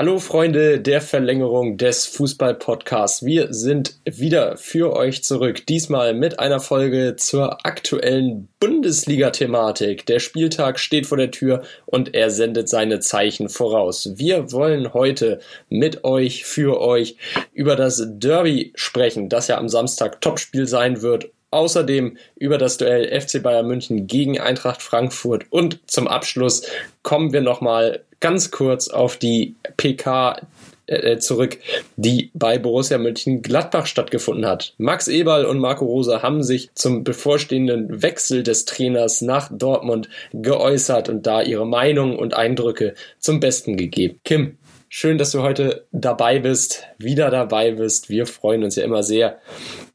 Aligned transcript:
Hallo 0.00 0.20
Freunde 0.20 0.78
der 0.78 1.00
Verlängerung 1.00 1.76
des 1.76 2.06
Fußball-Podcasts. 2.06 3.24
Wir 3.24 3.52
sind 3.52 3.96
wieder 4.04 4.56
für 4.56 4.94
euch 4.94 5.24
zurück. 5.24 5.66
Diesmal 5.66 6.14
mit 6.14 6.38
einer 6.38 6.60
Folge 6.60 7.16
zur 7.16 7.66
aktuellen 7.66 8.48
Bundesliga-Thematik. 8.60 10.06
Der 10.06 10.20
Spieltag 10.20 10.78
steht 10.78 11.08
vor 11.08 11.18
der 11.18 11.32
Tür 11.32 11.62
und 11.84 12.14
er 12.14 12.30
sendet 12.30 12.68
seine 12.68 13.00
Zeichen 13.00 13.48
voraus. 13.48 14.12
Wir 14.14 14.52
wollen 14.52 14.94
heute 14.94 15.40
mit 15.68 16.04
euch, 16.04 16.44
für 16.44 16.80
euch 16.80 17.16
über 17.52 17.74
das 17.74 18.00
Derby 18.06 18.70
sprechen, 18.76 19.28
das 19.28 19.48
ja 19.48 19.58
am 19.58 19.68
Samstag 19.68 20.20
Topspiel 20.20 20.68
sein 20.68 21.02
wird 21.02 21.28
Außerdem 21.50 22.18
über 22.36 22.58
das 22.58 22.76
Duell 22.76 23.08
FC 23.18 23.42
Bayern 23.42 23.66
München 23.66 24.06
gegen 24.06 24.38
Eintracht 24.38 24.82
Frankfurt 24.82 25.46
und 25.48 25.80
zum 25.86 26.06
Abschluss 26.06 26.66
kommen 27.02 27.32
wir 27.32 27.40
nochmal 27.40 28.04
ganz 28.20 28.50
kurz 28.50 28.88
auf 28.88 29.16
die 29.16 29.54
PK 29.76 30.40
äh, 30.88 31.18
zurück, 31.18 31.58
die 31.96 32.30
bei 32.34 32.58
Borussia 32.58 32.98
München 32.98 33.42
Gladbach 33.42 33.86
stattgefunden 33.86 34.46
hat. 34.46 34.74
Max 34.78 35.06
Eberl 35.06 35.44
und 35.44 35.58
Marco 35.58 35.84
Rosa 35.84 36.22
haben 36.22 36.42
sich 36.42 36.70
zum 36.74 37.04
bevorstehenden 37.04 38.02
Wechsel 38.02 38.42
des 38.42 38.64
Trainers 38.64 39.20
nach 39.20 39.50
Dortmund 39.52 40.08
geäußert 40.32 41.08
und 41.08 41.26
da 41.26 41.42
ihre 41.42 41.66
Meinung 41.66 42.18
und 42.18 42.34
Eindrücke 42.34 42.94
zum 43.18 43.38
Besten 43.38 43.76
gegeben. 43.76 44.18
Kim, 44.24 44.56
schön, 44.88 45.18
dass 45.18 45.32
du 45.32 45.42
heute 45.42 45.86
dabei 45.92 46.38
bist, 46.38 46.84
wieder 46.96 47.30
dabei 47.30 47.72
bist. 47.72 48.08
Wir 48.08 48.26
freuen 48.26 48.64
uns 48.64 48.76
ja 48.76 48.84
immer 48.84 49.02
sehr 49.02 49.38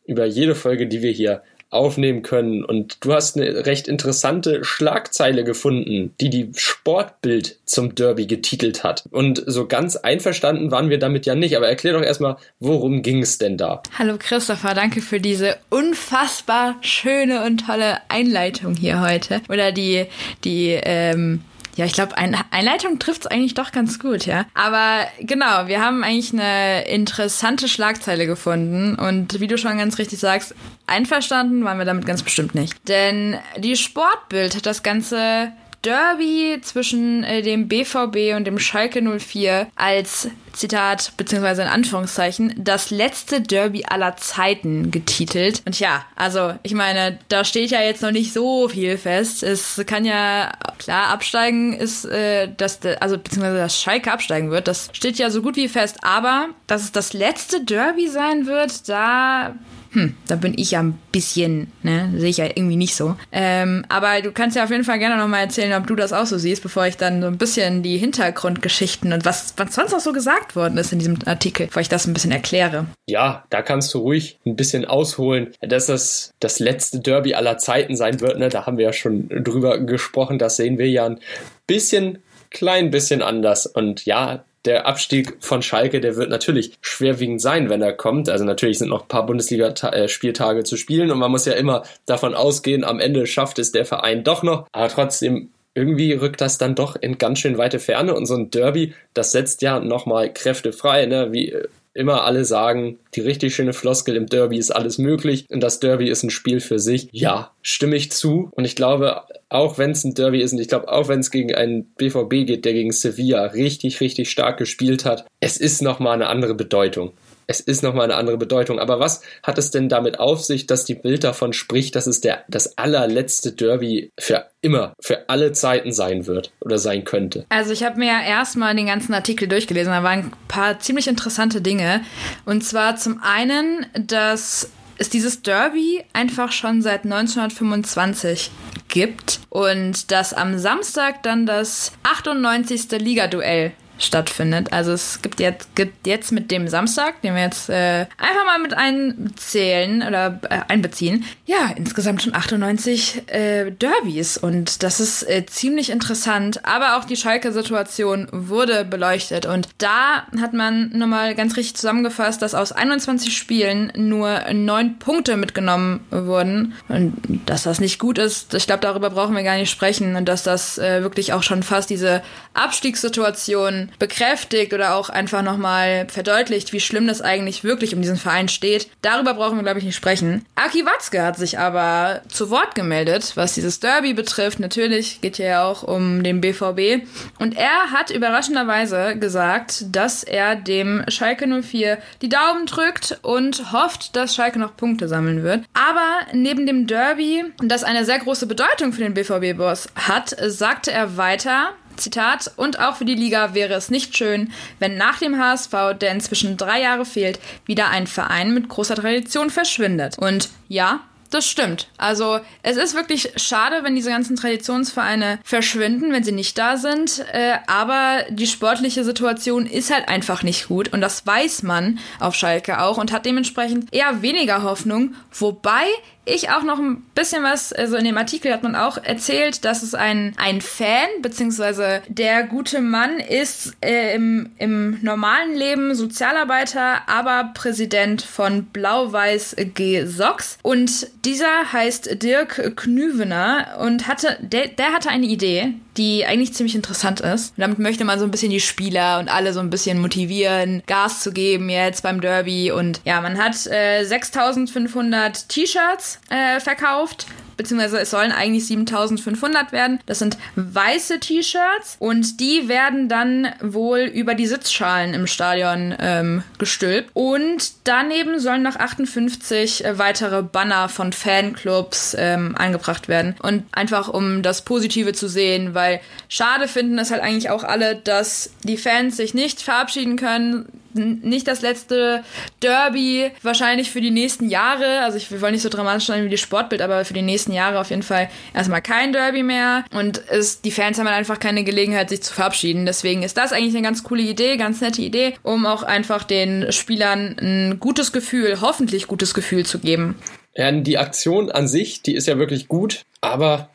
über 0.05 0.25
jede 0.25 0.53
Folge, 0.53 0.88
die 0.88 1.02
wir 1.02 1.11
hier 1.11 1.41
aufnehmen 1.73 2.21
können. 2.21 2.63
Und 2.63 2.97
du 3.01 3.13
hast 3.13 3.37
eine 3.37 3.65
recht 3.65 3.87
interessante 3.87 4.63
Schlagzeile 4.63 5.43
gefunden, 5.43 6.13
die 6.21 6.29
die 6.29 6.51
Sportbild 6.55 7.59
zum 7.65 7.95
Derby 7.95 8.27
getitelt 8.27 8.83
hat. 8.83 9.03
Und 9.11 9.43
so 9.45 9.67
ganz 9.67 9.95
einverstanden 9.95 10.71
waren 10.71 10.89
wir 10.89 10.99
damit 10.99 11.25
ja 11.25 11.35
nicht. 11.35 11.57
Aber 11.57 11.67
erklär 11.67 11.93
doch 11.93 12.01
erstmal, 12.03 12.37
worum 12.59 13.01
ging 13.01 13.21
es 13.21 13.37
denn 13.37 13.57
da? 13.57 13.81
Hallo 13.97 14.15
Christopher, 14.19 14.73
danke 14.73 15.02
für 15.02 15.19
diese 15.19 15.57
unfassbar 15.69 16.75
schöne 16.81 17.43
und 17.45 17.65
tolle 17.65 17.97
Einleitung 18.09 18.75
hier 18.75 19.02
heute. 19.02 19.41
Oder 19.49 19.71
die, 19.71 20.05
die, 20.43 20.80
ähm, 20.83 21.41
ja, 21.75 21.85
ich 21.85 21.93
glaube, 21.93 22.17
eine 22.17 22.39
Einleitung 22.52 22.99
trifft 22.99 23.21
es 23.21 23.27
eigentlich 23.27 23.53
doch 23.53 23.71
ganz 23.71 23.99
gut, 23.99 24.25
ja. 24.25 24.45
Aber 24.53 25.07
genau, 25.19 25.67
wir 25.67 25.81
haben 25.81 26.03
eigentlich 26.03 26.33
eine 26.33 26.85
interessante 26.88 27.67
Schlagzeile 27.67 28.27
gefunden 28.27 28.95
und 28.95 29.39
wie 29.39 29.47
du 29.47 29.57
schon 29.57 29.77
ganz 29.77 29.97
richtig 29.97 30.19
sagst, 30.19 30.53
einverstanden 30.85 31.63
waren 31.63 31.77
wir 31.77 31.85
damit 31.85 32.05
ganz 32.05 32.21
bestimmt 32.21 32.53
nicht. 32.53 32.88
Denn 32.88 33.38
die 33.57 33.75
Sportbild 33.75 34.55
hat 34.55 34.65
das 34.65 34.83
Ganze 34.83 35.52
Derby 35.84 36.59
zwischen 36.62 37.23
äh, 37.23 37.42
dem 37.42 37.67
BVB 37.67 38.36
und 38.36 38.45
dem 38.45 38.59
Schalke 38.59 39.02
04 39.02 39.67
als 39.76 40.30
Zitat 40.53 41.14
beziehungsweise 41.17 41.64
in 41.64 41.67
Anführungszeichen 41.67 42.53
das 42.58 42.89
letzte 42.89 43.42
Derby 43.42 43.86
aller 43.88 44.16
Zeiten 44.17 44.92
getitelt. 44.92 45.61
Und 45.66 45.80
ja, 45.80 46.06
also 46.16 46.54
ich 46.64 46.73
meine, 46.73 47.20
da 47.28 47.44
steht 47.44 47.72
ja 47.72 47.81
jetzt 47.81 48.02
noch 48.02 48.11
nicht 48.11 48.34
so 48.34 48.70
viel 48.70 48.98
fest. 48.98 49.44
Es 49.44 49.81
kann 49.86 50.06
ja 50.06 50.52
klar 50.78 51.08
absteigen 51.08 51.73
ist, 51.73 52.06
äh, 52.06 52.50
dass 52.56 52.80
also 53.00 53.17
beziehungsweise 53.17 53.58
dass 53.58 53.81
Schalke 53.81 54.11
absteigen 54.11 54.52
wird. 54.52 54.67
Das 54.67 54.89
steht 54.94 55.17
ja 55.17 55.30
so 55.30 55.42
gut 55.42 55.56
wie 55.56 55.67
fest. 55.67 55.98
Aber 56.04 56.50
dass 56.67 56.84
es 56.84 56.92
das 56.92 57.14
letzte 57.14 57.64
Derby 57.64 58.08
sein 58.08 58.45
wird, 58.45 58.88
da 58.88 59.56
hm, 59.94 60.16
da 60.27 60.36
bin 60.36 60.53
ich 60.58 60.72
ja 60.72 60.81
ein 60.81 60.97
bisschen, 61.11 61.72
ne, 61.83 62.11
sehe 62.17 62.30
ich 62.30 62.38
ja 62.38 62.45
irgendwie 62.45 62.75
nicht 62.75 62.95
so. 62.95 63.16
Ähm, 63.31 63.86
aber 63.89 64.22
du 64.22 64.31
kannst 64.31 64.55
ja 64.55 64.63
auf 64.63 64.72
jeden 64.72 64.83
Fall 64.83 64.99
gerne 64.99 65.17
nochmal 65.17 65.41
erzählen, 65.41 65.73
ob 65.73 65.88
du 65.88 65.95
das 65.95 66.13
auch 66.13 66.25
so 66.25 66.38
siehst, 66.38 66.63
bevor 66.63 66.86
ich 66.88 66.97
dann 66.97 67.22
so 67.22 67.27
ein 67.27 67.38
bisschen 67.38 67.83
die 67.83 67.97
Hintergrundgeschichten 67.97 69.14
und 69.14 69.25
was, 69.25 69.53
was 69.58 69.75
sonst 69.75 69.94
auch 69.94 69.99
so 69.99 70.11
gesagt 70.11 70.55
worden 70.55 70.77
ist 70.77 70.91
in 70.91 70.99
diesem 70.99 71.17
Artikel, 71.25 71.67
bevor 71.67 71.81
ich 71.81 71.89
das 71.89 72.08
ein 72.08 72.14
bisschen 72.14 72.31
erkläre. 72.31 72.88
Ja, 73.08 73.45
da 73.49 73.61
kannst 73.61 73.94
du 73.94 73.99
ruhig 73.99 74.39
ein 74.45 74.55
bisschen 74.55 74.86
ausholen, 74.86 75.53
dass 75.61 75.88
das 75.88 76.33
das 76.39 76.59
letzte 76.59 76.99
Derby 76.99 77.36
aller 77.36 77.58
Zeiten 77.58 77.95
sein 77.95 78.20
wird, 78.20 78.39
ne, 78.39 78.49
da 78.49 78.65
haben 78.65 78.77
wir 78.77 78.86
ja 78.86 78.93
schon 78.93 79.30
drüber 79.30 79.80
gesprochen, 79.80 80.39
das 80.39 80.58
sehen 80.58 80.77
wir 80.77 80.89
ja 80.89 81.05
ein 81.05 81.20
bisschen 81.67 82.20
klein 82.54 82.92
bisschen 82.92 83.21
anders. 83.21 83.65
Und 83.65 84.05
ja, 84.05 84.45
der 84.65 84.87
Abstieg 84.87 85.37
von 85.39 85.61
Schalke, 85.61 85.99
der 85.99 86.15
wird 86.15 86.29
natürlich 86.29 86.73
schwerwiegend 86.81 87.41
sein, 87.41 87.69
wenn 87.69 87.81
er 87.81 87.93
kommt. 87.93 88.29
Also 88.29 88.45
natürlich 88.45 88.79
sind 88.79 88.89
noch 88.89 89.03
ein 89.03 89.07
paar 89.07 89.25
Bundesliga-Spieltage 89.25 90.63
zu 90.63 90.77
spielen 90.77 91.11
und 91.11 91.19
man 91.19 91.31
muss 91.31 91.45
ja 91.45 91.53
immer 91.53 91.83
davon 92.05 92.33
ausgehen, 92.33 92.83
am 92.83 92.99
Ende 92.99 93.27
schafft 93.27 93.59
es 93.59 93.71
der 93.71 93.85
Verein 93.85 94.23
doch 94.23 94.43
noch. 94.43 94.67
Aber 94.71 94.87
trotzdem 94.87 95.49
irgendwie 95.75 96.13
rückt 96.13 96.41
das 96.41 96.57
dann 96.57 96.75
doch 96.75 96.95
in 96.95 97.17
ganz 97.17 97.39
schön 97.39 97.57
weite 97.57 97.79
Ferne 97.79 98.13
und 98.13 98.25
so 98.25 98.35
ein 98.35 98.51
Derby, 98.51 98.93
das 99.13 99.31
setzt 99.31 99.61
ja 99.61 99.79
nochmal 99.79 100.31
Kräfte 100.31 100.71
frei, 100.71 101.07
ne? 101.07 101.31
wie 101.31 101.55
immer 101.93 102.23
alle 102.23 102.45
sagen, 102.45 102.97
die 103.13 103.21
richtig 103.21 103.55
schöne 103.55 103.73
Floskel 103.73 104.15
im 104.15 104.25
Derby 104.25 104.57
ist 104.57 104.71
alles 104.71 104.97
möglich 104.97 105.45
und 105.49 105.61
das 105.61 105.80
Derby 105.80 106.09
ist 106.09 106.23
ein 106.23 106.30
Spiel 106.30 106.59
für 106.59 106.80
sich. 106.80 107.07
Ja, 107.11 107.51
stimme 107.61 107.95
ich 107.95 108.11
zu. 108.11 108.49
Und 108.51 108.65
ich 108.65 108.75
glaube, 108.75 109.21
auch 109.53 109.77
wenn 109.77 109.91
es 109.91 110.03
ein 110.03 110.14
Derby 110.14 110.41
ist 110.41 110.53
und 110.53 110.59
ich 110.59 110.67
glaube, 110.67 110.89
auch 110.89 111.08
wenn 111.08 111.19
es 111.19 111.31
gegen 111.31 111.53
einen 111.53 111.86
BVB 111.95 112.45
geht, 112.45 112.65
der 112.65 112.73
gegen 112.73 112.91
Sevilla 112.91 113.45
richtig, 113.45 114.02
richtig 114.02 114.30
stark 114.30 114.58
gespielt 114.58 115.05
hat, 115.05 115.25
es 115.39 115.58
ist 115.58 115.81
nochmal 115.81 116.14
eine 116.14 116.27
andere 116.27 116.55
Bedeutung 116.55 117.14
es 117.47 117.59
ist 117.59 117.83
nochmal 117.83 118.05
eine 118.05 118.15
andere 118.15 118.37
Bedeutung. 118.37 118.80
Aber 118.80 118.99
was 118.99 119.21
hat 119.42 119.58
es 119.58 119.71
denn 119.71 119.89
damit 119.89 120.19
auf 120.19 120.43
sich, 120.43 120.65
dass 120.65 120.86
die 120.86 120.95
Bild 120.95 121.23
davon 121.23 121.53
spricht, 121.53 121.95
dass 121.95 122.08
es 122.08 122.21
der, 122.21 122.43
das 122.47 122.77
allerletzte 122.77 123.52
Derby 123.52 124.11
für 124.19 124.47
immer, 124.61 124.93
für 124.99 125.30
alle 125.30 125.52
Zeiten 125.52 125.92
sein 125.92 126.25
wird 126.27 126.52
oder 126.61 126.77
sein 126.77 127.03
könnte? 127.03 127.45
Also 127.49 127.71
ich 127.71 127.83
habe 127.83 127.99
mir 127.99 128.07
ja 128.07 128.21
erstmal 128.24 128.75
den 128.75 128.88
ganzen 128.88 129.13
Artikel 129.13 129.47
durchgelesen. 129.47 129.92
Da 129.92 130.03
waren 130.03 130.19
ein 130.19 130.31
paar 130.47 130.80
ziemlich 130.80 131.07
interessante 131.07 131.62
Dinge. 131.62 132.01
Und 132.45 132.63
zwar 132.63 132.95
zum 132.95 133.19
einen, 133.21 133.86
dass 134.07 134.71
es 135.03 135.09
dieses 135.09 135.41
Derby 135.41 136.01
einfach 136.13 136.53
schon 136.53 136.81
seit 136.81 137.03
1925 137.03 138.50
gibt 138.88 139.41
und 139.50 140.12
dass 140.12 140.33
am 140.33 140.57
Samstag 140.57 141.24
dann 141.24 141.45
das 141.45 141.91
98. 142.03 142.89
Ligaduell 143.00 143.74
stattfindet. 144.03 144.74
Also 144.74 144.91
es 144.91 145.21
gibt 145.21 145.39
jetzt, 145.39 145.75
gibt 145.75 146.07
jetzt 146.07 146.31
mit 146.31 146.51
dem 146.51 146.68
Samstag, 146.68 147.21
den 147.21 147.36
wir 147.36 147.41
jetzt 147.41 147.69
äh, 147.69 148.06
einfach 148.18 148.45
mal 148.45 148.59
mit 148.59 148.74
einzählen 148.74 150.03
oder 150.03 150.39
äh, 150.50 150.59
einbeziehen, 150.68 151.25
ja, 151.45 151.71
insgesamt 151.75 152.24
schon 152.24 152.36
98 152.36 153.24
äh, 153.27 153.71
Derbys 153.71 154.38
und 154.38 154.83
das 154.83 155.00
ist 155.00 155.24
äh, 155.24 155.45
ziemlich 155.45 155.89
interessant. 155.89 156.65
Aber 156.65 156.97
auch 156.97 157.06
die 157.06 157.15
Schalke-Situation 157.15 158.27
wurde 158.31 158.86
beleuchtet 158.86 159.45
und 159.45 159.69
da 159.77 160.27
hat 160.39 160.53
man 160.53 160.89
nochmal 160.97 161.36
ganz 161.36 161.57
richtig 161.57 161.75
zusammengefasst, 161.75 162.42
dass 162.42 162.56
aus 162.56 162.71
21 162.71 163.36
Spielen 163.36 163.92
nur 163.95 164.42
neun 164.53 165.00
Punkte 165.00 165.38
mitgenommen 165.38 166.01
wurden 166.09 166.74
und 166.89 167.13
dass 167.45 167.63
das 167.63 167.80
nicht 167.80 168.00
gut 168.00 168.18
ist. 168.18 168.53
Ich 168.53 168.65
glaube, 168.65 168.81
darüber 168.81 169.09
brauchen 169.09 169.36
wir 169.36 169.44
gar 169.44 169.57
nicht 169.57 169.69
sprechen 169.69 170.15
und 170.15 170.27
dass 170.27 170.44
das 170.44 170.77
äh, 170.77 171.01
wirklich 171.01 171.33
auch 171.33 171.44
schon 171.44 171.63
fast 171.63 171.89
diese 171.89 172.21
Abstiegssituation 172.53 173.89
bekräftigt 174.00 174.74
oder 174.74 174.95
auch 174.95 175.09
einfach 175.09 175.42
nochmal 175.42 176.07
verdeutlicht, 176.09 176.74
wie 176.74 176.80
schlimm 176.80 177.07
das 177.07 177.21
eigentlich 177.21 177.63
wirklich 177.63 177.95
um 177.95 178.01
diesen 178.01 178.18
Verein 178.18 178.50
steht. 178.50 178.88
Darüber 179.01 179.33
brauchen 179.33 179.57
wir, 179.57 179.63
glaube 179.63 179.80
ich, 179.80 179.86
nicht 179.86 179.95
sprechen. 179.95 180.45
Aki 180.56 180.86
Watzke 180.86 181.24
hat 181.24 181.38
sich 181.38 181.59
aber 181.59 182.21
zu 182.27 182.50
Wort 182.50 182.75
gemeldet, 182.75 183.33
was 183.36 183.54
dieses 183.54 183.80
Derby 183.80 184.13
betrifft. 184.13 184.59
Natürlich 184.59 185.21
geht 185.21 185.38
hier 185.38 185.48
ja 185.48 185.63
auch 185.65 185.83
um 185.83 186.24
den 186.24 186.42
BVB. 186.42 187.06
Und 187.39 187.57
er 187.57 187.92
hat 187.92 188.09
überraschenderweise 188.09 189.18
gesagt, 189.18 189.86
dass 189.95 190.24
er 190.24 190.56
dem 190.56 191.04
Schalke 191.07 191.48
04 191.48 191.98
die 192.21 192.30
Daumen 192.30 192.65
drückt 192.65 193.19
und 193.21 193.71
hofft, 193.71 194.15
dass 194.15 194.36
Schalke 194.36 194.60
noch 194.60 194.75
Punkte 194.75 195.07
sammeln 195.07 195.44
wird. 195.44 195.63
Aber 195.74 196.27
neben 196.33 196.65
dem 196.65 196.88
Derby, 196.88 197.45
das 197.60 197.83
eine 197.83 198.06
sehr 198.06 198.19
große 198.19 198.48
Bedeutung 198.48 198.94
für 198.94 199.01
den 199.01 199.13
BVB-Boss 199.13 199.89
hat, 199.95 200.36
sagte 200.39 200.92
er 200.92 201.18
weiter, 201.18 201.74
Zitat, 201.98 202.51
und 202.56 202.80
auch 202.80 202.98
für 202.98 203.06
die 203.06 203.15
Liga 203.15 203.54
wäre 203.54 203.74
es 203.74 203.89
nicht 203.89 204.18
schön, 204.18 204.51
wenn 204.80 204.98
nach 204.98 205.19
dem 205.19 205.38
HSV, 205.38 205.71
der 206.00 206.12
inzwischen 206.12 206.57
drei 206.57 206.81
Jahre 206.81 207.06
fehlt, 207.06 207.40
wieder 207.66 207.90
ein 207.90 208.07
Verein 208.07 208.54
mit 208.54 208.69
großer 208.69 208.95
Tradition 208.95 209.50
verschwindet. 209.50 210.18
Und 210.18 210.50
ja, 210.68 211.01
das 211.34 211.48
stimmt. 211.48 211.88
Also 211.98 212.40
es 212.62 212.78
ist 212.78 212.94
wirklich 212.94 213.34
schade, 213.38 213.80
wenn 213.81 213.95
diese 213.95 214.12
ganzen 214.12 214.36
Traditionsvereine 214.36 215.40
verschwinden, 215.44 216.12
wenn 216.13 216.24
sie 216.24 216.31
nicht 216.31 216.57
da 216.60 216.78
sind. 216.78 217.25
Äh, 217.31 217.56
aber 217.66 218.24
die 218.30 218.45
sportliche 218.45 219.04
Situation 219.04 219.66
ist 219.66 219.92
halt 219.92 220.10
einfach 220.10 220.44
nicht 220.44 220.68
gut 220.68 220.94
und 220.94 221.01
das 221.01 221.25
weiß 221.25 221.63
man 221.63 221.98
auf 222.19 222.36
Schalke 222.36 222.80
auch 222.80 222.98
und 223.00 223.12
hat 223.12 223.25
dementsprechend 223.25 223.92
eher 223.92 224.22
weniger 224.22 224.62
Hoffnung. 224.62 225.16
Wobei 225.31 225.86
ich 226.25 226.50
auch 226.50 226.64
noch 226.64 226.80
ein 226.80 227.02
bisschen 227.16 227.44
was, 227.44 227.74
also 227.74 227.98
in 227.98 228.06
dem 228.06 228.18
Artikel 228.18 228.54
hat 228.54 228.64
man 228.64 228.75
auch 228.75 228.98
erzählt, 228.98 229.66
dass 229.66 229.84
es 229.84 229.94
ein, 229.94 230.34
ein 230.38 230.62
Fan, 230.62 231.08
beziehungsweise 231.22 232.02
der 232.08 232.44
gute 232.44 232.80
Mann 232.81 233.20
ist 233.20 233.75
äh, 233.81 234.16
im, 234.16 234.52
im 234.58 235.00
normalen 235.02 235.54
Leben 235.54 235.96
Sozialarbeiter, 235.96 237.08
aber 237.08 237.52
Präsident 237.54 238.22
von 238.22 238.66
Blau-Weiß 238.66 239.58
G. 239.74 240.06
Sox. 240.06 240.58
Und 240.62 241.08
dieser 241.25 241.74
heißt 241.74 242.24
Dirk 242.24 242.76
Knüvener 242.78 243.78
und 243.80 244.08
hatte, 244.08 244.38
der, 244.42 244.68
der 244.68 244.94
hatte 244.94 245.10
eine 245.10 245.26
Idee, 245.26 245.74
die 245.98 246.26
eigentlich 246.26 246.54
ziemlich 246.54 246.76
interessant 246.76 247.22
ist. 247.22 247.52
Und 247.58 247.62
damit 247.62 247.80
möchte 247.80 248.06
man 248.06 248.19
so 248.19 248.26
ein 248.26 248.31
bisschen 248.31 248.50
die 248.50 248.60
Spieler 248.60 249.19
und 249.19 249.30
alle 249.30 249.54
so 249.54 249.60
ein 249.60 249.69
bisschen 249.69 250.00
motivieren, 250.00 250.84
Gas 250.88 251.22
zu 251.22 251.31
geben 251.31 251.69
jetzt 251.69 252.04
beim 252.04 252.22
Derby. 252.22 252.72
Und 252.72 253.02
ja, 253.04 253.22
man 253.22 253.38
hat 253.38 253.68
äh, 253.68 254.04
6500 254.04 255.50
T-Shirts 255.50 256.12
äh, 256.30 256.60
verkauft 256.60 257.27
beziehungsweise 257.57 258.00
es 258.00 258.12
sollen 258.12 258.31
eigentlich 258.31 258.65
7500 258.68 259.71
werden. 259.71 260.00
Das 260.06 260.19
sind 260.19 260.38
weiße 260.56 261.19
T-Shirts 261.19 261.98
und 262.00 262.39
die 262.39 262.68
werden 262.68 263.10
dann 263.10 263.48
wohl 263.62 264.00
über 264.00 264.36
die 264.36 264.48
Sitzschalen 264.48 265.13
im 265.13 265.27
Stadion 265.27 265.95
ähm, 266.00 266.44
gestülpt. 266.57 267.10
Und 267.13 267.74
daneben 267.83 268.39
sollen 268.39 268.63
noch 268.63 268.75
58 268.75 269.86
äh, 269.86 269.98
weitere 269.98 270.44
Banner 270.44 270.89
von 270.89 271.13
Fanclubs 271.13 272.16
ähm, 272.18 272.56
angebracht 272.57 273.07
werden. 273.07 273.36
Und 273.42 273.63
einfach 273.71 274.07
um 274.07 274.42
das 274.42 274.63
Positive 274.63 275.13
zu 275.13 275.27
sehen, 275.27 275.74
weil 275.74 276.01
schade 276.30 276.68
finden 276.68 276.98
es 277.00 277.12
halt 277.12 277.21
eigentlich 277.21 277.50
auch 277.50 277.63
alle, 277.63 277.95
dass 277.95 278.51
die 278.63 278.77
Fans 278.77 279.18
sich 279.18 279.33
nicht 279.33 279.62
verabschieden 279.62 280.16
können 280.16 280.66
nicht 280.95 281.48
das 281.48 281.62
letzte 281.62 282.24
Derby, 282.62 283.31
wahrscheinlich 283.42 283.92
für 283.92 284.01
die 284.01 284.12
nächsten 284.12 284.50
Jahre. 284.50 285.01
Also 285.01 285.18
ich, 285.18 285.31
wir 285.31 285.42
wollen 285.42 285.54
nicht 285.54 285.62
so 285.62 285.69
dramatisch 285.69 286.06
sein 286.06 286.25
wie 286.25 286.30
die 286.30 286.38
Sportbild, 286.38 286.81
aber 286.81 287.06
für 287.06 287.13
die 287.13 287.22
nächsten 287.22 287.54
Jahre 287.54 287.80
auf 287.80 287.90
jeden 287.90 288.04
Fall 288.04 288.30
erstmal 288.54 288.81
kein 288.81 289.13
Derby 289.13 289.44
mehr. 289.44 289.86
Und 289.94 290.22
es, 290.30 290.62
die 290.62 290.72
Fans 290.72 290.98
haben 291.00 291.07
halt 291.07 291.18
einfach 291.18 291.40
keine 291.40 291.63
Gelegenheit, 291.63 292.10
sich 292.10 292.24
zu 292.24 292.34
verabschieden. 292.34 292.86
Deswegen 292.86 293.24
ist 293.24 293.38
das 293.38 293.54
eigentlich 293.54 293.75
eine 293.75 293.84
ganz 293.84 294.04
coole 294.04 294.24
Idee, 294.24 294.57
ganz 294.57 294.81
nette 294.81 295.01
Idee, 295.01 295.34
um 295.44 295.66
auch 295.66 295.84
einfach 295.84 296.24
den 296.24 296.72
Spielern 296.72 297.36
ein 297.40 297.80
gutes 297.80 298.12
Gefühl, 298.12 298.62
hoffentlich 298.62 299.07
gutes 299.07 299.34
Gefühl 299.34 299.66
zu 299.66 299.80
geben. 299.80 300.16
Ja, 300.56 300.72
die 300.72 300.98
Aktion 300.98 301.51
an 301.51 301.68
sich, 301.68 302.04
die 302.04 302.13
ist 302.13 302.28
ja 302.28 302.38
wirklich 302.38 302.68
gut, 302.68 303.06
aber 303.22 303.69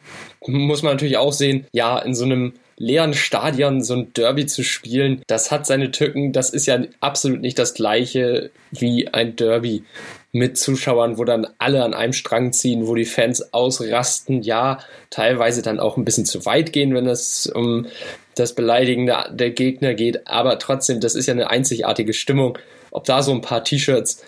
muss 0.46 0.82
man 0.82 0.92
natürlich 0.92 1.16
auch 1.16 1.32
sehen, 1.32 1.66
ja, 1.72 1.98
in 1.98 2.14
so 2.14 2.24
einem 2.24 2.52
leeren 2.78 3.12
Stadion 3.12 3.82
so 3.82 3.94
ein 3.94 4.12
Derby 4.12 4.46
zu 4.46 4.62
spielen, 4.62 5.22
das 5.26 5.50
hat 5.50 5.66
seine 5.66 5.90
Tücken. 5.90 6.32
Das 6.32 6.50
ist 6.50 6.66
ja 6.66 6.80
absolut 7.00 7.40
nicht 7.40 7.58
das 7.58 7.74
gleiche 7.74 8.50
wie 8.70 9.08
ein 9.08 9.36
Derby 9.36 9.84
mit 10.32 10.56
Zuschauern, 10.56 11.18
wo 11.18 11.24
dann 11.24 11.46
alle 11.58 11.82
an 11.82 11.94
einem 11.94 12.12
Strang 12.12 12.52
ziehen, 12.52 12.86
wo 12.86 12.94
die 12.94 13.04
Fans 13.04 13.52
ausrasten, 13.52 14.42
ja, 14.42 14.78
teilweise 15.10 15.62
dann 15.62 15.80
auch 15.80 15.96
ein 15.96 16.04
bisschen 16.04 16.26
zu 16.26 16.46
weit 16.46 16.72
gehen, 16.72 16.94
wenn 16.94 17.06
es 17.06 17.46
um 17.46 17.86
das 18.34 18.54
Beleidigen 18.54 19.06
der, 19.06 19.50
Gegner 19.50 19.94
geht, 19.94 20.28
aber 20.28 20.58
trotzdem, 20.58 21.00
das 21.00 21.16
ist 21.16 21.26
ja 21.26 21.34
eine 21.34 21.50
einzigartige 21.50 22.12
Stimmung. 22.12 22.58
Ob 22.90 23.04
da 23.04 23.22
so 23.22 23.32
ein 23.32 23.40
paar 23.40 23.64
T-Shirts 23.64 24.22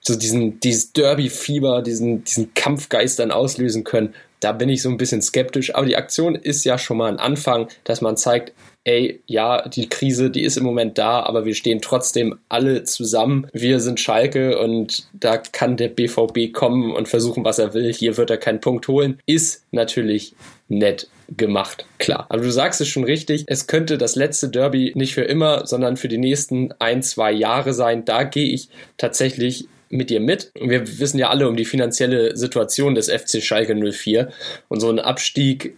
so 0.00 0.16
diesen, 0.16 0.60
dieses 0.60 0.92
Derby-Fieber, 0.92 1.82
diesen, 1.82 2.24
diesen 2.24 2.54
Kampfgeist 2.54 3.18
dann 3.18 3.30
auslösen 3.30 3.84
können, 3.84 4.14
da 4.40 4.52
bin 4.52 4.68
ich 4.68 4.82
so 4.82 4.88
ein 4.88 4.96
bisschen 4.96 5.22
skeptisch. 5.22 5.74
Aber 5.74 5.86
die 5.86 5.96
Aktion 5.96 6.34
ist 6.34 6.64
ja 6.64 6.78
schon 6.78 6.96
mal 6.96 7.10
ein 7.10 7.18
Anfang, 7.18 7.68
dass 7.84 8.00
man 8.00 8.16
zeigt, 8.16 8.52
ey, 8.84 9.22
ja, 9.26 9.68
die 9.68 9.88
Krise, 9.88 10.30
die 10.30 10.42
ist 10.42 10.56
im 10.56 10.64
Moment 10.64 10.96
da, 10.96 11.20
aber 11.20 11.44
wir 11.44 11.54
stehen 11.54 11.82
trotzdem 11.82 12.38
alle 12.48 12.84
zusammen. 12.84 13.46
Wir 13.52 13.78
sind 13.78 14.00
Schalke 14.00 14.58
und 14.58 15.06
da 15.12 15.36
kann 15.36 15.76
der 15.76 15.88
BVB 15.88 16.52
kommen 16.52 16.92
und 16.92 17.08
versuchen, 17.08 17.44
was 17.44 17.58
er 17.58 17.74
will. 17.74 17.92
Hier 17.92 18.16
wird 18.16 18.30
er 18.30 18.38
keinen 18.38 18.60
Punkt 18.60 18.88
holen. 18.88 19.20
Ist 19.26 19.66
natürlich 19.70 20.34
nett 20.68 21.08
gemacht, 21.36 21.84
klar. 21.98 22.26
Aber 22.30 22.42
du 22.42 22.50
sagst 22.50 22.80
es 22.80 22.88
schon 22.88 23.04
richtig, 23.04 23.44
es 23.46 23.66
könnte 23.66 23.98
das 23.98 24.16
letzte 24.16 24.48
Derby 24.48 24.92
nicht 24.94 25.14
für 25.14 25.22
immer, 25.22 25.66
sondern 25.66 25.96
für 25.96 26.08
die 26.08 26.18
nächsten 26.18 26.72
ein, 26.78 27.02
zwei 27.02 27.32
Jahre 27.32 27.74
sein. 27.74 28.04
Da 28.04 28.24
gehe 28.24 28.52
ich 28.52 28.68
tatsächlich 28.96 29.68
mit 29.90 30.08
dir 30.10 30.20
mit. 30.20 30.52
Wir 30.54 30.98
wissen 30.98 31.18
ja 31.18 31.28
alle 31.28 31.48
um 31.48 31.56
die 31.56 31.64
finanzielle 31.64 32.36
Situation 32.36 32.94
des 32.94 33.10
FC 33.10 33.42
Schalke 33.42 33.74
04 33.74 34.30
und 34.68 34.80
so 34.80 34.88
ein 34.88 34.98
Abstieg 34.98 35.76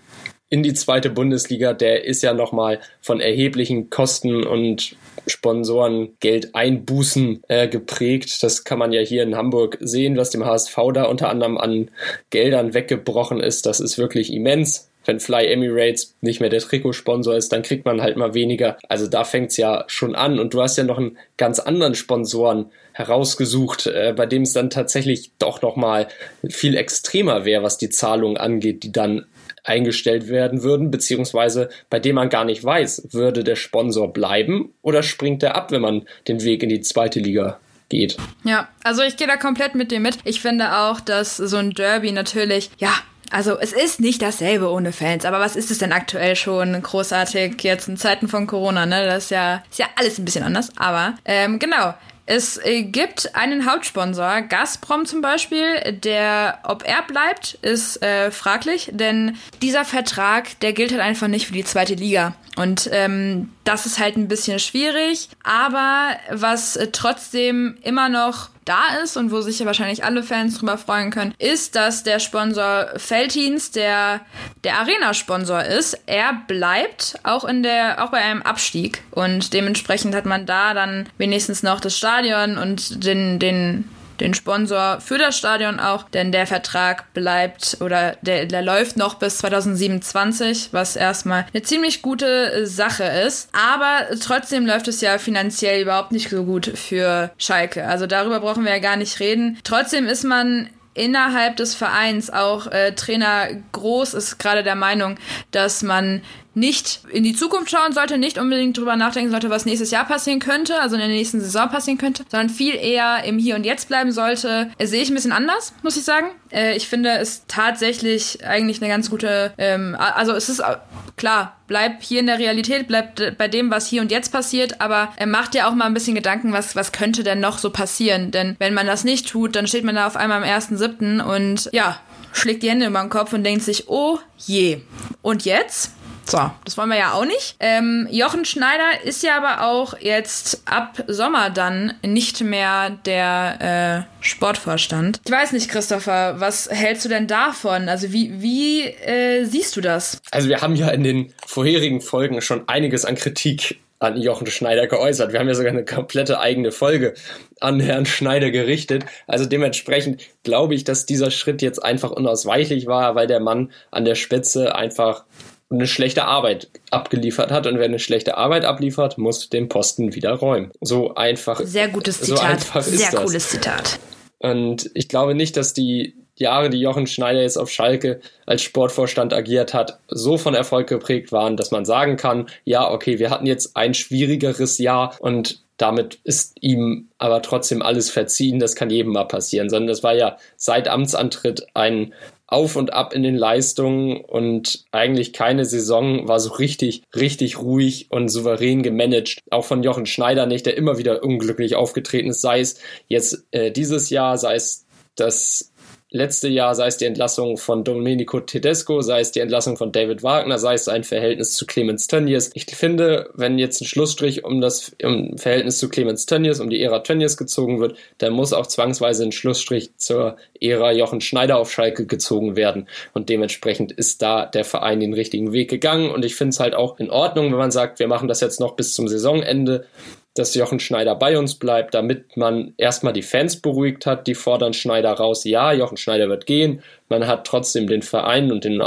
in 0.53 0.63
die 0.63 0.75
zweite 0.75 1.09
Bundesliga, 1.09 1.73
der 1.73 2.05
ist 2.05 2.23
ja 2.23 2.35
nochmal 2.35 2.79
von 3.01 3.21
erheblichen 3.21 3.89
Kosten 3.89 4.45
und 4.45 4.97
Sponsorengeld 5.27 6.55
Einbußen 6.55 7.43
äh, 7.49 7.69
geprägt. 7.69 8.43
Das 8.43 8.65
kann 8.65 8.79
man 8.79 8.93
ja 8.93 9.01
hier 9.01 9.23
in 9.23 9.35
Hamburg 9.35 9.79
sehen, 9.81 10.19
was 10.19 10.29
dem 10.29 10.45
HSV 10.45 10.77
da 10.93 11.05
unter 11.05 11.31
anderem 11.31 11.57
an 11.57 11.91
Geldern 12.29 12.75
weggebrochen 12.75 13.41
ist. 13.41 13.65
Das 13.65 13.81
ist 13.81 13.97
wirklich 13.97 14.31
immens 14.31 14.91
wenn 15.05 15.21
Fly 15.21 15.47
Emirates 15.47 16.15
nicht 16.21 16.41
mehr 16.41 16.49
der 16.49 16.61
Trikotsponsor 16.61 17.37
ist, 17.37 17.53
dann 17.53 17.63
kriegt 17.63 17.85
man 17.85 18.03
halt 18.03 18.17
mal 18.17 18.35
weniger. 18.35 18.79
Also 18.89 19.07
da 19.07 19.25
fängt's 19.25 19.57
ja 19.57 19.85
schon 19.87 20.15
an. 20.15 20.39
Und 20.39 20.55
du 20.55 20.63
hast 20.63 20.79
ja 20.79 20.85
noch 20.85 20.99
einen 20.99 21.19
ganz 21.37 21.59
anderen 21.59 21.95
Sponsoren 21.95 22.71
herausgesucht, 22.93 23.87
äh, 23.87 24.13
bei 24.17 24.27
dem 24.27 24.43
es 24.43 24.53
dann 24.53 24.71
tatsächlich 24.71 25.33
doch 25.39 25.63
nochmal 25.63 26.09
viel 26.49 26.77
extremer 26.77 27.45
wäre, 27.45 27.63
was 27.63 27.79
die 27.79 27.91
Zahlungen 27.91 28.37
angeht, 28.37 28.83
die 28.83 28.93
dann 28.93 29.27
eingestellt 29.65 30.29
werden 30.29 30.63
würden, 30.63 30.91
beziehungsweise 30.91 31.69
bei 31.89 32.01
dem 32.01 32.17
man 32.17 32.29
gar 32.29 32.45
nicht 32.45 32.65
weiß, 32.65 33.09
würde 33.11 33.45
der 33.45 33.57
Sponsor 33.57 34.13
bleiben 34.13 34.73
oder 34.83 35.03
springt 35.03 35.43
er 35.43 35.55
ab, 35.55 35.71
wenn 35.71 35.83
man 35.83 36.07
den 36.29 36.43
Weg 36.43 36.63
in 36.63 36.69
die 36.69 36.81
zweite 36.81 37.21
Liga 37.21 37.61
geht. 37.89 38.17
Ja, 38.45 38.69
also 38.83 39.03
ich 39.03 39.17
gehe 39.17 39.27
da 39.27 39.37
komplett 39.37 39.75
mit 39.75 39.93
dir 39.93 40.01
mit. 40.01 40.19
Ich 40.25 40.41
finde 40.41 40.79
auch, 40.79 41.01
dass 41.01 41.37
so 41.37 41.59
ein 41.59 41.73
Derby 41.73 42.11
natürlich, 42.11 42.71
ja, 42.79 42.93
also 43.31 43.59
es 43.59 43.73
ist 43.73 44.01
nicht 44.01 44.21
dasselbe 44.21 44.69
ohne 44.71 44.93
Fans, 44.93 45.25
aber 45.25 45.41
was 45.41 45.57
ist 45.57 45.71
es 45.71 45.79
denn 45.79 45.93
aktuell 45.93 46.37
schon 46.37 46.81
großartig 46.83 47.63
jetzt 47.63 47.89
in 47.89 47.97
Zeiten 47.97 48.29
von 48.29 48.47
Corona, 48.47 48.85
ne? 48.85 49.07
Das 49.07 49.25
ist 49.25 49.31
ja, 49.31 49.63
ist 49.71 49.79
ja 49.79 49.87
alles 49.97 50.19
ein 50.19 50.25
bisschen 50.25 50.45
anders. 50.45 50.71
Aber 50.77 51.15
ähm, 51.25 51.59
genau, 51.59 51.95
es 52.33 52.57
äh, 52.57 52.83
gibt 52.83 53.35
einen 53.35 53.71
Hauptsponsor, 53.71 54.41
Gazprom 54.41 55.05
zum 55.05 55.21
Beispiel, 55.21 55.93
der, 55.93 56.61
ob 56.65 56.83
er 56.83 57.03
bleibt, 57.03 57.59
ist 57.61 58.03
äh, 58.03 58.31
fraglich, 58.31 58.89
denn 58.91 59.37
dieser 59.61 59.85
Vertrag, 59.85 60.59
der 60.61 60.73
gilt 60.73 60.93
halt 60.93 61.03
einfach 61.03 61.29
nicht 61.29 61.47
für 61.47 61.53
die 61.53 61.65
zweite 61.65 61.95
Liga. 61.95 62.35
Und 62.57 62.89
ähm, 62.91 63.51
das 63.65 63.85
ist 63.85 63.99
halt 63.99 64.17
ein 64.17 64.29
bisschen 64.29 64.59
schwierig, 64.61 65.29
aber 65.43 66.17
was 66.31 66.77
äh, 66.77 66.89
trotzdem 66.91 67.77
immer 67.83 68.09
noch 68.09 68.49
da 68.65 68.99
ist 69.03 69.17
und 69.17 69.31
wo 69.31 69.41
sich 69.41 69.59
ja 69.59 69.67
wahrscheinlich 69.67 70.05
alle 70.05 70.23
Fans 70.23 70.59
drüber 70.59 70.79
freuen 70.79 71.11
können, 71.11 71.35
ist, 71.39 71.75
dass 71.77 72.03
der 72.03 72.19
Sponsor 72.19 72.89
Feltins 72.97 73.71
der, 73.71 74.21
der 74.65 74.79
Arena-Sponsor 74.79 75.65
ist. 75.65 75.99
Er 76.07 76.33
bleibt 76.47 77.17
auch 77.25 77.45
in 77.45 77.63
der, 77.63 78.03
auch 78.03 78.11
bei 78.11 78.19
einem 78.19 78.43
Abstieg 78.43 79.03
und 79.11 79.53
dementsprechend 79.53 80.15
hat 80.15 80.27
man 80.27 80.47
da 80.47 80.75
dann 80.75 81.09
wenigstens 81.19 81.63
noch 81.63 81.81
das 81.81 81.97
Stadion 81.97 82.59
und 82.59 83.05
den, 83.05 83.39
den 83.39 83.89
den 84.23 84.35
Sponsor 84.35 85.01
für 85.01 85.19
das 85.19 85.37
Stadion 85.37 85.81
auch, 85.81 86.05
denn 86.05 86.33
der 86.33 86.47
Vertrag 86.47 87.13
bleibt 87.13 87.79
oder 87.81 88.17
der, 88.23 88.47
der 88.47 88.63
läuft 88.63 88.97
noch 88.97 89.15
bis 89.15 89.39
2027, 89.39 90.69
was 90.71 90.97
erstmal 90.97 91.47
eine 91.53 91.63
ziemlich 91.63 92.03
gute 92.03 92.67
Sache 92.67 93.05
ist. 93.05 93.49
Aber 93.53 94.07
trotzdem 94.21 94.65
läuft 94.65 94.89
es 94.89 95.01
ja 95.01 95.19
finanziell 95.19 95.83
überhaupt 95.83 96.13
nicht 96.13 96.31
so 96.31 96.45
gut 96.45 96.67
für 96.67 97.33
Schalke. 97.37 97.87
Also 97.87 98.07
darüber 98.07 98.41
brauchen 98.41 98.65
wir 98.65 98.73
ja 98.73 98.79
gar 98.79 98.97
nicht 98.97 99.19
reden. 99.21 99.59
Trotzdem 99.65 100.07
ist 100.07 100.25
man 100.25 100.71
innerhalb 100.95 101.57
des 101.57 101.75
Vereins 101.75 102.31
auch 102.31 102.67
äh, 102.67 102.93
Trainer 102.93 103.49
Groß 103.73 104.15
ist 104.15 104.39
gerade 104.39 104.63
der 104.63 104.75
Meinung, 104.75 105.17
dass 105.51 105.83
man 105.83 106.23
nicht 106.55 107.01
in 107.11 107.25
die 107.25 107.35
Zukunft 107.35 107.71
schauen 107.71 107.93
sollte, 107.93 108.19
nicht 108.19 108.39
unbedingt 108.39 108.77
drüber 108.77 108.97
nachdenken 108.97 109.31
sollte, 109.31 109.51
was 109.51 109.65
nächstes 109.65 109.91
Jahr 109.91 110.05
passieren 110.05 110.41
könnte, 110.41 110.81
also 110.81 110.97
in 110.97 111.01
der 111.01 111.09
nächsten 111.09 111.41
Saison 111.41 111.69
passieren 111.69 111.99
könnte, 111.99 112.25
sondern 112.29 112.51
viel 112.51 112.75
eher 112.75 113.25
im 113.25 113.39
Hier 113.39 113.57
und 113.57 113.65
Jetzt 113.65 113.89
bleiben 113.89 114.13
sollte. 114.13 114.71
Das 114.79 114.91
sehe 114.91 115.03
ich 115.03 115.11
ein 115.11 115.15
bisschen 115.15 115.33
anders, 115.33 115.73
muss 115.83 115.97
ich 115.97 116.05
sagen. 116.05 116.27
Äh, 116.51 116.77
ich 116.77 116.89
finde 116.89 117.11
es 117.11 117.45
tatsächlich 117.47 118.45
eigentlich 118.45 118.83
eine 118.83 118.91
ganz 118.91 119.11
gute, 119.11 119.55
ähm, 119.59 119.97
also 119.99 120.33
es 120.33 120.49
ist 120.49 120.61
äh, 120.61 120.77
klar, 121.17 121.57
bleib 121.67 122.03
hier 122.03 122.21
in 122.21 122.27
der 122.27 122.39
Realität, 122.39 122.87
bleib 122.87 123.39
bei 123.39 123.49
dem, 123.49 123.71
was 123.71 123.87
hier 123.87 124.03
und 124.03 124.11
jetzt 124.11 124.33
passiert, 124.33 124.81
aber 124.81 125.13
er 125.17 125.27
macht 125.27 125.55
ja 125.55 125.69
auch 125.69 125.75
mal 125.75 125.87
ein 125.87 125.95
bisschen 125.95 126.15
Gedanken, 126.15 126.53
was, 126.53 126.77
was 126.77 126.93
könnte 126.93 127.23
denn 127.23 127.41
noch 127.41 127.59
so 127.59 127.71
passieren? 127.71 128.31
Denn 128.31 128.57
wenn 128.59 128.75
man 128.75 128.87
das 128.87 129.05
nicht 129.05 129.29
tut, 129.29 129.57
dann 129.57 129.67
steht 129.67 129.85
man 129.85 129.95
da 129.95 130.07
auf 130.07 130.17
einmal 130.17 130.43
am 130.43 130.49
1.7. 130.49 131.23
und 131.23 131.71
ja, 131.73 131.99
schlägt 132.33 132.63
die 132.63 132.71
Hände 132.71 132.87
über 132.87 133.01
den 133.01 133.11
Kopf 133.11 133.33
und 133.33 133.45
denkt 133.45 133.63
sich, 133.63 133.89
oh 133.89 134.19
je. 134.39 134.81
Und 135.23 135.45
jetzt? 135.45 135.93
So, 136.25 136.51
das 136.65 136.77
wollen 136.79 136.89
wir 136.89 136.99
ja 136.99 137.13
auch 137.13 137.25
nicht. 137.25 137.57
Ähm, 137.61 138.09
Jochen 138.11 138.45
Schneider 138.45 139.03
ist 139.05 139.23
ja 139.23 139.37
aber 139.37 139.67
auch 139.67 139.99
jetzt 140.01 140.63
ab 140.65 141.05
Sommer 141.09 141.51
dann 141.51 141.95
nicht 142.05 142.41
mehr 142.43 142.91
der 143.05 144.07
äh, 144.21 144.25
Sportvorstand. 144.25 145.21
Ich 145.25 145.33
weiß 145.33 145.53
nicht, 145.53 145.69
Christopher, 145.69 146.41
was 146.41 146.71
hältst 146.71 147.05
du 147.05 147.09
denn 147.09 147.27
davon? 147.27 147.89
Also 147.89 148.13
wie, 148.13 148.41
wie 148.41 148.83
äh, 148.83 149.45
siehst 149.45 149.77
du 149.77 149.81
das? 149.81 150.21
Also 150.31 150.49
wir 150.49 150.61
haben 150.61 150.77
ja 150.77 150.89
in 150.89 151.03
den 151.03 151.33
vorherigen 151.47 152.01
Folgen 152.01 152.41
schon 152.41 152.69
einiges 152.69 153.05
an 153.05 153.17
Kritik 153.17 153.79
an 154.03 154.21
Jochen 154.21 154.49
Schneider 154.49 154.89
geäußert. 154.89 155.33
Wir 155.33 155.39
haben 155.39 155.49
ja 155.49 155.55
sogar 155.55 155.71
eine 155.71 155.85
komplette 155.85 156.41
eigene 156.41 156.73
Folge 156.73 157.15
an 157.61 157.79
Herrn 157.79 158.05
Schneider 158.05 158.51
gerichtet. 158.51 159.05
Also 159.29 159.47
dementsprechend 159.47 160.23
glaube 160.43 160.75
ich, 160.75 160.83
dass 160.85 161.07
dieser 161.07 161.31
Schritt 161.31 161.63
jetzt 161.63 161.79
einfach 161.79 162.11
unausweichlich 162.11 162.87
war, 162.87 163.15
weil 163.15 163.29
der 163.29 163.41
Mann 163.41 163.71
an 163.93 164.05
der 164.05 164.17
Spitze 164.17 164.75
einfach 164.75 165.25
eine 165.73 165.87
schlechte 165.87 166.25
Arbeit 166.25 166.69
abgeliefert 166.91 167.51
hat 167.51 167.67
und 167.67 167.79
wer 167.79 167.87
eine 167.87 167.99
schlechte 167.99 168.37
Arbeit 168.37 168.65
abliefert, 168.65 169.19
muss 169.19 169.49
den 169.49 169.69
Posten 169.69 170.15
wieder 170.15 170.33
räumen. 170.35 170.71
So 170.81 171.15
einfach. 171.15 171.61
Sehr 171.65 171.89
gutes 171.89 172.21
Zitat. 172.21 172.39
So 172.39 172.45
einfach 172.45 172.83
Sehr 172.83 173.11
cooles 173.11 173.49
Zitat. 173.49 173.99
Und 174.39 174.91
ich 174.95 175.09
glaube 175.09 175.35
nicht, 175.35 175.57
dass 175.57 175.73
die 175.73 176.15
Jahre, 176.37 176.71
die 176.71 176.81
Jochen 176.81 177.07
Schneider 177.07 177.43
jetzt 177.43 177.57
auf 177.57 177.71
Schalke 177.71 178.21
als 178.47 178.63
Sportvorstand 178.63 179.33
agiert 179.33 179.75
hat, 179.75 180.01
so 180.09 180.39
von 180.39 180.55
Erfolg 180.55 180.89
geprägt 180.89 181.31
waren, 181.31 181.57
dass 181.57 181.71
man 181.71 181.85
sagen 181.85 182.17
kann, 182.17 182.47
ja, 182.65 182.91
okay, 182.91 183.19
wir 183.19 183.31
hatten 183.31 183.47
jetzt 183.47 183.77
ein 183.77 183.95
schwierigeres 183.95 184.79
Jahr 184.79 185.17
und 185.21 185.63
damit 185.77 186.19
ist 186.25 186.57
ihm 186.61 187.09
aber 187.19 187.43
trotzdem 187.43 187.83
alles 187.83 188.11
verziehen. 188.11 188.59
Das 188.59 188.77
kann 188.77 188.91
jedem 188.91 189.13
mal 189.13 189.25
passieren, 189.25 189.69
sondern 189.69 189.89
das 189.89 190.03
war 190.03 190.15
ja 190.15 190.37
seit 190.57 190.87
Amtsantritt 190.89 191.67
ein 191.75 192.13
auf 192.53 192.77
und 192.77 192.93
ab 192.93 193.15
in 193.15 193.23
den 193.23 193.37
Leistungen 193.37 194.19
und 194.19 194.85
eigentlich 194.93 195.33
keine 195.33 195.65
Saison 195.65 196.29
war 196.29 196.39
so 196.39 196.53
richtig, 196.53 197.03
richtig 197.15 197.59
ruhig 197.59 198.07
und 198.11 198.29
souverän 198.29 198.83
gemanagt. 198.83 199.39
Auch 199.51 199.65
von 199.65 199.83
Jochen 199.83 200.07
Schneider 200.07 200.47
nicht, 200.47 200.67
der 200.67 200.77
immer 200.77 200.99
wieder 200.99 201.23
unglücklich 201.23 201.75
aufgetreten 201.75 202.31
ist, 202.31 202.43
sei 202.43 202.61
es 202.61 202.79
jetzt 203.09 203.45
äh, 203.51 203.73
dieses 203.73 204.11
Jahr, 204.11 204.39
sei 204.39 204.55
es 204.55 204.87
das 205.17 205.72
letzte 206.13 206.49
Jahr, 206.49 206.75
sei 206.75 206.87
es 206.87 206.99
die 206.99 207.07
Entlassung 207.07 207.57
von 207.57 207.85
Domenico 207.85 208.41
Tedesco, 208.41 209.01
sei 209.01 209.21
es 209.21 209.33
die 209.33 209.41
Entlassung 209.41 209.77
von 209.77 209.93
David 209.93 210.23
Wagner, 210.23 210.59
sei 210.59 210.75
es 210.75 210.89
ein 210.89 211.05
Verhältnis 211.05 211.55
zu 211.55 211.67
Clemens 211.67 212.07
Tönnies. 212.07 212.51
Ich 212.55 212.67
finde, 212.67 213.31
wenn 213.35 213.59
jetzt 213.59 213.81
ein 213.81 213.87
Schlussstrich 213.87 214.45
um 214.45 214.61
das 214.61 214.95
um 215.03 215.37
Verhältnis 215.39 215.79
zu 215.79 215.89
Clemens 215.89 216.27
Tönnies, 216.27 216.61
um 216.61 216.71
die 216.71 216.83
Ära 216.83 217.01
Tönnies 217.01 217.37
gezogen 217.37 217.81
wird, 217.81 217.97
dann 218.19 218.33
muss 218.35 218.53
auch 218.53 218.67
zwangsweise 218.67 219.25
ein 219.25 219.33
Schlussstrich 219.33 219.97
zur 219.97 220.37
Ära 220.61 220.93
Jochen 220.93 221.21
Schneider 221.21 221.57
auf 221.57 221.73
Schalke 221.73 222.07
gezogen 222.07 222.57
werden. 222.57 222.89
Und 223.15 223.29
dementsprechend 223.29 223.93
ist 223.93 224.23
da 224.23 224.47
der 224.47 224.65
Verein 224.65 225.01
den 225.01 225.15
richtigen 225.15 225.53
Weg 225.53 225.71
gegangen. 225.71 226.11
Und 226.11 226.25
ich 226.25 226.37
finde 226.37 226.51
es 226.51 226.61
halt 226.61 226.75
auch 226.75 227.01
in 227.01 227.11
Ordnung, 227.11 227.51
wenn 227.51 227.59
man 227.59 227.71
sagt, 227.71 227.99
wir 227.99 228.09
machen 228.09 228.29
das 228.29 228.41
jetzt 228.41 228.61
noch 228.61 228.77
bis 228.77 228.95
zum 228.95 229.09
Saisonende 229.09 229.87
dass 230.35 230.55
Jochen 230.55 230.81
Schneider 230.81 231.15
bei 231.15 231.39
uns 231.39 231.57
bleibt, 231.57 231.95
damit 231.95 232.37
man 232.37 232.75
erstmal 232.79 233.13
die 233.13 233.23
Fans 233.23 233.61
beruhigt 233.61 234.07
hat, 234.07 234.27
die 234.27 234.35
fordern 234.35 234.73
Schneider 234.73 235.13
raus, 235.13 235.45
ja, 235.45 235.73
Jochen 235.73 235.97
Schneider 235.97 236.29
wird 236.29 236.47
gehen, 236.47 236.83
man 237.13 237.29
hat 237.29 237.47
trotzdem 237.47 237.87
den 237.87 238.03
Verein 238.03 238.51
und 238.51 238.65
den 238.65 238.83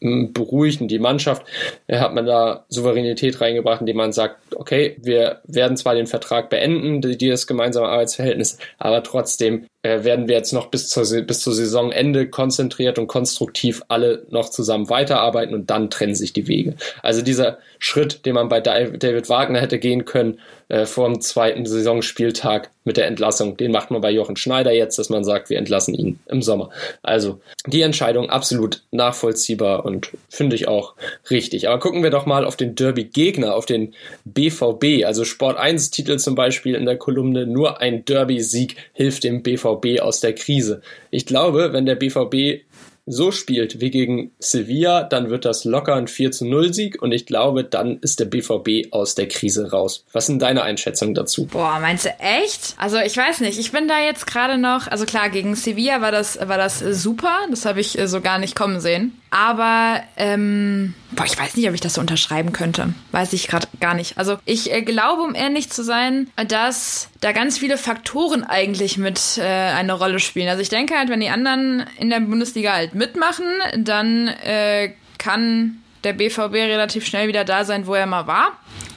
beruhigt 0.00 0.80
und 0.80 0.88
die 0.88 0.98
Mannschaft, 0.98 1.46
hat 1.90 2.14
man 2.14 2.26
da 2.26 2.64
Souveränität 2.68 3.40
reingebracht, 3.40 3.80
indem 3.80 3.96
man 3.96 4.12
sagt, 4.12 4.36
okay, 4.56 4.96
wir 5.00 5.40
werden 5.44 5.76
zwar 5.76 5.94
den 5.94 6.06
Vertrag 6.06 6.50
beenden, 6.50 7.00
dieses 7.00 7.46
gemeinsame 7.46 7.88
Arbeitsverhältnis, 7.88 8.58
aber 8.78 9.02
trotzdem 9.02 9.66
äh, 9.82 10.04
werden 10.04 10.28
wir 10.28 10.36
jetzt 10.36 10.52
noch 10.52 10.66
bis 10.66 10.88
zur, 10.88 11.04
bis 11.22 11.40
zur 11.40 11.54
Saisonende 11.54 12.28
konzentriert 12.28 12.98
und 12.98 13.06
konstruktiv 13.06 13.82
alle 13.88 14.26
noch 14.30 14.50
zusammen 14.50 14.90
weiterarbeiten 14.90 15.54
und 15.54 15.70
dann 15.70 15.90
trennen 15.90 16.14
sich 16.14 16.32
die 16.32 16.48
Wege. 16.48 16.74
Also 17.02 17.22
dieser 17.22 17.58
Schritt, 17.78 18.26
den 18.26 18.34
man 18.34 18.48
bei 18.48 18.60
David 18.60 19.28
Wagner 19.28 19.60
hätte 19.60 19.78
gehen 19.78 20.04
können, 20.04 20.40
äh, 20.68 20.86
vor 20.86 21.06
dem 21.06 21.20
zweiten 21.20 21.66
Saisonspieltag 21.66 22.70
mit 22.86 22.96
der 22.96 23.06
Entlassung, 23.06 23.56
den 23.56 23.72
macht 23.72 23.90
man 23.90 24.00
bei 24.00 24.10
Jochen 24.10 24.36
Schneider 24.36 24.72
jetzt, 24.72 24.98
dass 24.98 25.10
man 25.10 25.24
sagt, 25.24 25.50
wir 25.50 25.58
entlassen 25.58 25.92
ihn 25.92 26.20
im 26.26 26.40
Sommer. 26.40 26.70
Also 27.02 27.40
die 27.66 27.82
Entscheidung 27.82 28.30
absolut 28.30 28.82
nachvollziehbar 28.92 29.84
und 29.84 30.12
finde 30.30 30.56
ich 30.56 30.68
auch 30.68 30.94
richtig. 31.28 31.68
Aber 31.68 31.80
gucken 31.80 32.04
wir 32.04 32.10
doch 32.10 32.26
mal 32.26 32.44
auf 32.44 32.56
den 32.56 32.76
Derby-Gegner, 32.76 33.54
auf 33.54 33.66
den 33.66 33.94
BVB. 34.24 35.04
Also 35.04 35.24
Sport 35.24 35.58
1-Titel 35.58 36.16
zum 36.18 36.36
Beispiel 36.36 36.76
in 36.76 36.86
der 36.86 36.96
Kolumne, 36.96 37.46
nur 37.46 37.80
ein 37.80 38.04
Derby-Sieg 38.04 38.76
hilft 38.92 39.24
dem 39.24 39.42
BVB 39.42 40.00
aus 40.00 40.20
der 40.20 40.34
Krise. 40.34 40.80
Ich 41.10 41.26
glaube, 41.26 41.72
wenn 41.72 41.86
der 41.86 41.96
BVB 41.96 42.65
so 43.06 43.30
spielt 43.30 43.80
wie 43.80 43.90
gegen 43.90 44.32
Sevilla, 44.38 45.04
dann 45.04 45.30
wird 45.30 45.44
das 45.44 45.64
locker 45.64 45.94
ein 45.94 46.08
4 46.08 46.32
zu 46.32 46.46
0 46.46 46.74
Sieg 46.74 47.00
und 47.00 47.12
ich 47.12 47.24
glaube, 47.24 47.64
dann 47.64 47.98
ist 48.00 48.20
der 48.20 48.24
BVB 48.26 48.92
aus 48.92 49.14
der 49.14 49.28
Krise 49.28 49.70
raus. 49.70 50.04
Was 50.12 50.26
sind 50.26 50.42
deine 50.42 50.62
Einschätzungen 50.62 51.14
dazu? 51.14 51.46
Boah, 51.46 51.78
meinst 51.80 52.04
du 52.04 52.10
echt? 52.18 52.74
Also 52.78 52.98
ich 52.98 53.16
weiß 53.16 53.40
nicht, 53.40 53.58
ich 53.58 53.70
bin 53.70 53.86
da 53.86 54.00
jetzt 54.00 54.26
gerade 54.26 54.58
noch, 54.58 54.88
also 54.88 55.06
klar, 55.06 55.30
gegen 55.30 55.54
Sevilla 55.54 56.00
war 56.00 56.12
das, 56.12 56.38
war 56.48 56.58
das 56.58 56.80
super, 56.80 57.32
das 57.50 57.64
habe 57.64 57.80
ich 57.80 57.98
äh, 57.98 58.08
so 58.08 58.20
gar 58.20 58.38
nicht 58.38 58.56
kommen 58.56 58.80
sehen. 58.80 59.12
Aber 59.38 60.00
ähm, 60.16 60.94
boah, 61.10 61.26
ich 61.26 61.38
weiß 61.38 61.56
nicht, 61.56 61.68
ob 61.68 61.74
ich 61.74 61.82
das 61.82 61.92
so 61.92 62.00
unterschreiben 62.00 62.52
könnte. 62.52 62.94
Weiß 63.12 63.34
ich 63.34 63.48
gerade 63.48 63.66
gar 63.80 63.92
nicht. 63.92 64.16
Also 64.16 64.38
ich 64.46 64.72
äh, 64.72 64.80
glaube, 64.80 65.20
um 65.20 65.34
ehrlich 65.34 65.68
zu 65.68 65.84
sein, 65.84 66.30
dass 66.48 67.10
da 67.20 67.32
ganz 67.32 67.58
viele 67.58 67.76
Faktoren 67.76 68.44
eigentlich 68.44 68.96
mit 68.96 69.36
äh, 69.36 69.42
eine 69.42 69.92
Rolle 69.92 70.20
spielen. 70.20 70.48
Also 70.48 70.62
ich 70.62 70.70
denke 70.70 70.96
halt, 70.96 71.10
wenn 71.10 71.20
die 71.20 71.28
anderen 71.28 71.84
in 71.98 72.08
der 72.08 72.20
Bundesliga 72.20 72.72
halt 72.72 72.94
mitmachen, 72.94 73.44
dann 73.76 74.28
äh, 74.28 74.94
kann 75.18 75.82
der 76.02 76.14
BVB 76.14 76.54
relativ 76.54 77.04
schnell 77.04 77.28
wieder 77.28 77.44
da 77.44 77.66
sein, 77.66 77.86
wo 77.86 77.94
er 77.94 78.06
mal 78.06 78.26
war. 78.26 78.52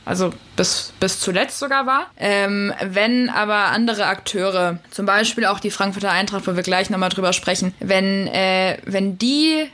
Also 0.05 0.31
bis, 0.55 0.93
bis 1.01 1.19
zuletzt 1.19 1.59
sogar 1.59 1.85
war. 1.85 2.07
Ähm, 2.17 2.73
wenn 2.81 3.29
aber 3.29 3.65
andere 3.65 4.05
Akteure, 4.05 4.79
zum 4.89 5.05
Beispiel 5.05 5.45
auch 5.45 5.59
die 5.59 5.69
Frankfurter 5.69 6.11
Eintracht, 6.11 6.47
wo 6.47 6.55
wir 6.55 6.63
gleich 6.63 6.89
nochmal 6.89 7.09
drüber 7.09 7.33
sprechen, 7.33 7.73
wenn, 7.81 8.27
äh, 8.27 8.77
wenn 8.85 9.17
die 9.17 9.69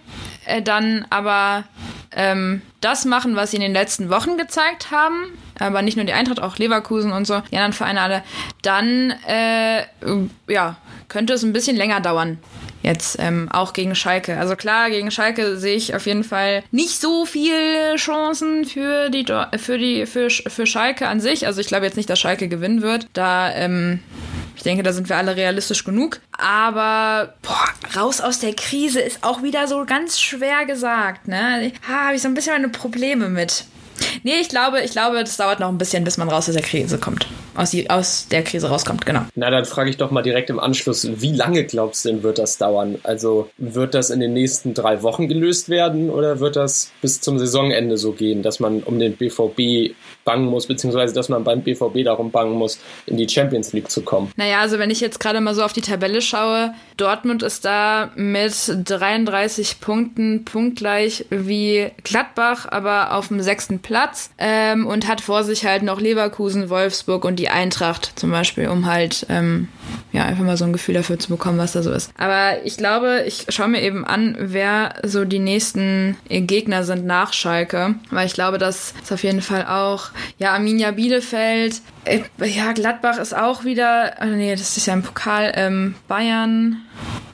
äh, 0.45 0.61
dann 0.61 1.05
aber 1.09 1.63
ähm, 2.11 2.61
das 2.81 3.05
machen, 3.05 3.35
was 3.35 3.51
sie 3.51 3.57
in 3.57 3.61
den 3.61 3.73
letzten 3.73 4.09
Wochen 4.09 4.37
gezeigt 4.37 4.91
haben, 4.91 5.33
aber 5.59 5.81
nicht 5.81 5.95
nur 5.97 6.05
die 6.05 6.13
Eintracht, 6.13 6.41
auch 6.41 6.57
Leverkusen 6.57 7.11
und 7.11 7.25
so, 7.25 7.41
die 7.51 7.57
anderen 7.57 7.73
Vereine 7.73 8.01
alle, 8.01 8.23
dann 8.61 9.11
äh, 9.27 9.83
ja, 10.47 10.77
könnte 11.07 11.33
es 11.33 11.43
ein 11.43 11.53
bisschen 11.53 11.75
länger 11.75 12.01
dauern. 12.01 12.39
Jetzt 12.85 13.17
ähm, 13.19 13.49
auch 13.51 13.73
gegen 13.73 13.95
Schalke. 13.95 14.37
Also 14.37 14.55
klar, 14.55 14.91
gegen 14.91 15.09
Schalke 15.09 15.57
sehe 15.57 15.75
ich 15.75 15.95
auf 15.95 16.05
jeden 16.05 16.23
Fall 16.23 16.63
nicht 16.69 17.01
so 17.01 17.25
viele 17.25 17.95
Chancen 17.95 18.63
für 18.63 19.09
die 19.09 19.25
für 19.57 19.79
die 19.79 20.05
für, 20.05 20.29
für 20.29 20.67
Schalke 20.67 21.07
an 21.07 21.19
sich. 21.19 21.47
Also 21.47 21.61
ich 21.61 21.67
glaube 21.67 21.85
jetzt 21.85 21.97
nicht, 21.97 22.11
dass 22.11 22.19
Schalke 22.19 22.47
gewinnen 22.47 22.83
wird. 22.83 23.07
Da 23.13 23.51
ähm, 23.55 24.01
ich 24.55 24.61
denke, 24.61 24.83
da 24.83 24.93
sind 24.93 25.09
wir 25.09 25.17
alle 25.17 25.35
realistisch 25.35 25.83
genug. 25.83 26.21
Aber 26.37 27.33
boah, 27.41 27.99
raus 27.99 28.21
aus 28.21 28.37
der 28.37 28.53
Krise 28.53 29.01
ist 29.01 29.23
auch 29.23 29.41
wieder 29.41 29.67
so 29.67 29.83
ganz 29.85 30.19
schwer 30.19 30.67
gesagt. 30.67 31.27
Ne? 31.27 31.71
Ha, 31.87 32.05
habe 32.05 32.15
ich 32.15 32.21
so 32.21 32.27
ein 32.27 32.35
bisschen 32.35 32.53
meine 32.53 32.69
Probleme 32.69 33.29
mit. 33.29 33.65
Nee, 34.23 34.39
ich 34.41 34.49
glaube, 34.49 34.81
ich 34.81 34.91
glaube, 34.91 35.19
das 35.19 35.37
dauert 35.37 35.59
noch 35.59 35.69
ein 35.69 35.77
bisschen, 35.77 36.03
bis 36.03 36.17
man 36.17 36.29
raus 36.29 36.47
aus 36.49 36.55
der 36.55 36.63
Krise 36.63 36.97
kommt. 36.97 37.27
Aus, 37.55 37.71
die, 37.71 37.89
aus 37.89 38.27
der 38.27 38.43
Krise 38.43 38.69
rauskommt, 38.69 39.05
genau. 39.05 39.21
Na, 39.35 39.49
dann 39.49 39.65
frage 39.65 39.89
ich 39.89 39.97
doch 39.97 40.11
mal 40.11 40.21
direkt 40.21 40.49
im 40.49 40.59
Anschluss, 40.59 41.07
wie 41.21 41.31
lange 41.31 41.63
glaubst 41.63 42.03
du 42.03 42.09
denn, 42.09 42.23
wird 42.23 42.37
das 42.37 42.57
dauern? 42.57 42.99
Also 43.03 43.49
wird 43.57 43.93
das 43.93 44.09
in 44.09 44.19
den 44.19 44.33
nächsten 44.33 44.73
drei 44.73 45.01
Wochen 45.03 45.27
gelöst 45.27 45.69
werden 45.69 46.09
oder 46.09 46.39
wird 46.39 46.57
das 46.57 46.91
bis 47.01 47.21
zum 47.21 47.39
Saisonende 47.39 47.97
so 47.97 48.11
gehen, 48.11 48.43
dass 48.43 48.59
man 48.59 48.83
um 48.83 48.99
den 48.99 49.15
BVB 49.15 49.95
bangen 50.25 50.47
muss, 50.47 50.67
beziehungsweise 50.67 51.13
dass 51.13 51.29
man 51.29 51.43
beim 51.43 51.61
BVB 51.61 52.03
darum 52.03 52.31
bangen 52.31 52.55
muss, 52.55 52.79
in 53.05 53.15
die 53.15 53.29
Champions 53.29 53.71
League 53.71 53.89
zu 53.89 54.01
kommen? 54.01 54.31
Naja, 54.35 54.59
also 54.59 54.77
wenn 54.79 54.89
ich 54.89 54.99
jetzt 54.99 55.19
gerade 55.19 55.39
mal 55.39 55.55
so 55.55 55.63
auf 55.63 55.71
die 55.71 55.81
Tabelle 55.81 56.21
schaue, 56.21 56.73
Dortmund 56.97 57.43
ist 57.43 57.63
da 57.63 58.11
mit 58.15 58.53
33 58.67 59.79
Punkten 59.79 60.43
punktgleich 60.43 61.25
wie 61.29 61.91
Gladbach, 62.03 62.67
aber 62.69 63.13
auf 63.13 63.29
dem 63.29 63.41
sechsten 63.41 63.79
Platz 63.79 64.31
ähm, 64.37 64.87
und 64.87 65.07
hat 65.07 65.21
vor 65.21 65.43
sich 65.43 65.65
halt 65.65 65.83
noch 65.83 66.01
Leverkusen, 66.01 66.69
Wolfsburg 66.69 67.23
und 67.23 67.37
die 67.37 67.49
Eintracht 67.49 68.13
zum 68.15 68.31
Beispiel, 68.31 68.67
um 68.67 68.87
halt 68.87 69.27
ähm, 69.29 69.69
ja 70.11 70.23
einfach 70.23 70.43
mal 70.43 70.57
so 70.57 70.65
ein 70.65 70.73
Gefühl 70.73 70.95
dafür 70.95 71.19
zu 71.19 71.29
bekommen, 71.29 71.57
was 71.57 71.73
da 71.73 71.81
so 71.81 71.91
ist. 71.91 72.11
Aber 72.17 72.63
ich 72.63 72.77
glaube, 72.77 73.23
ich 73.25 73.45
schaue 73.49 73.67
mir 73.67 73.81
eben 73.81 74.05
an, 74.05 74.35
wer 74.39 74.95
so 75.03 75.25
die 75.25 75.39
nächsten 75.39 76.17
Gegner 76.29 76.83
sind 76.83 77.05
nach 77.05 77.33
Schalke, 77.33 77.95
weil 78.11 78.27
ich 78.27 78.33
glaube, 78.33 78.57
das 78.57 78.93
ist 79.01 79.11
auf 79.11 79.23
jeden 79.23 79.41
Fall 79.41 79.65
auch 79.65 80.09
ja 80.37 80.53
Arminia 80.53 80.91
Bielefeld. 80.91 81.81
Äh, 82.05 82.21
ja, 82.43 82.71
Gladbach 82.73 83.17
ist 83.17 83.35
auch 83.35 83.63
wieder, 83.63 84.15
oh 84.21 84.25
nee, 84.25 84.51
das 84.55 84.77
ist 84.77 84.85
ja 84.85 84.93
im 84.93 85.03
Pokal, 85.03 85.51
ähm, 85.55 85.95
Bayern, 86.07 86.81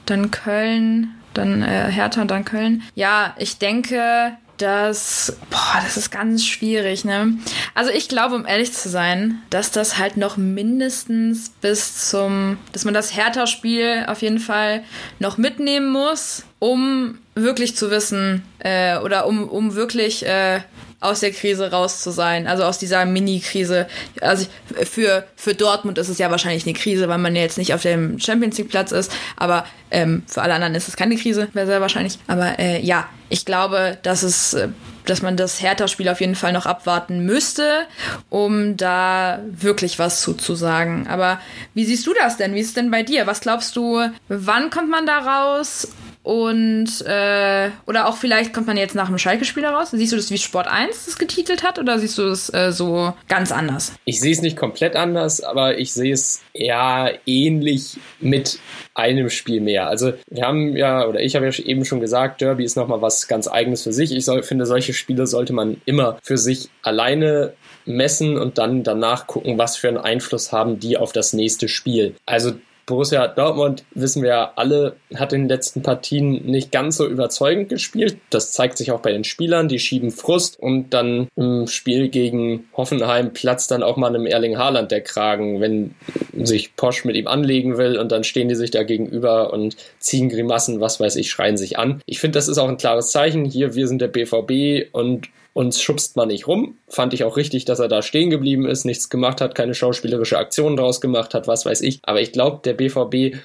dann 0.05 0.31
Köln, 0.31 1.10
dann 1.34 1.62
äh, 1.62 1.91
Hertha 1.91 2.22
und 2.22 2.31
dann 2.31 2.46
Köln. 2.46 2.84
Ja, 2.96 3.36
ich 3.38 3.58
denke, 3.58 4.34
dass, 4.62 5.36
boah, 5.50 5.82
das 5.84 5.98
ist 5.98 6.12
ganz 6.12 6.46
schwierig, 6.46 7.03
ne? 7.06 7.38
Also 7.74 7.91
ich 7.91 8.08
glaube, 8.08 8.36
um 8.36 8.46
ehrlich 8.46 8.74
zu 8.74 8.89
sein, 8.89 9.41
dass 9.50 9.72
das 9.72 9.98
halt 9.98 10.18
noch 10.18 10.38
mindestens 10.38 11.50
bis 11.50 12.10
zum, 12.10 12.58
dass 12.72 12.86
man 12.86 12.94
das 12.94 13.15
Hertha-Spiel 13.15 14.06
auf 14.08 14.22
jeden 14.22 14.39
Fall 14.39 14.84
noch 15.20 15.38
mitnehmen 15.38 15.89
muss, 15.89 16.44
um 16.60 17.18
wirklich 17.36 17.75
zu 17.75 17.89
wissen, 17.89 18.44
äh, 18.60 18.98
oder 19.00 19.25
um, 19.27 19.48
um 19.50 19.75
wirklich 19.75 20.25
äh, 20.25 20.62
aus 21.01 21.20
der 21.20 21.31
Krise 21.31 21.72
raus 21.72 22.01
zu 22.01 22.12
sein, 22.12 22.48
also 22.48 22.63
aus 22.63 22.77
dieser 22.77 23.05
Mini-Krise. 23.05 23.88
Also 24.22 24.46
für, 24.89 25.25
für 25.36 25.53
Dortmund 25.53 25.98
ist 25.98 26.10
es 26.10 26.20
ja 26.20 26.31
wahrscheinlich 26.31 26.65
eine 26.65 26.74
Krise, 26.74 27.10
weil 27.10 27.17
man 27.17 27.36
ja 27.36 27.41
jetzt 27.41 27.58
nicht 27.58 27.74
auf 27.74 27.81
dem 27.81 28.20
Champions 28.20 28.58
League-Platz 28.58 28.91
ist, 28.91 29.12
aber 29.36 29.65
ähm, 29.89 30.24
für 30.27 30.41
alle 30.41 30.53
anderen 30.53 30.75
ist 30.75 30.88
es 30.88 30.96
keine 30.96 31.17
Krise, 31.17 31.50
wäre 31.53 31.65
sehr 31.65 31.81
wahrscheinlich. 31.81 32.17
Aber 32.27 32.58
äh, 32.60 32.79
ja, 32.81 33.10
ich 33.29 33.46
glaube, 33.46 33.98
dass 34.03 34.24
es 34.24 34.53
äh, 34.53 34.70
dass 35.05 35.22
man 35.22 35.38
das 35.38 35.62
Hertha-Spiel 35.62 36.10
auf 36.10 36.22
jeden 36.22 36.36
Fall 36.36 36.53
noch 36.53 36.65
abwarten 36.65 37.25
müsste, 37.25 37.86
um 38.29 38.77
da 38.77 39.39
wirklich 39.50 40.00
was 40.00 40.22
zuzusagen. 40.22 41.08
Aber 41.08 41.39
wie 41.74 41.86
siehst 41.86 42.05
du 42.08 42.13
das 42.13 42.38
denn? 42.38 42.53
Wie 42.53 42.60
ist 42.60 42.67
es 42.67 42.74
denn 42.74 42.91
bei 42.91 43.03
dir? 43.03 43.27
Was 43.27 43.41
glaubst 43.41 43.75
du, 43.75 44.01
wann 44.27 44.70
kommt 44.70 44.89
man 44.89 45.05
da 45.05 45.17
raus? 45.17 45.88
Und, 46.24 47.01
äh, 47.08 47.70
oder 47.88 48.08
auch 48.08 48.18
vielleicht 48.18 48.54
kommt 48.54 48.68
man 48.68 48.78
jetzt 48.78 48.94
nach 48.94 49.08
dem 49.08 49.18
Schalke-Spiel 49.18 49.66
raus. 49.66 49.90
Siehst 49.92 50.12
du 50.12 50.18
das 50.18 50.30
wie 50.30 50.38
Sport 50.38 50.68
1 50.68 51.06
das 51.06 51.18
getitelt 51.18 51.63
hat 51.63 51.80
oder 51.80 51.98
siehst 51.98 52.18
du 52.18 52.24
es 52.24 52.54
äh, 52.54 52.72
so 52.72 53.13
ganz 53.28 53.51
anders? 53.51 53.94
Ich 54.06 54.20
sehe 54.20 54.32
es 54.32 54.42
nicht 54.42 54.56
komplett 54.56 54.96
anders, 54.96 55.42
aber 55.42 55.80
ich 55.80 55.94
sehe 55.94 56.13
es 56.13 56.42
eher 56.54 57.13
ähnlich 57.25 57.98
mit 58.20 58.60
einem 58.94 59.30
Spiel 59.30 59.62
mehr. 59.62 59.88
Also 59.88 60.13
wir 60.30 60.44
haben 60.44 60.75
ja, 60.78 61.08
oder 61.08 61.22
ich 61.22 61.36
habe 61.36 61.48
ja 61.50 61.63
eben 61.63 61.86
schon 61.86 62.00
gesagt, 62.00 62.42
Derby 62.42 62.66
ist 62.66 62.75
nochmal 62.75 63.01
was 63.01 63.28
ganz 63.28 63.48
eigenes 63.48 63.84
für 63.84 63.94
sich. 63.94 64.12
Ich 64.12 64.25
soll, 64.25 64.44
finde, 64.44 64.66
solche 64.68 64.94
Spiele 64.94 65.25
sollte 65.25 65.54
man 65.54 65.82
immer 65.86 66.20
für 66.22 66.38
sich 66.38 66.70
alleine 66.84 67.54
messen 67.86 68.38
und 68.38 68.60
dann 68.60 68.84
danach 68.84 69.25
gucken, 69.25 69.58
was 69.58 69.75
für 69.75 69.88
einen 69.88 69.98
Einfluss 69.98 70.51
haben 70.51 70.80
die 70.80 70.98
auf 70.98 71.13
das 71.13 71.34
nächste 71.34 71.68
Spiel. 71.68 72.16
Also 72.25 72.54
Borussia 72.91 73.27
Dortmund, 73.27 73.83
wissen 73.95 74.21
wir 74.21 74.29
ja 74.29 74.53
alle, 74.57 74.98
hat 75.15 75.31
in 75.33 75.43
den 75.43 75.50
letzten 75.50 75.81
Partien 75.81 76.45
nicht 76.45 76.71
ganz 76.71 76.98
so 76.98 77.07
überzeugend 77.07 77.69
gespielt. 77.69 78.17
Das 78.29 78.51
zeigt 78.51 78.77
sich 78.77 78.91
auch 78.91 79.00
bei 79.00 79.13
den 79.13 79.24
Spielern, 79.24 79.69
die 79.69 79.79
schieben 79.79 80.12
Frust 80.12 80.60
und 80.60 80.89
dann 80.91 81.29
im 81.36 81.67
Spiel 81.67 82.10
gegen 82.10 82.65
Hoffenheim 82.75 83.31
platzt 83.31 83.71
dann 83.71 83.81
auch 83.81 83.95
mal 83.95 84.13
einem 84.13 84.25
Erling 84.25 84.57
Haaland 84.57 84.91
der 84.91 85.01
Kragen, 85.01 85.62
wenn 85.62 85.95
sich 86.33 86.75
Posch 86.75 87.05
mit 87.05 87.15
ihm 87.15 87.27
anlegen 87.27 87.77
will 87.77 87.98
und 87.98 88.12
dann 88.12 88.25
stehen 88.25 88.50
die 88.50 88.55
sich 88.55 88.71
da 88.71 88.83
gegenüber 88.83 89.53
und 89.53 89.77
ziehen 90.00 90.29
Grimassen, 90.29 90.81
was 90.81 91.00
weiß 91.00 91.15
ich, 91.15 91.29
schreien 91.29 91.57
sich 91.57 91.79
an. 91.79 92.01
Ich 92.05 92.19
finde, 92.19 92.38
das 92.38 92.50
ist 92.50 92.57
auch 92.57 92.67
ein 92.67 92.77
klares 92.77 93.12
Zeichen. 93.12 93.45
Hier, 93.45 93.74
wir 93.75 93.88
sind 93.88 94.01
der 94.01 94.10
BVB 94.10 94.93
und 94.93 95.29
uns 95.53 95.81
schubst 95.81 96.15
man 96.15 96.29
nicht 96.29 96.48
rum. 96.48 96.77
Fand 96.88 97.13
ich 97.13 97.24
auch 97.24 97.36
richtig, 97.36 97.65
dass 97.65 97.79
er 97.79 97.88
da 97.88 98.01
stehen 98.01 98.29
geblieben 98.29 98.65
ist, 98.65 98.86
nichts 98.86 99.10
gemacht 99.10 99.41
hat, 99.41 99.55
keine 99.55 99.74
schauspielerische 99.74 100.38
Aktion 100.38 100.77
draus 100.77 101.01
gemacht 101.01 101.34
hat, 101.34 101.48
was 101.48 101.65
weiß 101.65 101.81
ich. 101.81 102.00
Aber 102.03 102.22
ich 102.22 102.31
glaube, 102.31 102.62
der 102.63 102.74
BVB, 102.74 103.38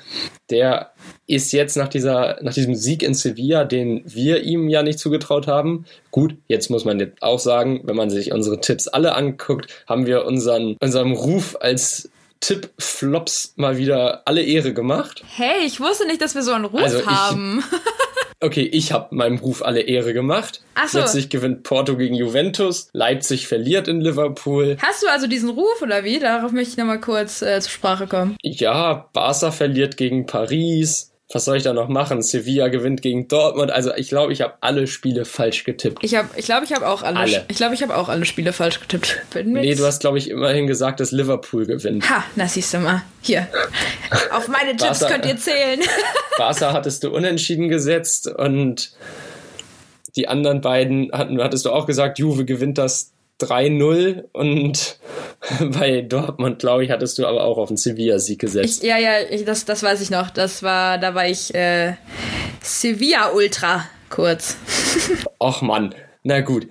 der 0.50 0.92
ist 1.26 1.52
jetzt 1.52 1.76
nach 1.76 1.88
dieser, 1.88 2.38
nach 2.42 2.54
diesem 2.54 2.74
Sieg 2.74 3.02
in 3.02 3.14
Sevilla, 3.14 3.64
den 3.64 4.02
wir 4.06 4.42
ihm 4.42 4.68
ja 4.68 4.82
nicht 4.82 4.98
zugetraut 4.98 5.48
haben. 5.48 5.86
Gut, 6.12 6.36
jetzt 6.46 6.70
muss 6.70 6.84
man 6.84 7.00
jetzt 7.00 7.22
auch 7.22 7.40
sagen, 7.40 7.80
wenn 7.84 7.96
man 7.96 8.10
sich 8.10 8.32
unsere 8.32 8.60
Tipps 8.60 8.86
alle 8.86 9.14
anguckt, 9.14 9.84
haben 9.88 10.06
wir 10.06 10.24
unseren, 10.24 10.76
unserem 10.80 11.12
Ruf 11.12 11.56
als 11.60 12.10
Tipp-Flops 12.40 13.54
mal 13.56 13.76
wieder 13.78 14.22
alle 14.26 14.42
Ehre 14.42 14.72
gemacht. 14.72 15.24
Hey, 15.34 15.66
ich 15.66 15.80
wusste 15.80 16.06
nicht, 16.06 16.20
dass 16.20 16.34
wir 16.34 16.42
so 16.42 16.52
einen 16.52 16.66
Ruf 16.66 16.82
also 16.82 17.06
haben. 17.06 17.64
Okay, 18.40 18.62
ich 18.62 18.92
habe 18.92 19.14
meinem 19.14 19.38
Ruf 19.38 19.62
alle 19.62 19.80
Ehre 19.80 20.12
gemacht. 20.12 20.62
Ach 20.74 20.88
so. 20.88 20.98
Plötzlich 20.98 21.30
gewinnt 21.30 21.62
Porto 21.62 21.96
gegen 21.96 22.14
Juventus, 22.14 22.88
Leipzig 22.92 23.48
verliert 23.48 23.88
in 23.88 24.00
Liverpool. 24.00 24.76
Hast 24.80 25.02
du 25.02 25.08
also 25.08 25.26
diesen 25.26 25.48
Ruf 25.48 25.80
oder 25.80 26.04
wie? 26.04 26.18
Darauf 26.18 26.52
möchte 26.52 26.72
ich 26.72 26.76
nochmal 26.76 27.00
kurz 27.00 27.40
äh, 27.40 27.60
zur 27.60 27.70
Sprache 27.70 28.06
kommen. 28.06 28.36
Ja, 28.42 29.08
Barca 29.12 29.50
verliert 29.50 29.96
gegen 29.96 30.26
Paris 30.26 31.12
was 31.32 31.44
soll 31.44 31.56
ich 31.56 31.64
da 31.64 31.72
noch 31.72 31.88
machen? 31.88 32.22
Sevilla 32.22 32.68
gewinnt 32.68 33.02
gegen 33.02 33.26
Dortmund. 33.26 33.72
Also 33.72 33.92
ich 33.94 34.08
glaube, 34.08 34.32
ich 34.32 34.42
habe 34.42 34.54
alle 34.60 34.86
Spiele 34.86 35.24
falsch 35.24 35.64
getippt. 35.64 35.98
Ich 36.04 36.12
glaube, 36.12 36.28
ich, 36.36 36.46
glaub, 36.46 36.62
ich 36.62 36.72
habe 36.72 36.86
auch 36.86 37.02
alle. 37.02 37.18
alle. 37.18 37.44
Ich 37.48 37.56
glaube, 37.56 37.74
ich 37.74 37.82
habe 37.82 37.96
auch 37.96 38.08
alle 38.08 38.24
Spiele 38.24 38.52
falsch 38.52 38.80
getippt. 38.80 39.22
nee, 39.44 39.74
du 39.74 39.84
hast, 39.84 40.00
glaube 40.00 40.18
ich, 40.18 40.30
immerhin 40.30 40.68
gesagt, 40.68 41.00
dass 41.00 41.10
Liverpool 41.10 41.66
gewinnt. 41.66 42.08
Ha, 42.08 42.22
na 42.36 42.46
siehst 42.46 42.72
du 42.74 42.78
mal. 42.78 43.02
Hier. 43.22 43.48
Auf 44.30 44.46
meine 44.46 44.76
Tipps 44.76 45.00
Barca, 45.00 45.14
könnt 45.14 45.26
ihr 45.26 45.36
zählen. 45.36 45.80
Barca 46.38 46.72
hattest 46.72 47.02
du 47.02 47.10
unentschieden 47.10 47.68
gesetzt 47.68 48.28
und 48.28 48.92
die 50.14 50.28
anderen 50.28 50.60
beiden 50.60 51.10
hatten, 51.12 51.42
hattest 51.42 51.66
du 51.66 51.72
auch 51.72 51.86
gesagt, 51.86 52.20
Juve 52.20 52.44
gewinnt 52.44 52.78
das 52.78 53.12
3-0 53.40 54.24
und 54.32 54.98
bei 55.78 56.02
Dortmund, 56.02 56.58
glaube 56.58 56.84
ich, 56.84 56.90
hattest 56.90 57.18
du 57.18 57.26
aber 57.26 57.44
auch 57.44 57.58
auf 57.58 57.68
den 57.68 57.76
Sevilla-Sieg 57.76 58.40
gesetzt. 58.40 58.82
Ich, 58.82 58.88
ja, 58.88 58.98
ja, 58.98 59.20
ich, 59.30 59.44
das, 59.44 59.64
das 59.64 59.82
weiß 59.82 60.00
ich 60.00 60.10
noch. 60.10 60.30
Das 60.30 60.62
war, 60.62 60.98
da 60.98 61.14
war 61.14 61.26
ich 61.26 61.54
äh, 61.54 61.94
Sevilla-Ultra 62.62 63.84
kurz. 64.08 64.56
Och 65.40 65.62
Mann, 65.62 65.94
na 66.22 66.40
gut. 66.40 66.68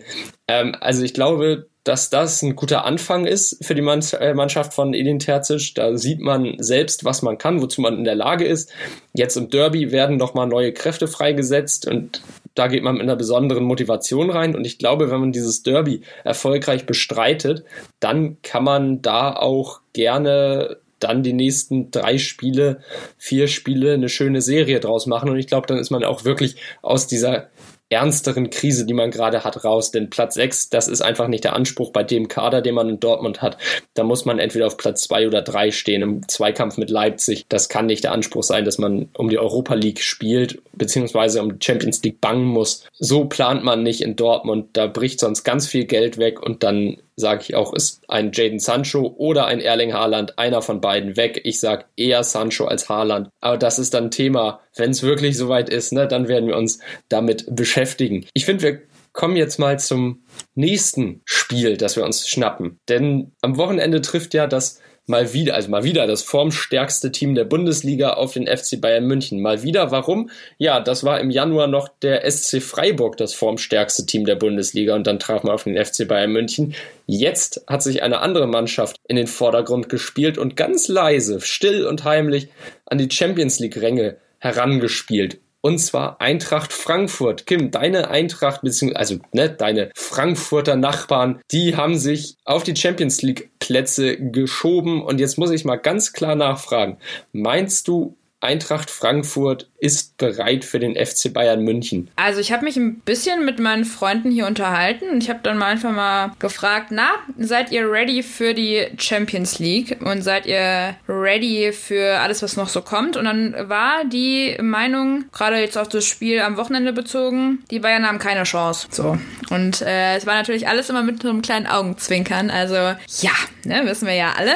Ähm, 0.48 0.76
also 0.80 1.04
ich 1.04 1.14
glaube, 1.14 1.68
dass 1.86 2.10
das 2.10 2.42
ein 2.42 2.56
guter 2.56 2.84
Anfang 2.84 3.28
ist 3.28 3.64
für 3.64 3.76
die 3.76 3.82
äh, 3.82 4.34
Mannschaft 4.34 4.74
von 4.74 4.94
Edin 4.96 5.20
Terzic. 5.20 5.76
Da 5.76 5.96
sieht 5.96 6.20
man 6.20 6.56
selbst, 6.58 7.06
was 7.06 7.22
man 7.22 7.38
kann, 7.38 7.62
wozu 7.62 7.80
man 7.80 8.00
in 8.00 8.04
der 8.04 8.16
Lage 8.16 8.46
ist. 8.46 8.72
Jetzt 9.14 9.38
im 9.38 9.52
Derby 9.52 9.92
werden 9.92 10.18
nochmal 10.18 10.48
neue 10.48 10.74
Kräfte 10.74 11.08
freigesetzt 11.08 11.88
und 11.88 12.22
da 12.56 12.68
geht 12.68 12.84
man 12.84 12.96
mit 12.96 13.04
einer 13.04 13.16
besonderen 13.16 13.66
Motivation 13.66 14.30
rein. 14.30 14.56
Und 14.56 14.66
ich 14.66 14.78
glaube, 14.78 15.12
wenn 15.12 15.20
man 15.20 15.32
dieses 15.32 15.62
Derby 15.62 16.02
erfolgreich 16.24 16.86
bestreitet, 16.86 17.66
dann 18.00 18.42
kann 18.42 18.64
man 18.64 19.02
da 19.02 19.34
auch 19.34 19.82
gerne 19.94 20.78
dann 21.00 21.24
die 21.24 21.34
nächsten 21.34 21.92
drei 21.92 22.18
Spiele, 22.18 22.80
vier 23.18 23.48
Spiele 23.48 23.94
eine 23.94 24.10
schöne 24.10 24.42
Serie 24.42 24.80
draus 24.80 25.06
machen. 25.06 25.30
Und 25.30 25.38
ich 25.38 25.48
glaube, 25.48 25.68
dann 25.68 25.78
ist 25.78 25.92
man 25.92 26.04
auch 26.04 26.24
wirklich 26.24 26.56
aus 26.82 27.08
dieser 27.08 27.50
ernsteren 27.90 28.50
Krise, 28.50 28.86
die 28.86 28.94
man 28.94 29.12
gerade 29.12 29.44
hat, 29.44 29.64
raus. 29.64 29.92
Denn 29.92 30.10
Platz 30.10 30.36
6, 30.36 30.70
das 30.70 30.88
ist 30.88 31.02
einfach 31.02 31.28
nicht 31.28 31.44
der 31.44 31.56
Anspruch 31.56 31.92
bei 31.92 32.04
dem 32.04 32.28
Kader, 32.28 32.62
den 32.62 32.76
man 32.76 32.90
in 32.90 33.00
Dortmund 33.00 33.42
hat. 33.42 33.58
Da 33.94 34.04
muss 34.04 34.26
man 34.26 34.40
entweder 34.40 34.68
auf 34.68 34.78
Platz 34.78 35.04
2 35.04 35.28
oder 35.28 35.42
3 35.42 35.72
stehen 35.72 36.02
im 36.02 36.28
Zweikampf 36.28 36.78
mit 36.78 36.90
Leipzig. 36.90 37.46
Das 37.50 37.70
kann 37.70 37.86
nicht 37.86 38.04
der 38.04 38.12
Anspruch 38.12 38.44
sein, 38.44 38.66
dass 38.66 38.78
man 38.78 39.10
um 39.16 39.30
die 39.30 39.38
Europa 39.38 39.76
League 39.76 40.02
spielt, 40.02 40.62
beziehungsweise 40.74 41.42
um 41.42 41.60
die 41.60 41.66
Champions 41.66 42.02
League 42.04 42.22
bangen 42.22 42.46
muss. 42.46 42.86
So 42.94 43.26
plant 43.26 43.64
man 43.64 43.84
nicht 43.84 44.02
in 44.02 44.16
Dortmund. 44.16 44.70
Da 44.74 44.88
bricht 44.88 45.20
sonst 45.20 45.44
ganz 45.44 45.68
viel 45.68 45.86
Geld 45.86 46.18
weg 46.18 46.42
und 46.42 46.64
dann 46.64 46.98
sage 47.16 47.44
ich 47.44 47.56
auch, 47.56 47.74
ist 47.74 48.02
ein 48.08 48.32
Jaden 48.34 48.60
Sancho 48.60 49.14
oder 49.18 49.46
ein 49.46 49.62
Erling 49.62 49.94
Haaland, 49.94 50.38
einer 50.38 50.62
von 50.62 50.82
beiden 50.82 51.16
weg. 51.18 51.42
Ich 51.44 51.60
sage 51.60 51.86
eher 51.96 52.24
Sancho 52.24 52.66
als 52.66 52.90
Haaland. 52.90 53.30
Aber 53.42 53.58
das 53.58 53.80
ist 53.80 53.94
dann 53.94 54.12
Thema, 54.12 54.60
wenn 54.76 54.92
es 54.92 55.04
wirklich 55.04 55.38
soweit 55.38 55.70
ist, 55.70 55.94
ne, 55.94 56.08
dann 56.08 56.28
werden 56.28 56.48
wir 56.48 56.58
uns 56.58 56.80
damit 57.10 57.46
beschäftigen. 57.56 58.26
Ich 58.34 58.46
finde, 58.46 58.64
wir 58.64 58.82
kommen 59.14 59.38
jetzt 59.38 59.60
mal 59.60 59.80
zum 59.80 60.26
nächsten 60.56 61.22
Spiel, 61.26 61.78
das 61.78 61.96
wir 61.96 62.04
uns 62.04 62.28
schnappen. 62.28 62.80
Denn 62.90 63.32
am 63.42 63.58
Wochenende 63.58 64.02
trifft 64.02 64.34
ja 64.34 64.46
das 64.46 64.82
mal 65.08 65.34
wieder, 65.34 65.56
also 65.56 65.70
mal 65.70 65.84
wieder 65.84 66.08
das 66.08 66.24
formstärkste 66.24 67.12
Team 67.12 67.36
der 67.36 67.46
Bundesliga 67.46 68.14
auf 68.14 68.34
den 68.34 68.48
FC 68.48 68.82
Bayern 68.82 69.06
München. 69.06 69.42
Mal 69.42 69.64
wieder, 69.64 69.92
warum? 69.92 70.30
Ja, 70.58 70.80
das 70.80 71.04
war 71.04 71.20
im 71.20 71.30
Januar 71.30 71.68
noch 71.68 71.90
der 72.02 72.30
SC 72.30 72.62
Freiburg, 72.62 73.18
das 73.18 73.34
formstärkste 73.34 74.06
Team 74.06 74.26
der 74.26 74.36
Bundesliga 74.36 74.96
und 74.96 75.06
dann 75.08 75.20
traf 75.20 75.44
man 75.44 75.54
auf 75.54 75.64
den 75.64 75.84
FC 75.84 76.08
Bayern 76.08 76.32
München. 76.32 76.74
Jetzt 77.06 77.64
hat 77.68 77.84
sich 77.84 78.02
eine 78.02 78.20
andere 78.20 78.48
Mannschaft 78.48 78.98
in 79.08 79.16
den 79.16 79.28
Vordergrund 79.28 79.90
gespielt 79.90 80.38
und 80.38 80.56
ganz 80.56 80.88
leise, 80.88 81.40
still 81.42 81.86
und 81.86 82.04
heimlich 82.04 82.48
an 82.86 82.98
die 82.98 83.10
Champions 83.12 83.60
League 83.60 83.80
Ränge 83.80 84.18
herangespielt 84.40 85.38
und 85.66 85.80
zwar 85.80 86.22
Eintracht 86.22 86.72
Frankfurt. 86.72 87.48
Kim, 87.48 87.72
deine 87.72 88.12
Eintracht, 88.12 88.62
beziehungsweise, 88.62 89.00
also 89.00 89.20
ne, 89.34 89.50
deine 89.50 89.90
Frankfurter 89.96 90.76
Nachbarn, 90.76 91.42
die 91.50 91.76
haben 91.76 91.98
sich 91.98 92.36
auf 92.46 92.62
die 92.62 92.76
Champions 92.76 93.24
League 93.24 93.50
Plätze 93.58 94.16
geschoben. 94.16 95.02
Und 95.02 95.20
jetzt 95.20 95.40
muss 95.40 95.50
ich 95.50 95.66
mal 95.66 95.78
ganz 95.78 96.14
klar 96.14 96.36
nachfragen. 96.36 97.00
Meinst 97.32 97.88
du, 97.88 98.16
Eintracht 98.46 98.90
Frankfurt 98.90 99.68
ist 99.80 100.18
bereit 100.18 100.66
für 100.66 100.80
den 100.80 100.96
FC 100.96 101.32
Bayern 101.34 101.62
München? 101.62 102.10
Also 102.16 102.40
ich 102.40 102.52
habe 102.52 102.64
mich 102.64 102.76
ein 102.78 103.00
bisschen 103.02 103.46
mit 103.46 103.60
meinen 103.60 103.86
Freunden 103.86 104.32
hier 104.32 104.48
unterhalten 104.48 105.10
und 105.10 105.22
ich 105.22 105.30
habe 105.30 105.42
dann 105.44 105.58
mal 105.58 105.68
einfach 105.68 105.92
mal 105.92 106.32
gefragt, 106.40 106.88
na, 106.90 107.10
seid 107.38 107.72
ihr 107.72 107.90
ready 107.90 108.24
für 108.24 108.54
die 108.54 108.88
Champions 108.98 109.60
League 109.60 109.98
und 110.02 110.24
seid 110.24 110.46
ihr 110.46 110.96
ready 111.08 111.72
für 111.72 112.20
alles, 112.20 112.42
was 112.42 112.56
noch 112.56 112.70
so 112.70 112.82
kommt? 112.82 113.18
Und 113.18 113.26
dann 113.26 113.70
war 113.70 114.06
die 114.06 114.58
Meinung, 114.62 115.26
gerade 115.32 115.58
jetzt 115.58 115.78
auf 115.78 115.90
das 115.90 116.06
Spiel 116.06 116.40
am 116.40 116.58
Wochenende 116.58 116.94
bezogen, 116.94 117.64
die 117.70 117.80
Bayern 117.80 118.08
haben 118.08 118.20
keine 118.20 118.44
Chance. 118.44 118.88
So. 118.92 119.18
Und 119.50 119.82
äh, 119.82 120.16
es 120.16 120.26
war 120.26 120.36
natürlich 120.36 120.68
alles 120.68 120.90
immer 120.90 121.04
mit 121.04 121.22
so 121.22 121.30
einem 121.30 121.42
kleinen 121.42 121.68
Augenzwinkern. 121.68 122.50
Also 122.50 122.76
ja, 122.76 123.32
ne, 123.64 123.84
wissen 123.86 124.08
wir 124.08 124.16
ja 124.16 124.34
alle. 124.38 124.54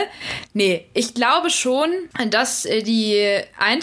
Nee, 0.54 0.86
ich 0.93 1.13
glaube 1.13 1.49
schon, 1.49 1.89
dass 2.30 2.65
äh, 2.65 2.82
die 2.82 3.39
Eintracht, 3.58 3.79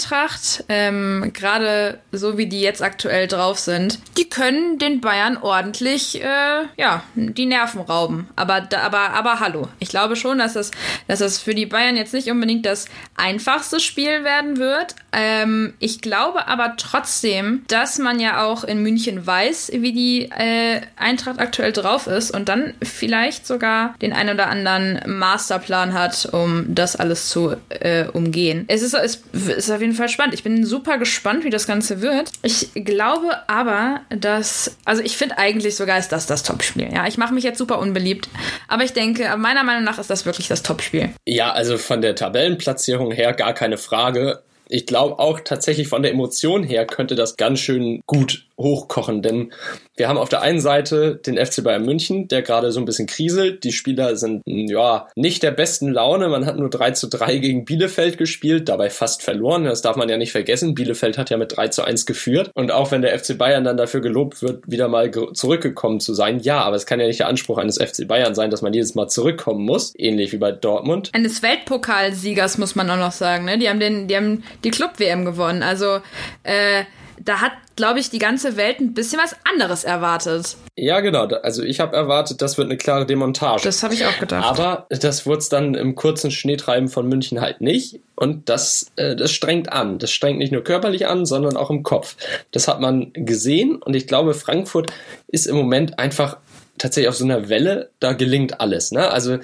ähm, 0.69 1.31
gerade 1.33 1.99
so 2.13 2.39
wie 2.39 2.47
die 2.47 2.61
jetzt 2.61 2.83
aktuell 2.83 3.27
drauf 3.27 3.59
sind, 3.59 3.99
die 4.17 4.29
können 4.29 4.79
den 4.79 5.01
Bayern 5.01 5.37
ordentlich, 5.37 6.23
äh, 6.23 6.65
ja, 6.77 7.03
die 7.15 7.47
Nerven 7.47 7.81
rauben. 7.81 8.29
Aber, 8.37 8.69
aber, 8.83 9.11
aber 9.11 9.41
hallo. 9.41 9.69
Ich 9.79 9.89
glaube 9.89 10.17
schon, 10.17 10.39
dass 10.39 10.57
es, 10.57 10.71
dass 11.09 11.21
es 11.21 11.39
für 11.39 11.55
die 11.55 11.67
Bayern 11.67 11.97
jetzt 11.97 12.15
nicht 12.15 12.31
unbedingt 12.31 12.67
das 12.67 12.87
einfachste 13.17 13.81
Spiel 13.81 14.25
werden 14.25 14.59
wird. 14.59 14.95
Ähm, 15.13 15.75
ich 15.79 16.01
glaube 16.01 16.49
aber 16.49 16.75
trotzdem, 16.77 17.65
dass 17.69 17.99
man 17.99 18.21
ja 18.21 18.45
auch 18.45 18.65
in 18.65 18.83
München 18.83 19.27
weiß, 19.27 19.73
wie 19.75 19.93
die 19.93 20.31
äh, 20.31 20.81
Eintracht 20.97 21.39
aktuell 21.39 21.73
drauf 21.73 22.07
ist 22.07 22.31
und 22.31 22.49
dann 22.49 22.75
vielleicht 22.83 23.47
sogar 23.47 23.95
den 24.03 24.13
ein 24.13 24.29
oder 24.29 24.49
anderen 24.49 25.01
Masterplan 25.07 25.95
hat, 25.95 26.29
um 26.33 26.75
das 26.75 26.97
alles 26.97 27.29
zu 27.29 27.57
äh, 27.69 28.07
umgehen. 28.09 28.65
Es 28.69 28.83
ist, 28.83 28.95
es 28.95 29.23
ist 29.33 29.71
auf 29.71 29.81
jeden 29.81 29.86
jeden 29.87 29.97
Fall 29.97 30.09
spannend. 30.09 30.35
Ich 30.35 30.43
bin 30.43 30.65
super 30.65 30.99
gespannt, 30.99 31.45
wie 31.45 31.51
das 31.51 31.67
Ganze 31.67 32.03
wird. 32.03 32.31
Ich 32.43 32.71
glaube 32.75 33.49
aber, 33.49 34.01
dass, 34.11 34.77
also 34.85 35.03
ich 35.03 35.17
finde 35.17 35.39
eigentlich 35.39 35.77
sogar 35.77 35.99
ist 35.99 36.11
das 36.11 36.27
das 36.27 36.43
Topspiel. 36.43 36.89
Ja, 36.93 37.07
ich 37.07 37.19
mache 37.19 37.33
mich 37.33 37.45
jetzt 37.45 37.59
super 37.59 37.79
unbeliebt, 37.79 38.29
aber 38.69 38.85
ich 38.85 38.93
denke, 38.93 39.37
meiner 39.37 39.65
Meinung 39.65 39.85
nach 39.85 39.99
ist 39.99 40.11
das 40.11 40.27
wirklich 40.27 40.49
das 40.49 40.63
Topspiel. 40.63 41.11
Ja, 41.25 41.53
also 41.53 41.79
von 41.79 42.01
der 42.01 42.15
Tabellenplatzierung 42.15 43.13
her 43.13 43.33
gar 43.33 43.55
keine 43.55 43.79
Frage 43.79 44.43
ich 44.69 44.87
glaube 44.87 45.19
auch 45.19 45.41
tatsächlich 45.41 45.89
von 45.89 46.03
der 46.03 46.13
Emotion 46.13 46.65
her 46.65 46.87
könnte 46.87 47.15
das 47.15 47.37
ganz 47.37 47.61
schön 47.61 48.03
gut 48.07 48.47
hochkochen, 48.59 49.23
denn 49.23 49.53
wir 49.97 50.09
haben 50.09 50.19
auf 50.19 50.29
der 50.29 50.43
einen 50.43 50.61
Seite 50.61 51.17
den 51.17 51.37
FC 51.45 51.65
Bayern 51.65 51.85
München, 51.85 52.29
der 52.29 52.43
gerade 52.43 52.71
so 52.71 52.81
ein 52.81 52.85
bisschen 52.85 53.07
kriselt. 53.07 53.65
Die 53.65 53.73
Spieler 53.73 54.17
sind, 54.17 54.43
ja, 54.45 55.09
nicht 55.15 55.43
der 55.43 55.51
besten 55.53 55.91
Laune. 55.91 56.29
Man 56.29 56.45
hat 56.45 56.59
nur 56.59 56.69
3 56.69 56.91
zu 56.93 57.09
3 57.09 57.39
gegen 57.39 57.65
Bielefeld 57.65 58.19
gespielt, 58.19 58.69
dabei 58.69 58.91
fast 58.91 59.23
verloren. 59.23 59.65
Das 59.65 59.81
darf 59.83 59.97
man 59.97 60.09
ja 60.09 60.19
nicht 60.19 60.33
vergessen. 60.33 60.75
Bielefeld 60.75 61.17
hat 61.17 61.31
ja 61.31 61.39
mit 61.39 61.57
3 61.57 61.69
zu 61.69 61.83
1 61.83 62.05
geführt. 62.05 62.51
Und 62.55 62.73
auch 62.73 62.91
wenn 62.91 63.03
der 63.03 63.19
FC 63.19 63.39
Bayern 63.39 63.65
dann 63.65 63.77
dafür 63.77 64.01
gelobt 64.01 64.43
wird, 64.43 64.71
wieder 64.71 64.89
mal 64.89 65.11
zurückgekommen 65.33 66.01
zu 66.01 66.13
sein, 66.13 66.41
ja, 66.41 66.61
aber 66.61 66.77
es 66.77 66.85
kann 66.85 67.01
ja 67.01 67.07
nicht 67.07 67.21
der 67.21 67.29
Anspruch 67.29 67.59
eines 67.59 67.79
FC 67.79 68.07
Bayern 68.07 68.35
sein, 68.35 68.51
dass 68.51 68.63
man 68.63 68.75
jedes 68.75 68.95
Mal 68.95 69.09
zurückkommen 69.09 69.65
muss. 69.65 69.95
Ähnlich 69.97 70.33
wie 70.33 70.39
bei 70.39 70.53
Dortmund. 70.53 71.11
Eines 71.15 71.43
Weltpokalsiegers 71.43 72.59
muss 72.59 72.75
man 72.75 72.91
auch 72.91 72.99
noch 72.99 73.13
sagen, 73.13 73.47
ne? 73.47 73.59
Die 73.59 73.69
haben 73.69 73.81
den, 73.81 74.09
die 74.09 74.17
haben 74.17 74.45
die 74.63 74.71
Club-WM 74.71 75.25
gewonnen. 75.25 75.63
Also, 75.63 76.01
äh, 76.43 76.85
da 77.25 77.41
hat, 77.41 77.53
glaube 77.77 78.01
ich, 78.01 78.11
die 78.11 78.19
ganze 78.19 78.57
Welt 78.57 78.81
ein 78.81 78.95
bisschen 78.95 79.21
was 79.23 79.37
anderes 79.45 79.85
erwartet. 79.85 80.57
Ja, 80.77 81.01
genau. 81.01 81.27
Also 81.27 81.63
ich 81.63 81.79
habe 81.79 81.95
erwartet, 81.95 82.43
das 82.43 82.59
wird 82.59 82.69
eine 82.69 82.79
klare 82.79 83.07
Demontage. 83.07 83.63
Das 83.63 83.83
habe 83.83 83.95
ich 83.95 84.07
auch 84.07 84.19
gedacht. 84.19 84.45
Aber 84.45 84.87
das 84.89 85.27
wurde 85.27 85.39
es 85.39 85.49
dann 85.49 85.75
im 85.75 85.95
kurzen 85.95 86.31
Schneetreiben 86.31 86.89
von 86.89 87.07
München 87.09 87.41
halt 87.41 87.61
nicht. 87.61 88.01
Und 88.17 88.49
das, 88.49 88.91
äh, 88.97 89.15
das 89.15 89.31
strengt 89.31 89.73
an. 89.73 89.99
Das 89.99 90.11
strengt 90.11 90.39
nicht 90.39 90.53
nur 90.53 90.65
körperlich 90.65 91.07
an, 91.07 91.27
sondern 91.27 91.57
auch 91.57 91.71
im 91.71 91.83
Kopf. 91.83 92.17
Das 92.51 92.67
hat 92.67 92.81
man 92.81 93.13
gesehen. 93.13 93.77
Und 93.77 93.95
ich 93.95 94.07
glaube, 94.07 94.35
Frankfurt 94.35 94.91
ist 95.29 95.47
im 95.47 95.57
Moment 95.57 95.99
einfach 95.99 96.39
tatsächlich 96.79 97.09
auf 97.09 97.17
so 97.17 97.25
einer 97.25 97.49
Welle. 97.51 97.91
Da 98.01 98.15
gelingt 98.15 98.61
alles. 98.61 98.91
Ne? 98.91 99.11
Also 99.11 99.39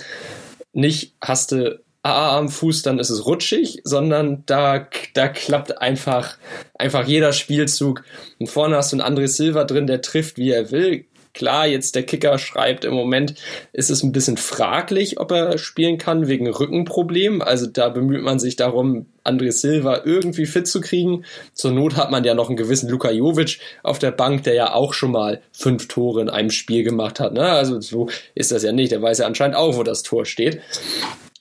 nicht 0.72 1.14
hast 1.20 1.52
du 1.52 1.80
AA 2.02 2.38
am 2.38 2.48
Fuß, 2.48 2.82
dann 2.82 2.98
ist 2.98 3.10
es 3.10 3.26
rutschig, 3.26 3.80
sondern 3.84 4.42
da, 4.46 4.88
da 5.14 5.28
klappt 5.28 5.80
einfach, 5.80 6.36
einfach 6.74 7.06
jeder 7.06 7.32
Spielzug. 7.32 8.02
Und 8.40 8.48
vorne 8.48 8.76
hast 8.76 8.92
du 8.92 9.00
einen 9.00 9.16
André 9.16 9.28
Silva 9.28 9.64
drin, 9.64 9.86
der 9.86 10.02
trifft, 10.02 10.36
wie 10.36 10.50
er 10.50 10.70
will. 10.72 11.04
Klar, 11.34 11.66
jetzt 11.66 11.94
der 11.94 12.02
Kicker 12.02 12.36
schreibt, 12.36 12.84
im 12.84 12.92
Moment 12.92 13.34
ist 13.72 13.90
es 13.90 14.02
ein 14.02 14.12
bisschen 14.12 14.36
fraglich, 14.36 15.18
ob 15.18 15.30
er 15.30 15.56
spielen 15.56 15.96
kann, 15.96 16.28
wegen 16.28 16.46
Rückenproblemen. 16.46 17.40
Also 17.40 17.66
da 17.66 17.88
bemüht 17.88 18.22
man 18.22 18.38
sich 18.38 18.56
darum, 18.56 19.06
André 19.24 19.50
Silva 19.50 20.02
irgendwie 20.04 20.44
fit 20.44 20.66
zu 20.66 20.82
kriegen. 20.82 21.24
Zur 21.54 21.70
Not 21.70 21.96
hat 21.96 22.10
man 22.10 22.24
ja 22.24 22.34
noch 22.34 22.48
einen 22.48 22.58
gewissen 22.58 22.90
Luka 22.90 23.10
Jovic 23.10 23.60
auf 23.82 23.98
der 23.98 24.10
Bank, 24.10 24.42
der 24.42 24.54
ja 24.54 24.74
auch 24.74 24.92
schon 24.92 25.12
mal 25.12 25.40
fünf 25.52 25.88
Tore 25.88 26.20
in 26.20 26.28
einem 26.28 26.50
Spiel 26.50 26.82
gemacht 26.82 27.18
hat. 27.18 27.32
Ne? 27.32 27.44
Also 27.44 27.80
so 27.80 28.10
ist 28.34 28.52
das 28.52 28.62
ja 28.62 28.72
nicht. 28.72 28.92
Der 28.92 29.00
weiß 29.00 29.18
ja 29.18 29.26
anscheinend 29.26 29.56
auch, 29.56 29.78
wo 29.78 29.84
das 29.84 30.02
Tor 30.02 30.26
steht. 30.26 30.60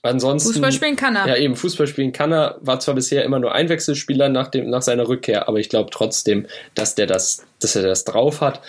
Ansonsten. 0.02 0.52
Fußball 0.52 0.72
spielen 0.72 0.96
kann 0.96 1.14
er. 1.14 1.28
Ja, 1.28 1.36
eben, 1.36 1.54
Fußball 1.54 1.86
spielen 1.86 2.12
kann 2.12 2.32
er. 2.32 2.58
War 2.60 2.80
zwar 2.80 2.94
bisher 2.96 3.24
immer 3.24 3.38
nur 3.38 3.54
Einwechselspieler 3.54 4.28
nach, 4.28 4.48
dem, 4.48 4.68
nach 4.68 4.82
seiner 4.82 5.06
Rückkehr, 5.06 5.48
aber 5.48 5.60
ich 5.60 5.68
glaube 5.68 5.90
trotzdem, 5.90 6.46
dass 6.74 6.96
der 6.96 7.06
das, 7.06 7.46
dass 7.60 7.76
er 7.76 7.82
das 7.82 8.04
drauf 8.04 8.40
hat. 8.40 8.60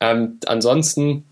Ähm, 0.00 0.38
ansonsten, 0.46 1.24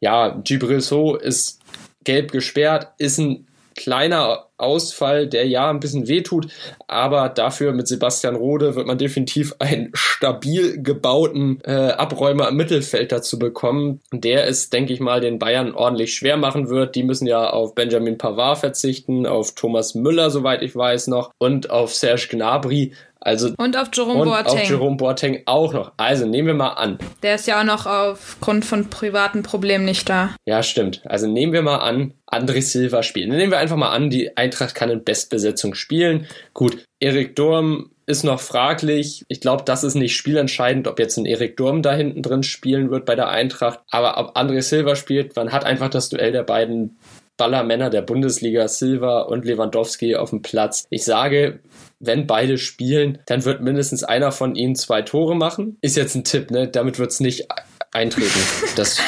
ja, 0.00 0.40
Gibril 0.42 0.80
So 0.80 1.16
ist 1.16 1.60
gelb 2.04 2.32
gesperrt, 2.32 2.88
ist 2.96 3.18
ein 3.18 3.46
kleiner 3.74 4.46
Ausfall, 4.58 5.26
der 5.26 5.46
ja 5.46 5.68
ein 5.68 5.80
bisschen 5.80 6.08
wehtut, 6.08 6.46
aber 6.86 7.28
dafür 7.28 7.72
mit 7.72 7.88
Sebastian 7.88 8.36
Rode 8.36 8.76
wird 8.76 8.86
man 8.86 8.96
definitiv 8.96 9.54
einen 9.58 9.90
stabil 9.94 10.82
gebauten 10.82 11.60
äh, 11.64 11.90
Abräumer 11.90 12.48
im 12.48 12.56
Mittelfeld 12.56 13.12
dazu 13.12 13.38
bekommen. 13.38 14.00
Der 14.12 14.46
ist, 14.46 14.72
denke 14.72 14.92
ich 14.92 15.00
mal, 15.00 15.20
den 15.20 15.38
Bayern 15.38 15.74
ordentlich 15.74 16.14
schwer 16.14 16.36
machen 16.36 16.68
wird. 16.68 16.94
Die 16.94 17.02
müssen 17.02 17.26
ja 17.26 17.50
auf 17.50 17.74
Benjamin 17.74 18.18
Pavard 18.18 18.58
verzichten, 18.58 19.26
auf 19.26 19.54
Thomas 19.54 19.94
Müller, 19.94 20.30
soweit 20.30 20.62
ich 20.62 20.76
weiß 20.76 21.08
noch, 21.08 21.32
und 21.38 21.70
auf 21.70 21.94
Serge 21.94 22.28
Gnabry. 22.30 22.92
Also, 23.24 23.50
und 23.56 23.76
auf 23.76 23.88
Jerome 23.92 24.20
und 24.20 24.28
Boateng. 24.28 24.58
Auf 24.58 24.68
Jerome 24.68 24.96
Boateng 24.96 25.42
auch 25.46 25.72
noch. 25.72 25.92
Also 25.96 26.26
nehmen 26.26 26.48
wir 26.48 26.54
mal 26.54 26.70
an. 26.70 26.98
Der 27.22 27.36
ist 27.36 27.46
ja 27.46 27.60
auch 27.60 27.64
noch 27.64 27.86
aufgrund 27.86 28.64
von 28.64 28.90
privaten 28.90 29.42
Problemen 29.42 29.84
nicht 29.84 30.08
da. 30.08 30.34
Ja, 30.44 30.62
stimmt. 30.62 31.02
Also 31.04 31.28
nehmen 31.28 31.52
wir 31.52 31.62
mal 31.62 31.78
an, 31.78 32.14
André 32.30 32.62
Silva 32.62 33.02
spielen. 33.02 33.30
Nehmen 33.30 33.52
wir 33.52 33.58
einfach 33.58 33.76
mal 33.76 33.92
an, 33.92 34.10
die 34.10 34.36
Eintracht 34.36 34.74
kann 34.74 34.90
in 34.90 35.04
Bestbesetzung 35.04 35.74
spielen. 35.74 36.26
Gut, 36.52 36.84
Erik 36.98 37.36
Durm 37.36 37.90
ist 38.06 38.24
noch 38.24 38.40
fraglich. 38.40 39.24
Ich 39.28 39.40
glaube, 39.40 39.62
das 39.64 39.84
ist 39.84 39.94
nicht 39.94 40.16
spielentscheidend, 40.16 40.88
ob 40.88 40.98
jetzt 40.98 41.16
ein 41.16 41.26
Erik 41.26 41.56
Durm 41.56 41.82
da 41.82 41.92
hinten 41.92 42.22
drin 42.22 42.42
spielen 42.42 42.90
wird 42.90 43.06
bei 43.06 43.14
der 43.14 43.28
Eintracht. 43.28 43.80
Aber 43.90 44.18
ob 44.18 44.36
André 44.36 44.62
Silva 44.62 44.96
spielt, 44.96 45.36
man 45.36 45.52
hat 45.52 45.64
einfach 45.64 45.90
das 45.90 46.08
Duell 46.08 46.32
der 46.32 46.42
beiden 46.42 46.96
Ballermänner 47.36 47.90
der 47.90 48.02
Bundesliga, 48.02 48.68
Silva 48.68 49.22
und 49.22 49.44
Lewandowski 49.44 50.16
auf 50.16 50.30
dem 50.30 50.42
Platz. 50.42 50.86
Ich 50.90 51.04
sage, 51.04 51.60
wenn 52.02 52.26
beide 52.26 52.58
spielen, 52.58 53.18
dann 53.26 53.44
wird 53.44 53.62
mindestens 53.62 54.04
einer 54.04 54.32
von 54.32 54.56
ihnen 54.56 54.74
zwei 54.74 55.02
Tore 55.02 55.36
machen. 55.36 55.78
Ist 55.80 55.96
jetzt 55.96 56.14
ein 56.14 56.24
Tipp, 56.24 56.50
ne? 56.50 56.68
Damit 56.68 56.98
wird 56.98 57.12
es 57.12 57.20
nicht 57.20 57.46
eintreten. 57.92 58.40
Das 58.76 58.98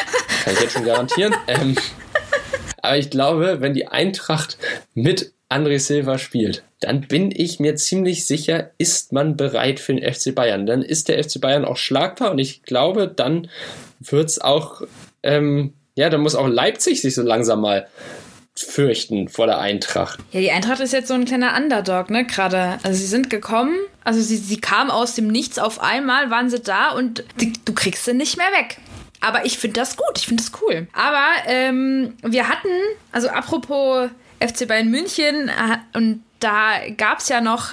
kann 0.44 0.54
ich 0.54 0.60
jetzt 0.60 0.72
schon 0.72 0.84
garantieren. 0.84 1.34
Ähm, 1.46 1.76
aber 2.80 2.98
ich 2.98 3.10
glaube, 3.10 3.60
wenn 3.60 3.72
die 3.72 3.86
Eintracht 3.86 4.58
mit 4.94 5.32
André 5.48 5.78
Silva 5.78 6.18
spielt, 6.18 6.64
dann 6.80 7.02
bin 7.02 7.30
ich 7.34 7.58
mir 7.58 7.76
ziemlich 7.76 8.26
sicher, 8.26 8.70
ist 8.76 9.12
man 9.12 9.36
bereit 9.36 9.80
für 9.80 9.94
den 9.94 10.12
FC 10.12 10.34
Bayern. 10.34 10.66
Dann 10.66 10.82
ist 10.82 11.08
der 11.08 11.22
FC 11.22 11.40
Bayern 11.40 11.64
auch 11.64 11.78
schlagbar 11.78 12.30
und 12.30 12.38
ich 12.38 12.62
glaube, 12.62 13.08
dann 13.08 13.48
wird 14.00 14.28
es 14.28 14.40
auch, 14.40 14.82
ähm, 15.22 15.72
ja, 15.94 16.10
dann 16.10 16.20
muss 16.20 16.34
auch 16.34 16.46
Leipzig 16.46 17.00
sich 17.00 17.14
so 17.14 17.22
langsam 17.22 17.62
mal 17.62 17.86
fürchten 18.56 19.28
vor 19.28 19.46
der 19.46 19.58
Eintracht. 19.58 20.20
Ja, 20.32 20.40
die 20.40 20.50
Eintracht 20.50 20.80
ist 20.80 20.92
jetzt 20.92 21.08
so 21.08 21.14
ein 21.14 21.24
kleiner 21.24 21.56
Underdog, 21.56 22.10
ne, 22.10 22.24
gerade. 22.24 22.78
Also 22.82 22.98
sie 22.98 23.06
sind 23.06 23.28
gekommen, 23.30 23.76
also 24.04 24.20
sie, 24.20 24.36
sie 24.36 24.60
kamen 24.60 24.90
aus 24.90 25.14
dem 25.14 25.26
Nichts 25.26 25.58
auf 25.58 25.80
einmal, 25.80 26.30
waren 26.30 26.50
sie 26.50 26.60
da 26.60 26.90
und 26.90 27.24
die, 27.40 27.52
du 27.64 27.72
kriegst 27.72 28.04
sie 28.04 28.14
nicht 28.14 28.36
mehr 28.36 28.50
weg. 28.58 28.78
Aber 29.20 29.44
ich 29.46 29.58
finde 29.58 29.80
das 29.80 29.96
gut, 29.96 30.16
ich 30.16 30.26
finde 30.26 30.42
das 30.42 30.52
cool. 30.60 30.86
Aber 30.92 31.26
ähm, 31.46 32.14
wir 32.22 32.48
hatten, 32.48 32.68
also 33.10 33.28
apropos 33.28 34.10
FC 34.38 34.68
Bayern 34.68 34.90
München, 34.90 35.48
äh, 35.48 35.78
und 35.96 36.22
da 36.40 36.74
gab 36.96 37.20
es 37.20 37.28
ja 37.28 37.40
noch 37.40 37.72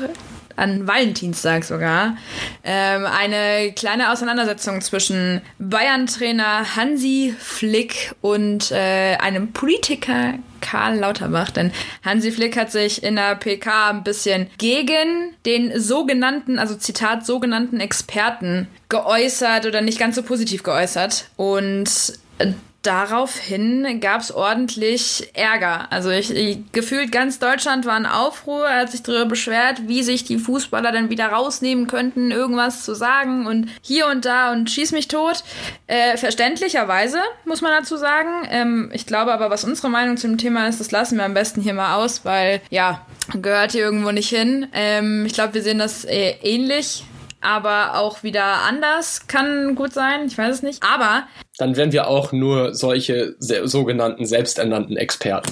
an 0.55 0.87
Valentinstag 0.87 1.63
sogar, 1.63 2.17
ähm, 2.63 3.05
eine 3.05 3.71
kleine 3.73 4.11
Auseinandersetzung 4.11 4.81
zwischen 4.81 5.41
Bayern-Trainer 5.59 6.75
Hansi 6.75 7.33
Flick 7.37 8.13
und 8.21 8.71
äh, 8.71 9.15
einem 9.17 9.51
Politiker 9.53 10.35
Karl 10.61 10.97
Lauterbach. 10.99 11.51
Denn 11.51 11.71
Hansi 12.03 12.31
Flick 12.31 12.55
hat 12.55 12.71
sich 12.71 13.03
in 13.03 13.15
der 13.15 13.35
PK 13.35 13.89
ein 13.89 14.03
bisschen 14.03 14.47
gegen 14.57 15.35
den 15.45 15.79
sogenannten, 15.79 16.59
also 16.59 16.75
Zitat, 16.75 17.25
sogenannten 17.25 17.79
Experten 17.79 18.67
geäußert 18.89 19.65
oder 19.65 19.81
nicht 19.81 19.99
ganz 19.99 20.15
so 20.15 20.23
positiv 20.23 20.63
geäußert. 20.63 21.29
Und 21.35 21.89
äh, 22.37 22.53
daraufhin 22.81 23.99
gab 23.99 24.21
es 24.21 24.31
ordentlich 24.31 25.29
Ärger. 25.33 25.91
Also 25.91 26.09
ich, 26.09 26.31
ich, 26.31 26.59
gefühlt 26.71 27.11
ganz 27.11 27.37
Deutschland 27.39 27.85
war 27.85 27.97
in 27.97 28.05
Aufruhr, 28.05 28.67
hat 28.69 28.91
sich 28.91 29.03
darüber 29.03 29.25
beschwert, 29.25 29.87
wie 29.87 30.01
sich 30.03 30.23
die 30.23 30.39
Fußballer 30.39 30.91
dann 30.91 31.09
wieder 31.09 31.27
rausnehmen 31.27 31.87
könnten, 31.87 32.31
irgendwas 32.31 32.83
zu 32.83 32.95
sagen 32.95 33.45
und 33.45 33.69
hier 33.81 34.07
und 34.07 34.25
da 34.25 34.51
und 34.51 34.69
schieß 34.69 34.93
mich 34.93 35.07
tot. 35.07 35.43
Äh, 35.87 36.17
verständlicherweise, 36.17 37.19
muss 37.45 37.61
man 37.61 37.71
dazu 37.71 37.97
sagen. 37.97 38.47
Ähm, 38.49 38.89
ich 38.93 39.05
glaube 39.05 39.31
aber, 39.31 39.49
was 39.49 39.63
unsere 39.63 39.89
Meinung 39.89 40.17
zum 40.17 40.37
Thema 40.37 40.67
ist, 40.67 40.79
das 40.79 40.91
lassen 40.91 41.17
wir 41.17 41.25
am 41.25 41.35
besten 41.35 41.61
hier 41.61 41.73
mal 41.73 41.95
aus, 41.95 42.25
weil 42.25 42.61
ja, 42.69 43.05
gehört 43.33 43.73
hier 43.73 43.83
irgendwo 43.83 44.11
nicht 44.11 44.29
hin. 44.29 44.67
Ähm, 44.73 45.25
ich 45.25 45.33
glaube, 45.33 45.53
wir 45.53 45.61
sehen 45.61 45.77
das 45.77 46.03
äh, 46.05 46.35
ähnlich 46.41 47.03
aber 47.41 47.97
auch 47.99 48.23
wieder 48.23 48.61
anders 48.67 49.27
kann 49.27 49.75
gut 49.75 49.93
sein. 49.93 50.27
Ich 50.27 50.37
weiß 50.37 50.55
es 50.55 50.63
nicht. 50.63 50.83
Aber. 50.83 51.23
Dann 51.57 51.75
wären 51.75 51.91
wir 51.91 52.07
auch 52.07 52.31
nur 52.31 52.73
solche 52.73 53.35
sogenannten 53.39 54.25
selbsternannten 54.25 54.97
Experten. 54.97 55.51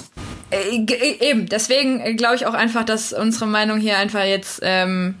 Äh, 0.50 0.84
äh, 0.84 1.30
eben, 1.30 1.48
deswegen 1.48 2.00
äh, 2.00 2.14
glaube 2.14 2.36
ich 2.36 2.46
auch 2.46 2.54
einfach, 2.54 2.84
dass 2.84 3.12
unsere 3.12 3.46
Meinung 3.46 3.78
hier 3.78 3.98
einfach 3.98 4.24
jetzt 4.24 4.60
ähm, 4.62 5.16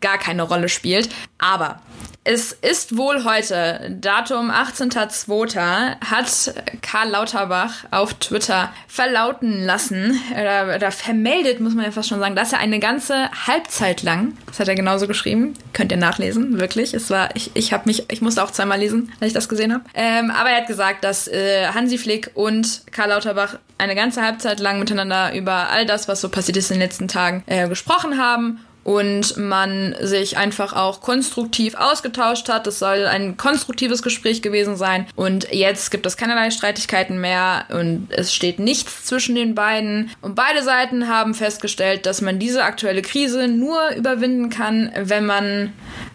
gar 0.00 0.18
keine 0.18 0.42
Rolle 0.42 0.68
spielt. 0.68 1.08
Aber 1.38 1.80
es 2.24 2.52
ist 2.52 2.96
wohl 2.96 3.24
heute, 3.24 3.96
Datum 4.00 4.50
18.02., 4.50 5.56
hat 6.00 6.54
Karl 6.80 7.10
Lauterbach 7.10 7.84
auf 7.90 8.14
Twitter 8.14 8.72
verlauten 8.88 9.62
lassen, 9.62 10.18
oder, 10.32 10.74
oder 10.74 10.90
vermeldet, 10.90 11.60
muss 11.60 11.74
man 11.74 11.84
ja 11.84 11.90
fast 11.90 12.08
schon 12.08 12.20
sagen, 12.20 12.34
dass 12.34 12.54
er 12.54 12.60
eine 12.60 12.80
ganze 12.80 13.30
Halbzeit 13.46 14.02
lang, 14.02 14.38
das 14.46 14.58
hat 14.58 14.68
er 14.68 14.74
genauso 14.74 15.06
geschrieben, 15.06 15.52
könnt 15.74 15.92
ihr 15.92 15.98
nachlesen, 15.98 16.58
wirklich. 16.58 16.94
Es 16.94 17.10
war, 17.10 17.28
ich, 17.36 17.50
ich 17.52 17.74
habe 17.74 17.82
mich, 17.84 18.10
ich 18.10 18.22
musste 18.22 18.42
auch 18.42 18.50
zweimal 18.50 18.78
lesen, 18.78 19.12
als 19.20 19.28
ich 19.28 19.34
das 19.34 19.50
gesehen 19.50 19.74
habe. 19.74 19.84
Ähm, 19.92 20.30
aber 20.30 20.48
er 20.48 20.62
hat 20.62 20.66
gesagt, 20.66 21.04
dass 21.04 21.28
äh, 21.28 21.66
Hansi 21.74 21.98
Flick 21.98 22.30
und 22.32 22.84
Karl 22.90 23.10
Lauterbach 23.10 23.58
eine 23.76 23.94
ganze 23.94 24.22
Halbzeit 24.22 24.60
lang 24.60 24.78
miteinander 24.78 25.34
über 25.34 25.68
all 25.68 25.84
das, 25.84 26.08
was 26.08 26.22
so 26.22 26.30
passiert 26.30 26.56
ist 26.56 26.70
in 26.70 26.76
den 26.76 26.88
letzten 26.88 27.06
Tagen, 27.06 27.42
äh, 27.46 27.68
gesprochen 27.68 28.18
haben 28.18 28.60
und 28.84 29.36
man 29.38 29.96
sich 30.00 30.36
einfach 30.36 30.74
auch 30.74 31.00
konstruktiv 31.00 31.74
ausgetauscht 31.74 32.48
hat. 32.48 32.66
Es 32.66 32.78
soll 32.78 33.06
ein 33.06 33.36
konstruktives 33.36 34.02
Gespräch 34.02 34.42
gewesen 34.42 34.76
sein. 34.76 35.06
Und 35.16 35.50
jetzt 35.52 35.90
gibt 35.90 36.06
es 36.06 36.16
keinerlei 36.16 36.50
Streitigkeiten 36.50 37.20
mehr. 37.20 37.64
Und 37.70 38.08
es 38.10 38.32
steht 38.32 38.58
nichts 38.58 39.06
zwischen 39.06 39.34
den 39.34 39.54
beiden. 39.54 40.10
Und 40.20 40.34
beide 40.34 40.62
Seiten 40.62 41.08
haben 41.08 41.34
festgestellt, 41.34 42.06
dass 42.06 42.20
man 42.20 42.38
diese 42.38 42.64
aktuelle 42.64 43.02
Krise 43.02 43.48
nur 43.48 43.90
überwinden 43.96 44.50
kann, 44.50 44.92
wenn 44.96 45.26
man 45.26 45.72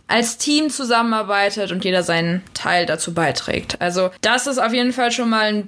als 0.10 0.38
Team 0.38 0.70
zusammenarbeitet 0.70 1.72
und 1.72 1.86
jeder 1.86 2.04
seinen 2.04 2.42
Teil 2.54 2.86
dazu 2.86 3.14
beiträgt. 3.14 3.80
Also 3.80 4.10
das 4.22 4.48
ist 4.48 4.58
auf 4.58 4.74
jeden 4.74 4.92
Fall 4.92 5.12
schon 5.12 5.30
mal 5.30 5.46
ein 5.46 5.68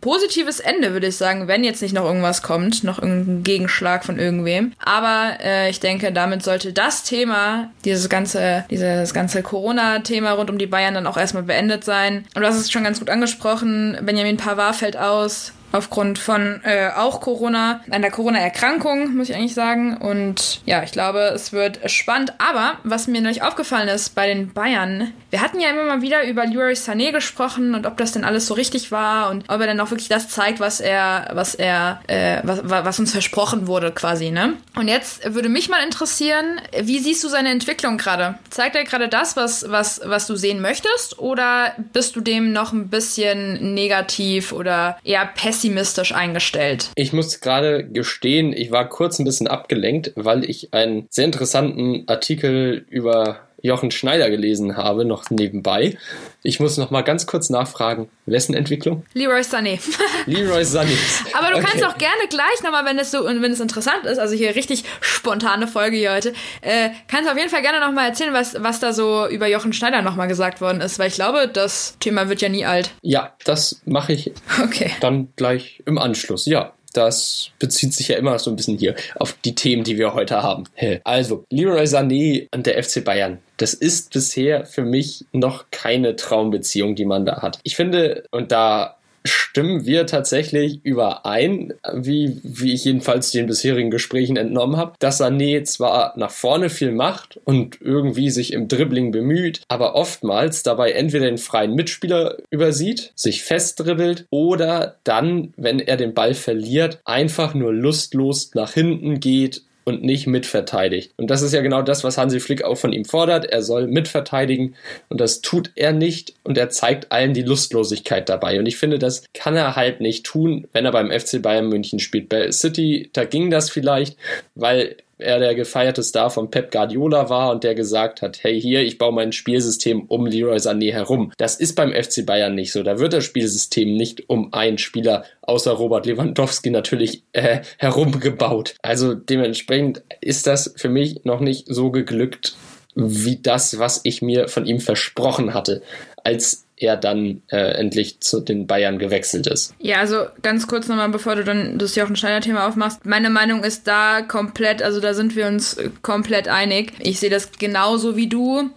positives 0.00 0.60
Ende, 0.60 0.94
würde 0.94 1.08
ich 1.08 1.16
sagen, 1.16 1.46
wenn 1.46 1.62
jetzt 1.62 1.82
nicht 1.82 1.94
noch 1.94 2.04
irgendwas 2.04 2.42
kommt, 2.42 2.84
noch 2.84 3.00
irgendein 3.00 3.42
Gegenschlag 3.42 4.04
von 4.04 4.18
irgendwem. 4.18 4.72
Aber 4.82 5.36
äh, 5.44 5.68
ich 5.68 5.78
denke, 5.78 6.10
damit 6.10 6.42
sollte 6.42 6.72
das 6.72 7.04
Thema, 7.04 7.70
dieses 7.84 8.08
ganze, 8.08 8.64
dieses 8.70 9.12
ganze 9.12 9.42
Corona-Thema 9.42 10.32
rund 10.32 10.50
um 10.50 10.58
die 10.58 10.66
Bayern 10.66 10.94
dann 10.94 11.06
auch 11.06 11.18
erstmal 11.18 11.42
beendet 11.42 11.84
sein. 11.84 12.24
Und 12.34 12.42
du 12.42 12.48
hast 12.48 12.56
es 12.56 12.72
schon 12.72 12.84
ganz 12.84 12.98
gut 12.98 13.10
angesprochen, 13.10 13.98
Benjamin 14.02 14.38
Pavard 14.38 14.76
fällt 14.76 14.96
aus 14.96 15.52
aufgrund 15.72 16.18
von 16.18 16.60
äh, 16.64 16.90
auch 16.94 17.20
Corona, 17.20 17.80
einer 17.90 18.10
Corona-Erkrankung, 18.10 19.16
muss 19.16 19.30
ich 19.30 19.34
eigentlich 19.34 19.54
sagen. 19.54 19.96
Und 19.96 20.60
ja, 20.66 20.82
ich 20.82 20.92
glaube, 20.92 21.32
es 21.34 21.52
wird 21.52 21.90
spannend. 21.90 22.34
Aber 22.38 22.74
was 22.84 23.06
mir 23.06 23.20
nämlich 23.20 23.42
aufgefallen 23.42 23.88
ist 23.88 24.14
bei 24.14 24.26
den 24.26 24.52
Bayern, 24.52 25.12
wir 25.30 25.40
hatten 25.40 25.60
ja 25.60 25.70
immer 25.70 25.84
mal 25.84 26.02
wieder 26.02 26.24
über 26.24 26.44
Leroy 26.46 26.74
Sané 26.74 27.10
gesprochen 27.10 27.74
und 27.74 27.86
ob 27.86 27.96
das 27.96 28.12
denn 28.12 28.24
alles 28.24 28.46
so 28.46 28.54
richtig 28.54 28.92
war 28.92 29.30
und 29.30 29.44
ob 29.48 29.60
er 29.60 29.66
dann 29.66 29.80
auch 29.80 29.90
wirklich 29.90 30.08
das 30.08 30.28
zeigt, 30.28 30.60
was 30.60 30.80
er, 30.80 31.30
was 31.32 31.54
er, 31.54 32.00
äh, 32.06 32.40
was, 32.42 32.60
was 32.64 32.98
uns 32.98 33.12
versprochen 33.12 33.66
wurde 33.66 33.92
quasi, 33.92 34.30
ne? 34.30 34.54
Und 34.76 34.88
jetzt 34.88 35.34
würde 35.34 35.48
mich 35.48 35.68
mal 35.68 35.82
interessieren, 35.82 36.60
wie 36.78 36.98
siehst 36.98 37.24
du 37.24 37.28
seine 37.28 37.50
Entwicklung 37.50 37.96
gerade? 37.96 38.38
Zeigt 38.50 38.76
er 38.76 38.84
gerade 38.84 39.08
das, 39.08 39.36
was, 39.36 39.70
was, 39.70 40.00
was 40.04 40.26
du 40.26 40.36
sehen 40.36 40.60
möchtest? 40.60 41.18
Oder 41.18 41.72
bist 41.92 42.16
du 42.16 42.20
dem 42.20 42.52
noch 42.52 42.72
ein 42.72 42.88
bisschen 42.88 43.74
negativ 43.74 44.52
oder 44.52 44.98
eher 45.04 45.26
pessimistisch 45.26 45.61
pessimistisch 45.62 46.12
eingestellt. 46.12 46.90
Ich 46.96 47.12
muss 47.12 47.40
gerade 47.40 47.88
gestehen, 47.88 48.52
ich 48.52 48.72
war 48.72 48.88
kurz 48.88 49.18
ein 49.18 49.24
bisschen 49.24 49.46
abgelenkt, 49.46 50.12
weil 50.16 50.48
ich 50.48 50.74
einen 50.74 51.06
sehr 51.08 51.24
interessanten 51.24 52.02
Artikel 52.08 52.84
über 52.88 53.48
Jochen 53.62 53.90
Schneider 53.90 54.28
gelesen 54.28 54.76
habe, 54.76 55.04
noch 55.04 55.30
nebenbei. 55.30 55.96
Ich 56.42 56.58
muss 56.58 56.76
noch 56.76 56.90
mal 56.90 57.02
ganz 57.02 57.26
kurz 57.26 57.48
nachfragen, 57.48 58.10
wessen 58.26 58.54
Entwicklung? 58.54 59.04
Leroy 59.14 59.40
Sané. 59.40 59.78
Leroy 60.26 60.62
Sané. 60.62 60.96
Aber 61.38 61.50
du 61.50 61.58
okay. 61.58 61.66
kannst 61.68 61.86
auch 61.86 61.96
gerne 61.96 62.26
gleich 62.28 62.62
noch 62.64 62.72
mal, 62.72 62.84
wenn 62.84 62.98
es 62.98 63.12
so, 63.12 63.24
wenn 63.24 63.44
es 63.44 63.60
interessant 63.60 64.04
ist, 64.04 64.18
also 64.18 64.34
hier 64.34 64.54
richtig 64.56 64.84
spontane 65.00 65.68
Folge 65.68 65.96
hier 65.96 66.12
heute, 66.12 66.32
äh, 66.60 66.90
kannst 67.06 67.26
du 67.26 67.32
auf 67.32 67.38
jeden 67.38 67.50
Fall 67.50 67.62
gerne 67.62 67.78
noch 67.80 67.92
mal 67.92 68.08
erzählen, 68.08 68.34
was, 68.34 68.56
was 68.60 68.80
da 68.80 68.92
so 68.92 69.28
über 69.28 69.46
Jochen 69.46 69.72
Schneider 69.72 70.02
noch 70.02 70.16
mal 70.16 70.26
gesagt 70.26 70.60
worden 70.60 70.80
ist, 70.80 70.98
weil 70.98 71.08
ich 71.08 71.14
glaube, 71.14 71.48
das 71.48 71.96
Thema 72.00 72.28
wird 72.28 72.42
ja 72.42 72.48
nie 72.48 72.66
alt. 72.66 72.90
Ja, 73.02 73.34
das 73.44 73.80
mache 73.84 74.12
ich 74.12 74.32
okay. 74.62 74.90
dann 75.00 75.28
gleich 75.36 75.82
im 75.86 75.98
Anschluss. 75.98 76.46
Ja, 76.46 76.72
das 76.96 77.50
bezieht 77.58 77.94
sich 77.94 78.08
ja 78.08 78.16
immer 78.16 78.38
so 78.38 78.50
ein 78.50 78.56
bisschen 78.56 78.78
hier 78.78 78.94
auf 79.16 79.34
die 79.44 79.54
Themen, 79.54 79.84
die 79.84 79.98
wir 79.98 80.14
heute 80.14 80.42
haben. 80.42 80.64
Also, 81.04 81.44
Leroy 81.50 81.84
Sané 81.84 82.48
und 82.54 82.66
der 82.66 82.82
FC 82.82 83.04
Bayern. 83.04 83.38
Das 83.56 83.74
ist 83.74 84.12
bisher 84.12 84.66
für 84.66 84.82
mich 84.82 85.24
noch 85.32 85.66
keine 85.70 86.16
Traumbeziehung, 86.16 86.94
die 86.94 87.04
man 87.04 87.24
da 87.24 87.42
hat. 87.42 87.58
Ich 87.62 87.76
finde, 87.76 88.24
und 88.30 88.52
da 88.52 88.96
stimmen 89.24 89.84
wir 89.84 90.06
tatsächlich 90.06 90.80
überein, 90.84 91.74
wie, 91.92 92.40
wie 92.42 92.72
ich 92.72 92.84
jedenfalls 92.84 93.30
den 93.30 93.46
bisherigen 93.46 93.90
Gesprächen 93.90 94.36
entnommen 94.36 94.76
habe, 94.76 94.94
dass 94.98 95.20
Sané 95.20 95.64
zwar 95.64 96.14
nach 96.16 96.30
vorne 96.30 96.70
viel 96.70 96.92
macht 96.92 97.40
und 97.44 97.80
irgendwie 97.80 98.30
sich 98.30 98.52
im 98.52 98.68
Dribbling 98.68 99.12
bemüht, 99.12 99.62
aber 99.68 99.94
oftmals 99.94 100.62
dabei 100.62 100.92
entweder 100.92 101.26
den 101.26 101.38
freien 101.38 101.74
Mitspieler 101.74 102.38
übersieht, 102.50 103.12
sich 103.14 103.42
festdribbelt 103.42 104.26
oder 104.30 104.96
dann, 105.04 105.52
wenn 105.56 105.80
er 105.80 105.96
den 105.96 106.14
Ball 106.14 106.34
verliert, 106.34 107.00
einfach 107.04 107.54
nur 107.54 107.72
lustlos 107.72 108.54
nach 108.54 108.72
hinten 108.72 109.20
geht 109.20 109.62
und 109.84 110.02
nicht 110.02 110.26
mitverteidigt. 110.26 111.12
Und 111.16 111.30
das 111.30 111.42
ist 111.42 111.52
ja 111.52 111.60
genau 111.60 111.82
das, 111.82 112.04
was 112.04 112.18
Hansi 112.18 112.40
Flick 112.40 112.64
auch 112.64 112.76
von 112.76 112.92
ihm 112.92 113.04
fordert. 113.04 113.46
Er 113.46 113.62
soll 113.62 113.86
mitverteidigen 113.86 114.74
und 115.08 115.20
das 115.20 115.40
tut 115.40 115.70
er 115.74 115.92
nicht 115.92 116.34
und 116.44 116.58
er 116.58 116.70
zeigt 116.70 117.12
allen 117.12 117.34
die 117.34 117.42
Lustlosigkeit 117.42 118.28
dabei. 118.28 118.58
Und 118.58 118.66
ich 118.66 118.76
finde, 118.76 118.98
das 118.98 119.24
kann 119.34 119.56
er 119.56 119.76
halt 119.76 120.00
nicht 120.00 120.24
tun, 120.24 120.66
wenn 120.72 120.84
er 120.84 120.92
beim 120.92 121.10
FC 121.10 121.42
Bayern 121.42 121.68
München 121.68 121.98
spielt. 121.98 122.28
Bei 122.28 122.50
City, 122.52 123.10
da 123.12 123.24
ging 123.24 123.50
das 123.50 123.70
vielleicht, 123.70 124.16
weil 124.54 124.96
er 125.18 125.38
der 125.38 125.54
gefeierte 125.54 126.02
Star 126.02 126.30
von 126.30 126.50
Pep 126.50 126.70
Guardiola 126.70 127.28
war 127.28 127.50
und 127.52 127.64
der 127.64 127.74
gesagt 127.74 128.22
hat, 128.22 128.42
hey 128.42 128.60
hier, 128.60 128.82
ich 128.82 128.98
baue 128.98 129.12
mein 129.12 129.32
Spielsystem 129.32 130.02
um 130.08 130.26
Leroy 130.26 130.56
Sané 130.56 130.92
herum. 130.92 131.32
Das 131.36 131.56
ist 131.56 131.74
beim 131.74 131.92
FC 131.92 132.26
Bayern 132.26 132.54
nicht 132.54 132.72
so. 132.72 132.82
Da 132.82 132.98
wird 132.98 133.12
das 133.12 133.24
Spielsystem 133.24 133.94
nicht 133.94 134.28
um 134.28 134.52
einen 134.52 134.78
Spieler 134.78 135.24
außer 135.42 135.72
Robert 135.72 136.06
Lewandowski 136.06 136.70
natürlich 136.70 137.24
äh, 137.32 137.60
herumgebaut. 137.78 138.74
Also 138.82 139.14
dementsprechend 139.14 140.02
ist 140.20 140.46
das 140.46 140.74
für 140.76 140.88
mich 140.88 141.24
noch 141.24 141.40
nicht 141.40 141.66
so 141.68 141.90
geglückt 141.90 142.56
wie 142.94 143.40
das, 143.40 143.78
was 143.78 144.00
ich 144.04 144.22
mir 144.22 144.48
von 144.48 144.66
ihm 144.66 144.80
versprochen 144.80 145.54
hatte, 145.54 145.82
als 146.24 146.61
er 146.82 146.96
dann 146.96 147.42
äh, 147.50 147.56
endlich 147.78 148.20
zu 148.20 148.40
den 148.40 148.66
Bayern 148.66 148.98
gewechselt 148.98 149.46
ist. 149.46 149.74
Ja, 149.78 149.98
also 149.98 150.26
ganz 150.42 150.66
kurz 150.66 150.88
nochmal, 150.88 151.08
bevor 151.08 151.36
du 151.36 151.44
dann 151.44 151.78
das 151.78 151.94
Jochen 151.94 152.16
Schneider-Thema 152.16 152.66
aufmachst. 152.66 153.04
Meine 153.04 153.30
Meinung 153.30 153.64
ist 153.64 153.86
da 153.86 154.22
komplett, 154.22 154.82
also 154.82 155.00
da 155.00 155.14
sind 155.14 155.36
wir 155.36 155.46
uns 155.46 155.76
komplett 156.02 156.48
einig. 156.48 156.92
Ich 157.00 157.20
sehe 157.20 157.30
das 157.30 157.52
genauso 157.52 158.16
wie 158.16 158.28
du. 158.28 158.70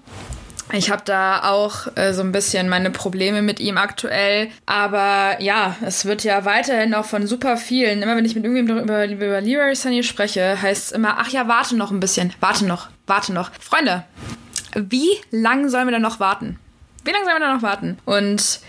Ich 0.73 0.89
habe 0.89 1.03
da 1.05 1.51
auch 1.51 1.95
äh, 1.95 2.13
so 2.13 2.21
ein 2.21 2.31
bisschen 2.31 2.69
meine 2.69 2.89
Probleme 2.89 3.41
mit 3.41 3.59
ihm 3.59 3.77
aktuell. 3.77 4.49
Aber 4.65 5.41
ja, 5.41 5.75
es 5.85 6.05
wird 6.05 6.23
ja 6.23 6.43
weiterhin 6.43 6.93
auch 6.95 7.05
von 7.05 7.27
super 7.27 7.55
vielen, 7.57 8.01
immer 8.01 8.15
wenn 8.15 8.25
ich 8.25 8.35
mit 8.35 8.43
irgendjemandem 8.43 8.83
über, 8.83 9.05
über 9.07 9.41
Leroy 9.41 9.75
Sunny 9.75 10.03
spreche, 10.03 10.61
heißt 10.61 10.85
es 10.85 10.91
immer, 10.91 11.17
ach 11.19 11.29
ja, 11.29 11.47
warte 11.47 11.75
noch 11.75 11.91
ein 11.91 11.99
bisschen, 11.99 12.33
warte 12.39 12.65
noch, 12.65 12.89
warte 13.05 13.31
noch. 13.31 13.51
Freunde, 13.59 14.03
wie 14.73 15.09
lang 15.31 15.69
sollen 15.69 15.87
wir 15.87 15.93
denn 15.93 16.01
noch 16.01 16.19
warten? 16.19 16.59
Wie 17.05 17.11
lange 17.11 17.25
sollen 17.25 17.37
wir 17.37 17.47
da 17.47 17.53
noch 17.53 17.61
warten? 17.61 17.97
Und 18.05 18.59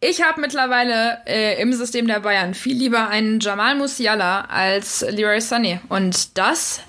ich 0.00 0.22
habe 0.22 0.40
mittlerweile 0.40 1.18
äh, 1.26 1.60
im 1.60 1.72
System 1.74 2.06
der 2.06 2.20
Bayern 2.20 2.54
viel 2.54 2.76
lieber 2.76 3.08
einen 3.08 3.38
Jamal 3.38 3.76
Musiala 3.76 4.46
als 4.46 5.06
Leroy 5.08 5.38
Sané. 5.38 5.80
Und 5.90 6.38
das 6.38 6.80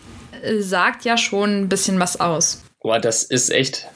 äh, 0.42 0.62
sagt 0.62 1.04
ja 1.04 1.18
schon 1.18 1.64
ein 1.64 1.70
bisschen 1.70 2.00
was 2.00 2.20
aus. 2.20 2.64
Boah, 2.82 3.00
das 3.00 3.24
ist 3.24 3.52
echt, 3.52 3.88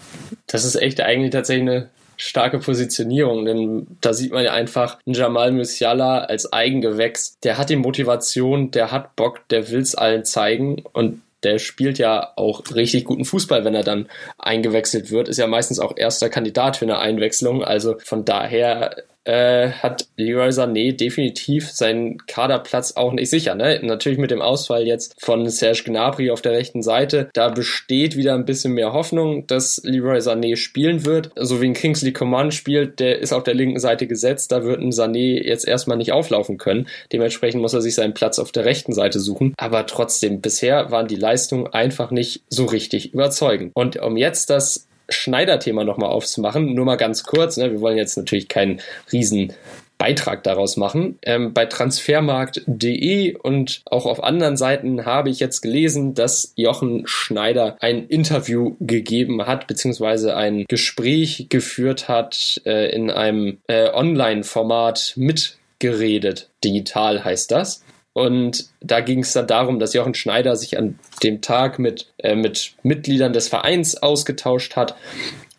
das 0.48 0.65
ist 0.65 0.76
echt 0.76 1.00
eigentlich 1.02 1.32
tatsächlich 1.32 1.70
eine 1.70 1.89
starke 2.17 2.60
Positionierung, 2.60 3.46
denn 3.46 3.88
da 4.02 4.13
sieht 4.13 4.34
man 4.34 4.43
ja 4.43 4.54
einfach 4.54 4.98
einen 5.06 5.15
Jamal 5.15 5.52
Musiala 5.52 6.20
als 6.20 6.52
Eigengewächs. 6.52 7.39
Der 7.39 7.58
hat 7.58 7.70
die 7.70 7.76
Motivation, 7.78 8.72
der 8.72 8.91
hat 8.91 9.15
Bock, 9.15 9.48
der 9.50 9.70
will 9.70 9.82
es 9.82 9.96
allen 9.96 10.26
zeigen 10.26 10.84
und 10.93 11.22
der 11.47 11.60
spielt 11.60 11.97
ja 11.97 12.33
auch 12.36 12.62
richtig 12.75 13.05
guten 13.05 13.25
Fußball, 13.25 13.63
wenn 13.63 13.73
er 13.73 13.83
dann 13.83 14.10
eingewechselt 14.38 15.12
wird. 15.12 15.29
Ist 15.29 15.38
ja 15.38 15.47
meistens 15.47 15.79
auch 15.79 15.93
erster 15.95 16.29
Kandidat 16.29 16.77
für 16.77 16.86
eine 16.86 16.99
Einwechslung. 16.99 17.63
Also 17.63 17.95
von 18.03 18.25
daher 18.25 19.03
äh, 19.28 19.72
hat 19.72 20.08
Leroy 20.16 20.50
Sané 20.50 20.96
definitiv 20.96 21.70
seinen 21.70 22.26
Kaderplatz 22.28 22.94
auch 22.96 23.12
nicht 23.12 23.30
sicher. 23.30 23.56
Ne? 23.56 23.80
Natürlich 23.84 24.18
mit 24.18 24.32
dem 24.32 24.42
Ausfall 24.42 24.88
jetzt 24.88 25.16
von 25.20 25.48
Serge 25.50 25.84
Gnabry 25.86 26.32
auf 26.32 26.42
der 26.42 26.54
rechten 26.54 26.82
Seite, 26.82 27.30
da 27.34 27.50
besteht 27.50 28.16
wieder 28.16 28.36
ein 28.36 28.46
bisschen 28.46 28.74
mehr 28.74 28.94
Hoffnung, 28.94 29.46
dass 29.46 29.82
Leroy 29.84 30.20
Sané 30.20 30.56
spielen 30.56 31.06
wird. 31.06 31.32
So 31.36 31.62
wie 31.62 31.66
ein 31.66 31.74
Kingsley 31.74 32.13
Coman 32.13 32.52
spielt, 32.52 33.00
der 33.02 33.20
ist 33.20 33.34
auf 33.34 33.44
der 33.44 33.54
linken 33.54 33.80
Seite 33.80 34.08
gesetzt, 34.08 34.52
da 34.52 34.63
wird 34.63 34.80
ein 34.80 34.92
Sané 34.92 35.44
jetzt 35.44 35.68
erstmal 35.68 35.98
nicht 35.98 36.13
auflaufen 36.13 36.58
können. 36.58 36.88
Dementsprechend 37.12 37.62
muss 37.62 37.74
er 37.74 37.82
sich 37.82 37.96
seinen 37.96 38.13
Platz 38.13 38.40
auf 38.40 38.54
der 38.54 38.63
rechten 38.63 38.94
Seite 38.94 39.20
suchen. 39.20 39.54
Aber 39.58 39.86
trotzdem, 39.86 40.40
bisher 40.40 40.90
waren 40.92 41.08
die 41.08 41.16
Leistungen 41.16 41.68
einfach 41.68 42.12
nicht 42.12 42.44
so 42.50 42.66
richtig 42.66 43.13
überzeugend. 43.13 43.72
Und 43.74 43.98
um 43.98 44.16
jetzt 44.16 44.50
das 44.50 44.87
Schneider-Thema 45.10 45.84
nochmal 45.84 46.10
aufzumachen, 46.10 46.74
nur 46.74 46.86
mal 46.86 46.98
ganz 46.98 47.24
kurz, 47.24 47.58
ne, 47.58 47.72
wir 47.72 47.82
wollen 47.82 47.98
jetzt 47.98 48.17
natürlich 48.17 48.48
keinen 48.48 48.82
riesen 49.12 49.54
Beitrag 49.98 50.43
daraus 50.43 50.78
machen. 50.78 51.17
Ähm, 51.24 51.54
bei 51.54 51.65
transfermarkt.de 51.65 53.36
und 53.36 53.82
auch 53.86 54.06
auf 54.06 54.24
anderen 54.24 54.58
Seiten 54.58 55.06
habe 55.06 55.30
ich 55.30 55.39
jetzt 55.39 55.62
gelesen, 55.62 56.13
dass 56.13 56.54
Jochen 56.56 57.08
Schneider 57.08 57.78
ein 57.80 58.08
Interview 58.08 58.76
gegeben 58.80 59.46
hat, 59.48 59.67
beziehungsweise 59.67 60.36
ein 60.36 60.65
Gespräch 60.67 61.48
geführt 61.50 62.08
hat 62.08 62.62
äh, 62.65 62.93
in 62.93 63.10
einem 63.10 63.58
äh, 63.67 63.89
Online-Format 63.91 65.13
mitgeredet. 65.15 66.50
Digital 66.63 67.24
heißt 67.24 67.52
das. 67.52 67.84
Und 68.17 68.69
da 68.80 69.01
ging 69.01 69.19
es 69.19 69.34
dann 69.34 69.45
darum, 69.45 69.77
dass 69.77 69.93
Jochen 69.93 70.15
Schneider 70.15 70.56
sich 70.56 70.75
an 70.75 70.97
dem 71.21 71.39
Tag 71.39 71.77
mit, 71.77 72.08
äh, 72.17 72.36
mit 72.36 72.73
Mitgliedern 72.82 73.32
des 73.32 73.47
Vereins 73.47 74.01
ausgetauscht 74.01 74.75
hat. 74.75 74.95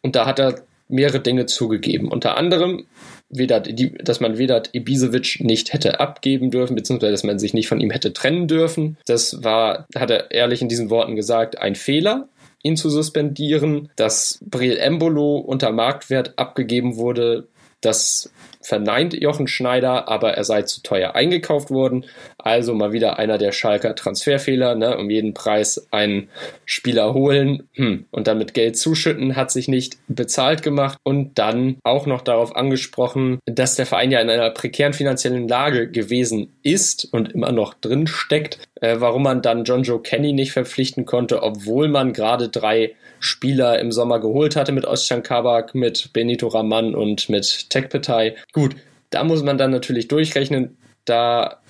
Und 0.03 0.17
da 0.17 0.27
hat 0.27 0.41
er 0.41 0.63
mehrere 0.89 1.21
Dinge 1.21 1.47
zugegeben. 1.47 2.09
Unter 2.09 2.37
anderem 2.37 2.87
Vedat, 3.29 3.69
dass 4.03 4.19
man 4.19 4.39
Vedat 4.39 4.71
Ibisevic 4.73 5.39
nicht 5.39 5.73
hätte 5.73 6.01
abgeben 6.01 6.51
dürfen, 6.51 6.75
beziehungsweise 6.75 7.13
dass 7.13 7.23
man 7.23 7.39
sich 7.39 7.55
nicht 7.55 7.69
von 7.69 7.81
ihm 7.81 7.93
hätte 7.93 8.13
trennen 8.13 8.49
dürfen. 8.49 8.97
Das 9.07 9.45
war, 9.45 9.87
hat 9.95 10.11
er 10.11 10.33
ehrlich 10.33 10.61
in 10.61 10.69
diesen 10.69 10.91
Worten 10.91 11.15
gesagt, 11.15 11.59
ein 11.59 11.77
Fehler 11.77 12.29
ihn 12.65 12.77
zu 12.77 12.91
suspendieren, 12.91 13.89
dass 13.95 14.41
Breel 14.45 14.79
Embolo 14.79 15.37
unter 15.37 15.71
Marktwert 15.71 16.37
abgegeben 16.37 16.97
wurde, 16.97 17.47
das 17.81 18.33
verneint 18.61 19.15
Jochen 19.15 19.47
Schneider, 19.47 20.09
aber 20.09 20.35
er 20.35 20.45
sei 20.45 20.63
zu 20.63 20.83
teuer 20.83 21.15
eingekauft 21.15 21.71
worden. 21.71 22.05
Also 22.37 22.75
mal 22.75 22.93
wieder 22.93 23.19
einer 23.19 23.39
der 23.39 23.53
Schalker 23.53 23.95
Transferfehler, 23.95 24.75
ne? 24.75 24.99
um 24.99 25.11
jeden 25.11 25.33
Preis 25.33 25.87
einen 25.91 26.29
Spieler 26.65 27.15
holen 27.15 27.69
hm. 27.75 28.07
und 28.11 28.27
dann 28.27 28.39
mit 28.39 28.55
Geld 28.55 28.77
zuschütten, 28.77 29.37
hat 29.37 29.51
sich 29.51 29.69
nicht 29.69 29.97
bezahlt 30.09 30.63
gemacht 30.63 30.99
und 31.03 31.39
dann 31.39 31.79
auch 31.85 32.07
noch 32.07 32.21
darauf 32.23 32.55
angesprochen, 32.57 33.39
dass 33.47 33.77
der 33.77 33.87
Verein 33.87 34.11
ja 34.11 34.21
in 34.21 34.31
einer 34.31 34.51
prekären 34.51 34.93
finanziellen 34.93 35.49
Lage 35.49 35.91
gewesen 35.91 36.53
ist 36.63 37.09
und 37.13 37.33
immer 37.33 37.53
noch 37.53 37.75
drin 37.75 38.07
steckt, 38.07 38.59
äh, 38.81 38.97
warum 38.99 39.23
man 39.23 39.41
dann 39.41 39.65
John 39.65 39.83
Joe 39.83 40.03
Kenny 40.03 40.33
nicht 40.33 40.53
verpflichten 40.53 41.07
konnte, 41.07 41.43
obwohl 41.43 41.89
man 41.89 42.13
gerade 42.13 42.49
drei 42.49 42.95
Spieler 43.21 43.79
im 43.79 43.93
Sommer 43.93 44.21
geholt 44.21 44.57
hatte 44.57 44.73
mit 44.73 44.85
Ostjan 44.85 45.23
Kabak, 45.23 45.75
mit 45.75 46.13
Benito 46.13 46.49
Raman 46.49 46.95
und 46.95 47.29
mit 47.29 47.71
Tekpetai. 47.71 48.37
Gut, 48.53 48.77
da 49.11 49.25
muss 49.25 49.43
man 49.43 49.59
dann 49.59 49.71
natürlich 49.71 50.09
durchrechnen. 50.09 50.77
Da 51.05 51.61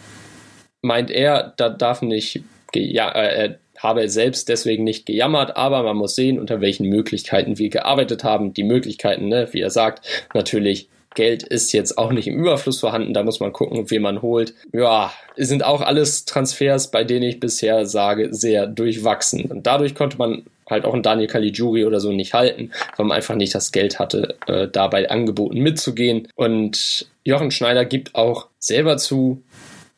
meint 0.83 1.11
er, 1.11 1.55
da 1.57 1.69
darf 1.69 2.03
nicht, 2.03 2.43
ja, 2.75 3.11
äh, 3.11 3.49
er 3.49 3.59
habe 3.79 4.09
selbst 4.09 4.49
deswegen 4.49 4.85
nicht 4.85 5.07
gejammert, 5.07 5.57
aber 5.57 5.83
man 5.83 5.97
muss 5.97 6.17
sehen, 6.17 6.39
unter 6.39 6.61
welchen 6.61 6.89
Möglichkeiten 6.89 7.59
wir 7.59 7.71
gearbeitet 7.71 8.25
haben. 8.25 8.53
Die 8.53 8.65
Möglichkeiten, 8.65 9.29
ne, 9.29 9.49
wie 9.53 9.61
er 9.61 9.71
sagt, 9.71 10.05
natürlich 10.35 10.89
Geld 11.15 11.43
ist 11.43 11.73
jetzt 11.73 11.97
auch 11.97 12.13
nicht 12.13 12.29
im 12.29 12.37
Überfluss 12.37 12.81
vorhanden, 12.81 13.15
da 13.15 13.23
muss 13.23 13.41
man 13.41 13.53
gucken, 13.53 13.91
wen 13.91 14.03
man 14.03 14.23
holt. 14.23 14.55
Ja, 14.73 15.13
sind 15.37 15.65
auch 15.65 15.81
alles 15.81 16.25
Transfers, 16.27 16.91
bei 16.91 17.03
denen 17.03 17.25
ich 17.25 17.41
bisher 17.41 17.87
sage, 17.87 18.29
sehr 18.33 18.67
durchwachsen. 18.67 19.47
Und 19.47 19.67
dadurch 19.67 19.95
konnte 19.95 20.19
man 20.19 20.45
halt 20.69 20.85
auch 20.85 20.95
einen 20.95 21.03
Daniel 21.03 21.29
Caligiuri 21.29 21.85
oder 21.85 22.01
so 22.01 22.13
nicht 22.13 22.35
halten, 22.35 22.71
weil 22.97 23.07
man 23.07 23.17
einfach 23.17 23.35
nicht 23.35 23.55
das 23.55 23.73
Geld 23.73 23.99
hatte, 23.99 24.37
äh, 24.47 24.69
dabei 24.69 25.11
Angeboten 25.11 25.59
mitzugehen. 25.61 26.29
Und 26.35 27.09
Jochen 27.25 27.51
Schneider 27.51 27.85
gibt 27.85 28.15
auch 28.15 28.49
selber 28.59 28.97
zu, 28.97 29.43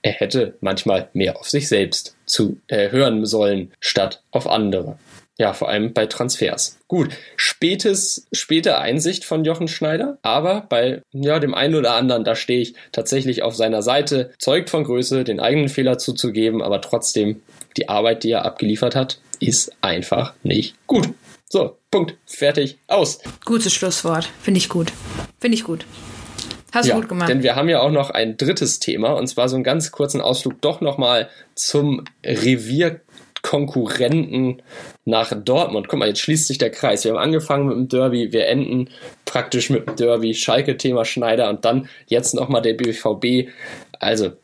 er 0.03 0.13
hätte 0.13 0.57
manchmal 0.61 1.11
mehr 1.13 1.39
auf 1.39 1.49
sich 1.49 1.69
selbst 1.69 2.17
zu 2.27 2.59
äh, 2.69 2.91
hören 2.91 3.27
sollen, 3.27 3.73
statt 3.81 4.23
auf 4.31 4.47
andere. 4.47 4.99
Ja, 5.41 5.55
vor 5.55 5.71
allem 5.71 5.95
bei 5.95 6.05
Transfers. 6.05 6.79
Gut, 6.87 7.15
spätes, 7.35 8.27
späte 8.31 8.77
Einsicht 8.77 9.25
von 9.25 9.43
Jochen 9.47 9.69
Schneider, 9.69 10.19
aber 10.21 10.67
bei 10.69 11.01
ja, 11.13 11.39
dem 11.39 11.55
einen 11.55 11.77
oder 11.77 11.95
anderen, 11.95 12.25
da 12.25 12.35
stehe 12.35 12.61
ich 12.61 12.75
tatsächlich 12.93 13.43
auf 13.43 13.57
seiner 13.57 13.81
Seite, 13.81 14.33
zeugt 14.39 14.69
von 14.69 14.85
Größe, 14.85 15.25
den 15.25 15.41
eigenen 15.41 15.71
Fehler 15.71 15.97
zuzugeben, 15.97 16.61
aber 16.61 16.83
trotzdem 16.83 17.41
die 17.79 17.89
Arbeit, 17.89 18.23
die 18.23 18.33
er 18.33 18.45
abgeliefert 18.45 18.95
hat, 18.95 19.19
ist 19.41 19.73
einfach 19.81 20.35
nicht 20.43 20.75
gut. 20.87 21.09
So, 21.49 21.79
Punkt, 21.91 22.17
fertig, 22.27 22.79
aus. 22.87 23.19
Gutes 23.45 23.75
Schlusswort, 23.75 24.29
finde 24.41 24.59
ich 24.59 24.69
gut. 24.69 24.93
Finde 25.41 25.57
ich 25.57 25.65
gut. 25.65 25.85
Hast 26.73 26.87
du 26.87 26.91
ja, 26.91 26.97
gut 26.97 27.09
gemacht. 27.09 27.29
Denn 27.29 27.43
wir 27.43 27.57
haben 27.57 27.69
ja 27.69 27.81
auch 27.81 27.91
noch 27.91 28.11
ein 28.11 28.37
drittes 28.37 28.79
Thema 28.79 29.15
und 29.15 29.27
zwar 29.27 29.49
so 29.49 29.57
einen 29.57 29.65
ganz 29.65 29.91
kurzen 29.91 30.21
Ausflug 30.21 30.61
doch 30.61 30.81
nochmal 30.81 31.29
zum 31.57 32.05
Revierkonkurrenten 32.25 34.63
nach 35.05 35.33
Dortmund. 35.35 35.89
Guck 35.89 35.99
mal, 35.99 36.07
jetzt 36.07 36.21
schließt 36.21 36.47
sich 36.47 36.59
der 36.59 36.71
Kreis. 36.71 37.03
Wir 37.03 37.11
haben 37.13 37.19
angefangen 37.19 37.67
mit 37.67 37.77
dem 37.77 37.89
Derby, 37.89 38.33
wir 38.33 38.47
enden 38.47 38.89
praktisch 39.25 39.71
mit 39.71 39.89
dem 39.89 39.97
Derby, 39.97 40.35
Schalke-Thema 40.35 41.05
Schneider 41.05 41.49
und 41.49 41.65
dann 41.65 41.89
jetzt 42.07 42.35
nochmal 42.35 42.63
der 42.63 42.75
BVB. 42.75 43.49
Also, 43.99 44.35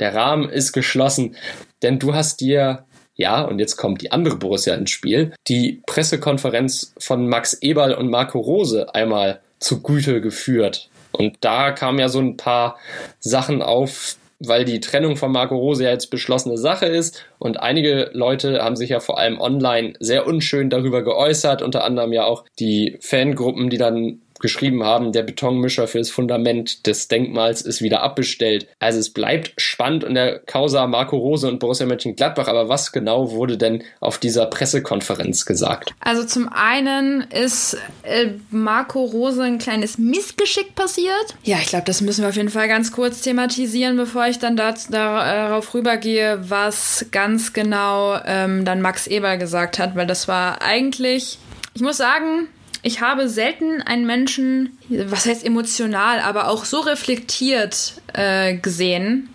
der 0.00 0.12
Rahmen 0.14 0.50
ist 0.50 0.72
geschlossen, 0.72 1.36
denn 1.82 2.00
du 2.00 2.14
hast 2.14 2.40
dir 2.40 2.84
ja, 3.16 3.42
und 3.42 3.58
jetzt 3.58 3.76
kommt 3.76 4.02
die 4.02 4.12
andere 4.12 4.36
Borussia 4.36 4.74
ins 4.74 4.90
Spiel, 4.90 5.32
die 5.48 5.82
Pressekonferenz 5.86 6.92
von 6.98 7.28
Max 7.28 7.54
Eberl 7.54 7.94
und 7.94 8.10
Marco 8.10 8.38
Rose 8.38 8.94
einmal 8.94 9.40
zu 9.58 9.82
Güte 9.82 10.20
geführt. 10.20 10.90
Und 11.12 11.38
da 11.40 11.72
kamen 11.72 11.98
ja 11.98 12.08
so 12.08 12.20
ein 12.20 12.36
paar 12.36 12.78
Sachen 13.20 13.62
auf, 13.62 14.16
weil 14.38 14.66
die 14.66 14.80
Trennung 14.80 15.16
von 15.16 15.32
Marco 15.32 15.56
Rose 15.56 15.84
ja 15.84 15.90
jetzt 15.90 16.10
beschlossene 16.10 16.58
Sache 16.58 16.84
ist. 16.84 17.24
Und 17.38 17.58
einige 17.58 18.10
Leute 18.12 18.62
haben 18.62 18.76
sich 18.76 18.90
ja 18.90 19.00
vor 19.00 19.18
allem 19.18 19.40
online 19.40 19.94
sehr 19.98 20.26
unschön 20.26 20.68
darüber 20.68 21.02
geäußert, 21.02 21.62
unter 21.62 21.84
anderem 21.84 22.12
ja 22.12 22.24
auch 22.24 22.44
die 22.58 22.98
Fangruppen, 23.00 23.70
die 23.70 23.78
dann 23.78 24.20
geschrieben 24.40 24.84
haben, 24.84 25.12
der 25.12 25.22
Betonmischer 25.22 25.88
für 25.88 25.98
das 25.98 26.10
Fundament 26.10 26.86
des 26.86 27.08
Denkmals 27.08 27.62
ist 27.62 27.82
wieder 27.82 28.02
abbestellt. 28.02 28.68
Also 28.78 28.98
es 28.98 29.10
bleibt 29.10 29.52
spannend 29.56 30.04
in 30.04 30.14
der 30.14 30.40
Causa 30.40 30.86
Marco 30.86 31.16
Rose 31.16 31.48
und 31.48 31.58
Borussia 31.58 31.86
Mönchengladbach, 31.86 32.48
aber 32.48 32.68
was 32.68 32.92
genau 32.92 33.30
wurde 33.30 33.56
denn 33.56 33.82
auf 34.00 34.18
dieser 34.18 34.46
Pressekonferenz 34.46 35.46
gesagt? 35.46 35.94
Also 36.00 36.24
zum 36.24 36.48
einen 36.48 37.22
ist 37.22 37.76
äh, 38.02 38.30
Marco 38.50 39.04
Rose 39.04 39.42
ein 39.42 39.58
kleines 39.58 39.98
Missgeschick 39.98 40.74
passiert. 40.74 41.34
Ja, 41.42 41.58
ich 41.58 41.68
glaube, 41.68 41.84
das 41.86 42.00
müssen 42.00 42.22
wir 42.22 42.28
auf 42.28 42.36
jeden 42.36 42.50
Fall 42.50 42.68
ganz 42.68 42.92
kurz 42.92 43.20
thematisieren, 43.20 43.96
bevor 43.96 44.26
ich 44.26 44.38
dann 44.38 44.56
dazu, 44.56 44.90
darauf 44.90 45.74
rübergehe, 45.74 46.38
was 46.48 47.06
ganz 47.10 47.52
genau 47.52 48.18
ähm, 48.24 48.64
dann 48.64 48.80
Max 48.80 49.06
Eber 49.06 49.36
gesagt 49.36 49.78
hat, 49.78 49.96
weil 49.96 50.06
das 50.06 50.28
war 50.28 50.62
eigentlich, 50.62 51.38
ich 51.74 51.82
muss 51.82 51.96
sagen, 51.96 52.48
ich 52.82 53.00
habe 53.00 53.28
selten 53.28 53.82
einen 53.82 54.06
Menschen, 54.06 54.78
was 54.88 55.26
heißt 55.26 55.44
emotional, 55.44 56.20
aber 56.20 56.48
auch 56.48 56.64
so 56.64 56.80
reflektiert 56.80 58.00
äh, 58.12 58.56
gesehen 58.56 59.28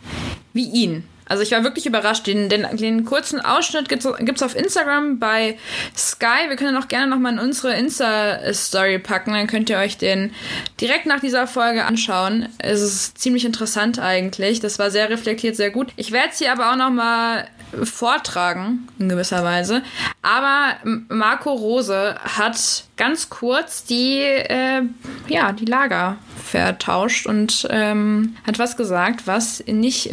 wie 0.53 0.65
ihn. 0.65 1.03
Also 1.31 1.43
ich 1.43 1.51
war 1.51 1.63
wirklich 1.63 1.85
überrascht. 1.85 2.27
Den, 2.27 2.49
den, 2.49 2.67
den 2.75 3.05
kurzen 3.05 3.39
Ausschnitt 3.39 3.87
gibt 3.87 4.03
es 4.03 4.43
auf 4.43 4.53
Instagram 4.53 5.17
bei 5.17 5.57
Sky. 5.95 6.49
Wir 6.49 6.57
können 6.57 6.75
auch 6.75 6.89
gerne 6.89 7.07
nochmal 7.07 7.31
in 7.31 7.39
unsere 7.39 7.73
Insta-Story 7.73 8.99
packen. 8.99 9.31
Dann 9.31 9.47
könnt 9.47 9.69
ihr 9.69 9.77
euch 9.77 9.97
den 9.97 10.33
direkt 10.81 11.05
nach 11.05 11.21
dieser 11.21 11.47
Folge 11.47 11.85
anschauen. 11.85 12.49
Es 12.57 12.81
ist 12.81 13.17
ziemlich 13.17 13.45
interessant 13.45 13.97
eigentlich. 13.97 14.59
Das 14.59 14.77
war 14.77 14.91
sehr 14.91 15.09
reflektiert, 15.09 15.55
sehr 15.55 15.71
gut. 15.71 15.93
Ich 15.95 16.11
werde 16.11 16.31
es 16.33 16.39
hier 16.39 16.51
aber 16.51 16.69
auch 16.69 16.75
nochmal 16.75 17.47
vortragen, 17.83 18.87
in 18.99 19.09
gewisser 19.09 19.43
Weise. 19.43 19.83
Aber 20.21 20.75
Marco 21.09 21.51
Rose 21.51 22.15
hat 22.19 22.85
ganz 22.97 23.29
kurz 23.29 23.83
die, 23.83 24.19
äh, 24.19 24.83
ja, 25.27 25.51
die 25.53 25.65
Lager 25.65 26.17
vertauscht 26.43 27.25
und 27.25 27.67
ähm, 27.69 28.35
hat 28.45 28.59
was 28.59 28.77
gesagt, 28.77 29.25
was 29.25 29.63
nicht, 29.65 30.11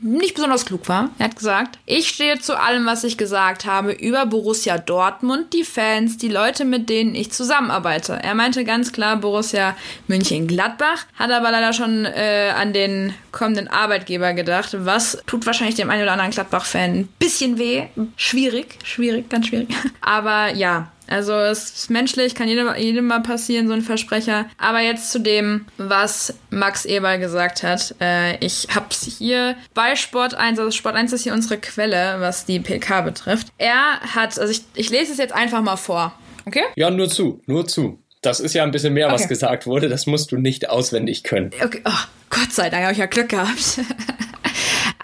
nicht 0.00 0.34
besonders 0.34 0.66
klug 0.66 0.88
war. 0.88 1.10
Er 1.18 1.26
hat 1.26 1.36
gesagt, 1.36 1.78
ich 1.86 2.08
stehe 2.08 2.38
zu 2.38 2.60
allem, 2.60 2.86
was 2.86 3.04
ich 3.04 3.16
gesagt 3.16 3.64
habe, 3.66 3.92
über 3.92 4.26
Borussia 4.26 4.78
Dortmund, 4.78 5.52
die 5.52 5.64
Fans, 5.64 6.18
die 6.18 6.28
Leute, 6.28 6.64
mit 6.64 6.90
denen 6.90 7.14
ich 7.14 7.32
zusammenarbeite. 7.32 8.18
Er 8.22 8.34
meinte 8.34 8.64
ganz 8.64 8.92
klar 8.92 9.16
Borussia 9.16 9.76
München-Gladbach, 10.08 11.06
hat 11.14 11.30
aber 11.30 11.50
leider 11.50 11.72
schon 11.72 12.04
äh, 12.04 12.52
an 12.54 12.72
den 12.72 13.14
kommenden 13.32 13.68
Arbeitgeber 13.68 14.32
gedacht, 14.32 14.76
was 14.80 15.22
tut 15.26 15.46
wahrscheinlich 15.46 15.76
dem 15.76 15.90
einen 15.90 16.02
oder 16.02 16.12
anderen 16.12 16.30
Gladbach-Fan 16.30 16.95
ein 16.96 17.08
bisschen 17.18 17.58
weh. 17.58 17.84
Schwierig, 18.16 18.78
schwierig, 18.84 19.28
ganz 19.28 19.46
schwierig. 19.48 19.68
Aber 20.00 20.52
ja, 20.54 20.92
also 21.06 21.34
es 21.34 21.70
ist 21.70 21.90
menschlich, 21.90 22.34
kann 22.34 22.48
jedem, 22.48 22.74
jedem 22.76 23.06
mal 23.06 23.20
passieren, 23.20 23.68
so 23.68 23.74
ein 23.74 23.82
Versprecher. 23.82 24.46
Aber 24.58 24.80
jetzt 24.80 25.12
zu 25.12 25.20
dem, 25.20 25.66
was 25.76 26.34
Max 26.50 26.84
Eber 26.84 27.18
gesagt 27.18 27.62
hat. 27.62 27.94
Äh, 28.00 28.44
ich 28.44 28.68
hab's 28.74 29.04
hier 29.18 29.56
bei 29.74 29.96
Sport 29.96 30.34
1, 30.34 30.58
also 30.58 30.70
Sport 30.70 30.96
1 30.96 31.12
ist 31.12 31.22
hier 31.22 31.32
unsere 31.32 31.58
Quelle, 31.58 32.16
was 32.20 32.44
die 32.44 32.60
PK 32.60 33.02
betrifft. 33.02 33.48
Er 33.58 34.00
hat, 34.00 34.38
also 34.38 34.50
ich, 34.50 34.62
ich 34.74 34.90
lese 34.90 35.12
es 35.12 35.18
jetzt 35.18 35.32
einfach 35.32 35.62
mal 35.62 35.76
vor. 35.76 36.12
Okay? 36.44 36.62
Ja, 36.76 36.90
nur 36.90 37.08
zu, 37.08 37.40
nur 37.46 37.66
zu. 37.66 37.98
Das 38.22 38.40
ist 38.40 38.54
ja 38.54 38.64
ein 38.64 38.72
bisschen 38.72 38.94
mehr, 38.94 39.06
okay. 39.06 39.14
was 39.14 39.28
gesagt 39.28 39.66
wurde. 39.66 39.88
Das 39.88 40.06
musst 40.06 40.32
du 40.32 40.36
nicht 40.36 40.68
auswendig 40.68 41.22
können. 41.22 41.50
Okay, 41.62 41.82
oh, 41.84 41.90
Gott 42.30 42.52
sei 42.52 42.70
Dank 42.70 42.82
habe 42.82 42.92
ich 42.92 42.98
ja 42.98 43.06
Glück 43.06 43.28
gehabt. 43.28 43.80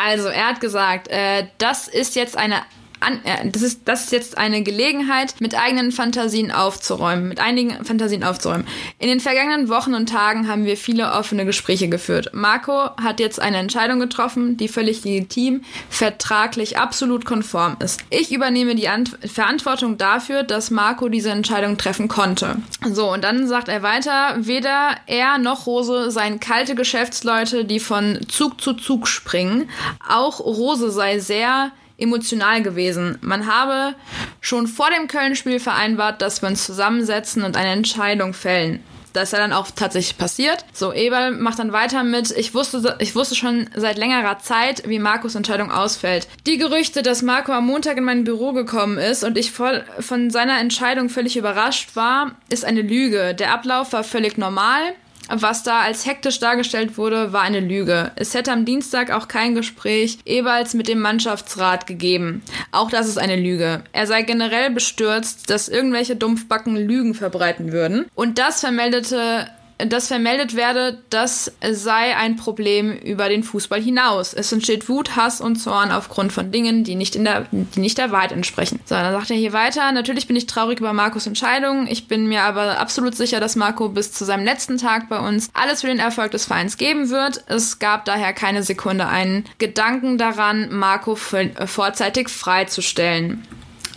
also, 0.02 0.28
er 0.28 0.48
hat 0.48 0.60
gesagt, 0.60 1.08
äh, 1.08 1.46
das 1.58 1.88
ist 1.88 2.16
jetzt 2.16 2.36
eine 2.36 2.62
an, 3.02 3.20
äh, 3.24 3.48
das 3.50 3.62
ist, 3.62 3.82
das 3.84 4.04
ist 4.04 4.12
jetzt 4.12 4.38
eine 4.38 4.62
Gelegenheit, 4.62 5.34
mit 5.40 5.54
eigenen 5.54 5.92
Fantasien 5.92 6.50
aufzuräumen, 6.50 7.28
mit 7.28 7.40
einigen 7.40 7.84
Fantasien 7.84 8.24
aufzuräumen. 8.24 8.66
In 8.98 9.08
den 9.08 9.20
vergangenen 9.20 9.68
Wochen 9.68 9.94
und 9.94 10.08
Tagen 10.08 10.48
haben 10.48 10.64
wir 10.64 10.76
viele 10.76 11.12
offene 11.12 11.44
Gespräche 11.44 11.88
geführt. 11.88 12.30
Marco 12.32 12.90
hat 13.00 13.20
jetzt 13.20 13.40
eine 13.40 13.58
Entscheidung 13.58 14.00
getroffen, 14.00 14.56
die 14.56 14.68
völlig 14.68 15.04
legitim, 15.04 15.62
vertraglich 15.88 16.78
absolut 16.78 17.24
konform 17.24 17.76
ist. 17.80 18.00
Ich 18.10 18.32
übernehme 18.32 18.74
die 18.74 18.88
Ant 18.88 19.18
Verantwortung 19.26 19.98
dafür, 19.98 20.42
dass 20.42 20.70
Marco 20.70 21.08
diese 21.08 21.30
Entscheidung 21.30 21.76
treffen 21.78 22.08
konnte. 22.08 22.56
So, 22.90 23.12
und 23.12 23.24
dann 23.24 23.46
sagt 23.48 23.68
er 23.68 23.82
weiter, 23.82 24.36
weder 24.38 24.96
er 25.06 25.38
noch 25.38 25.66
Rose 25.66 26.10
seien 26.10 26.40
kalte 26.40 26.74
Geschäftsleute, 26.74 27.64
die 27.64 27.80
von 27.80 28.20
Zug 28.28 28.60
zu 28.60 28.74
Zug 28.74 29.08
springen. 29.08 29.68
Auch 30.08 30.40
Rose 30.40 30.90
sei 30.90 31.18
sehr 31.18 31.72
emotional 32.02 32.62
gewesen. 32.62 33.18
Man 33.20 33.46
habe 33.46 33.94
schon 34.40 34.66
vor 34.66 34.88
dem 34.90 35.08
Köln-Spiel 35.08 35.60
vereinbart, 35.60 36.20
dass 36.20 36.42
wir 36.42 36.48
uns 36.48 36.66
zusammensetzen 36.66 37.44
und 37.44 37.56
eine 37.56 37.70
Entscheidung 37.70 38.34
fällen. 38.34 38.82
Das 39.12 39.24
ist 39.24 39.32
ja 39.32 39.38
dann 39.38 39.52
auch 39.52 39.68
tatsächlich 39.70 40.16
passiert. 40.16 40.64
So, 40.72 40.92
Eberl 40.92 41.32
macht 41.32 41.58
dann 41.58 41.72
weiter 41.72 42.02
mit, 42.02 42.30
ich 42.30 42.54
wusste, 42.54 42.96
ich 42.98 43.14
wusste 43.14 43.34
schon 43.34 43.68
seit 43.76 43.98
längerer 43.98 44.38
Zeit, 44.38 44.88
wie 44.88 44.98
Markus 44.98 45.34
Entscheidung 45.34 45.70
ausfällt. 45.70 46.28
Die 46.46 46.58
Gerüchte, 46.58 47.02
dass 47.02 47.22
Marco 47.22 47.52
am 47.52 47.66
Montag 47.66 47.98
in 47.98 48.04
mein 48.04 48.24
Büro 48.24 48.52
gekommen 48.52 48.98
ist 48.98 49.24
und 49.24 49.36
ich 49.36 49.52
voll 49.52 49.84
von 50.00 50.30
seiner 50.30 50.58
Entscheidung 50.60 51.08
völlig 51.08 51.36
überrascht 51.36 51.94
war, 51.94 52.32
ist 52.48 52.64
eine 52.64 52.82
Lüge. 52.82 53.34
Der 53.34 53.52
Ablauf 53.52 53.92
war 53.92 54.04
völlig 54.04 54.38
normal. 54.38 54.94
Was 55.34 55.62
da 55.62 55.80
als 55.80 56.04
hektisch 56.04 56.40
dargestellt 56.40 56.98
wurde, 56.98 57.32
war 57.32 57.40
eine 57.40 57.60
Lüge. 57.60 58.12
Es 58.16 58.34
hätte 58.34 58.52
am 58.52 58.66
Dienstag 58.66 59.10
auch 59.10 59.28
kein 59.28 59.54
Gespräch 59.54 60.18
ebenfalls 60.26 60.74
mit 60.74 60.88
dem 60.88 61.00
Mannschaftsrat 61.00 61.86
gegeben. 61.86 62.42
Auch 62.70 62.90
das 62.90 63.08
ist 63.08 63.18
eine 63.18 63.36
Lüge. 63.36 63.82
Er 63.92 64.06
sei 64.06 64.22
generell 64.22 64.70
bestürzt, 64.70 65.48
dass 65.48 65.68
irgendwelche 65.68 66.16
Dumpfbacken 66.16 66.76
Lügen 66.76 67.14
verbreiten 67.14 67.72
würden. 67.72 68.06
Und 68.14 68.38
das 68.38 68.60
vermeldete 68.60 69.48
dass 69.78 70.08
vermeldet 70.08 70.54
werde, 70.54 71.02
das 71.10 71.52
sei 71.70 72.16
ein 72.16 72.36
Problem 72.36 72.92
über 72.92 73.28
den 73.28 73.42
Fußball 73.42 73.80
hinaus. 73.80 74.32
Es 74.34 74.52
entsteht 74.52 74.88
Wut, 74.88 75.16
Hass 75.16 75.40
und 75.40 75.56
Zorn 75.56 75.90
aufgrund 75.90 76.32
von 76.32 76.52
Dingen, 76.52 76.84
die 76.84 76.94
nicht, 76.94 77.16
in 77.16 77.24
der, 77.24 77.46
die 77.50 77.80
nicht 77.80 77.98
der 77.98 78.12
Wahrheit 78.12 78.32
entsprechen. 78.32 78.80
So, 78.84 78.94
dann 78.94 79.12
sagt 79.12 79.30
er 79.30 79.36
hier 79.36 79.52
weiter, 79.52 79.92
natürlich 79.92 80.26
bin 80.26 80.36
ich 80.36 80.46
traurig 80.46 80.80
über 80.80 80.92
Markus 80.92 81.26
Entscheidung. 81.26 81.86
Ich 81.86 82.08
bin 82.08 82.26
mir 82.26 82.42
aber 82.42 82.78
absolut 82.78 83.14
sicher, 83.14 83.40
dass 83.40 83.56
Marco 83.56 83.88
bis 83.88 84.12
zu 84.12 84.24
seinem 84.24 84.44
letzten 84.44 84.78
Tag 84.78 85.08
bei 85.08 85.18
uns 85.18 85.50
alles 85.52 85.80
für 85.80 85.88
den 85.88 85.98
Erfolg 85.98 86.30
des 86.30 86.46
Vereins 86.46 86.76
geben 86.76 87.10
wird. 87.10 87.44
Es 87.46 87.78
gab 87.78 88.04
daher 88.04 88.32
keine 88.32 88.62
Sekunde 88.62 89.08
einen 89.08 89.44
Gedanken 89.58 90.18
daran, 90.18 90.72
Marco 90.72 91.16
vorzeitig 91.16 92.28
freizustellen. 92.28 93.46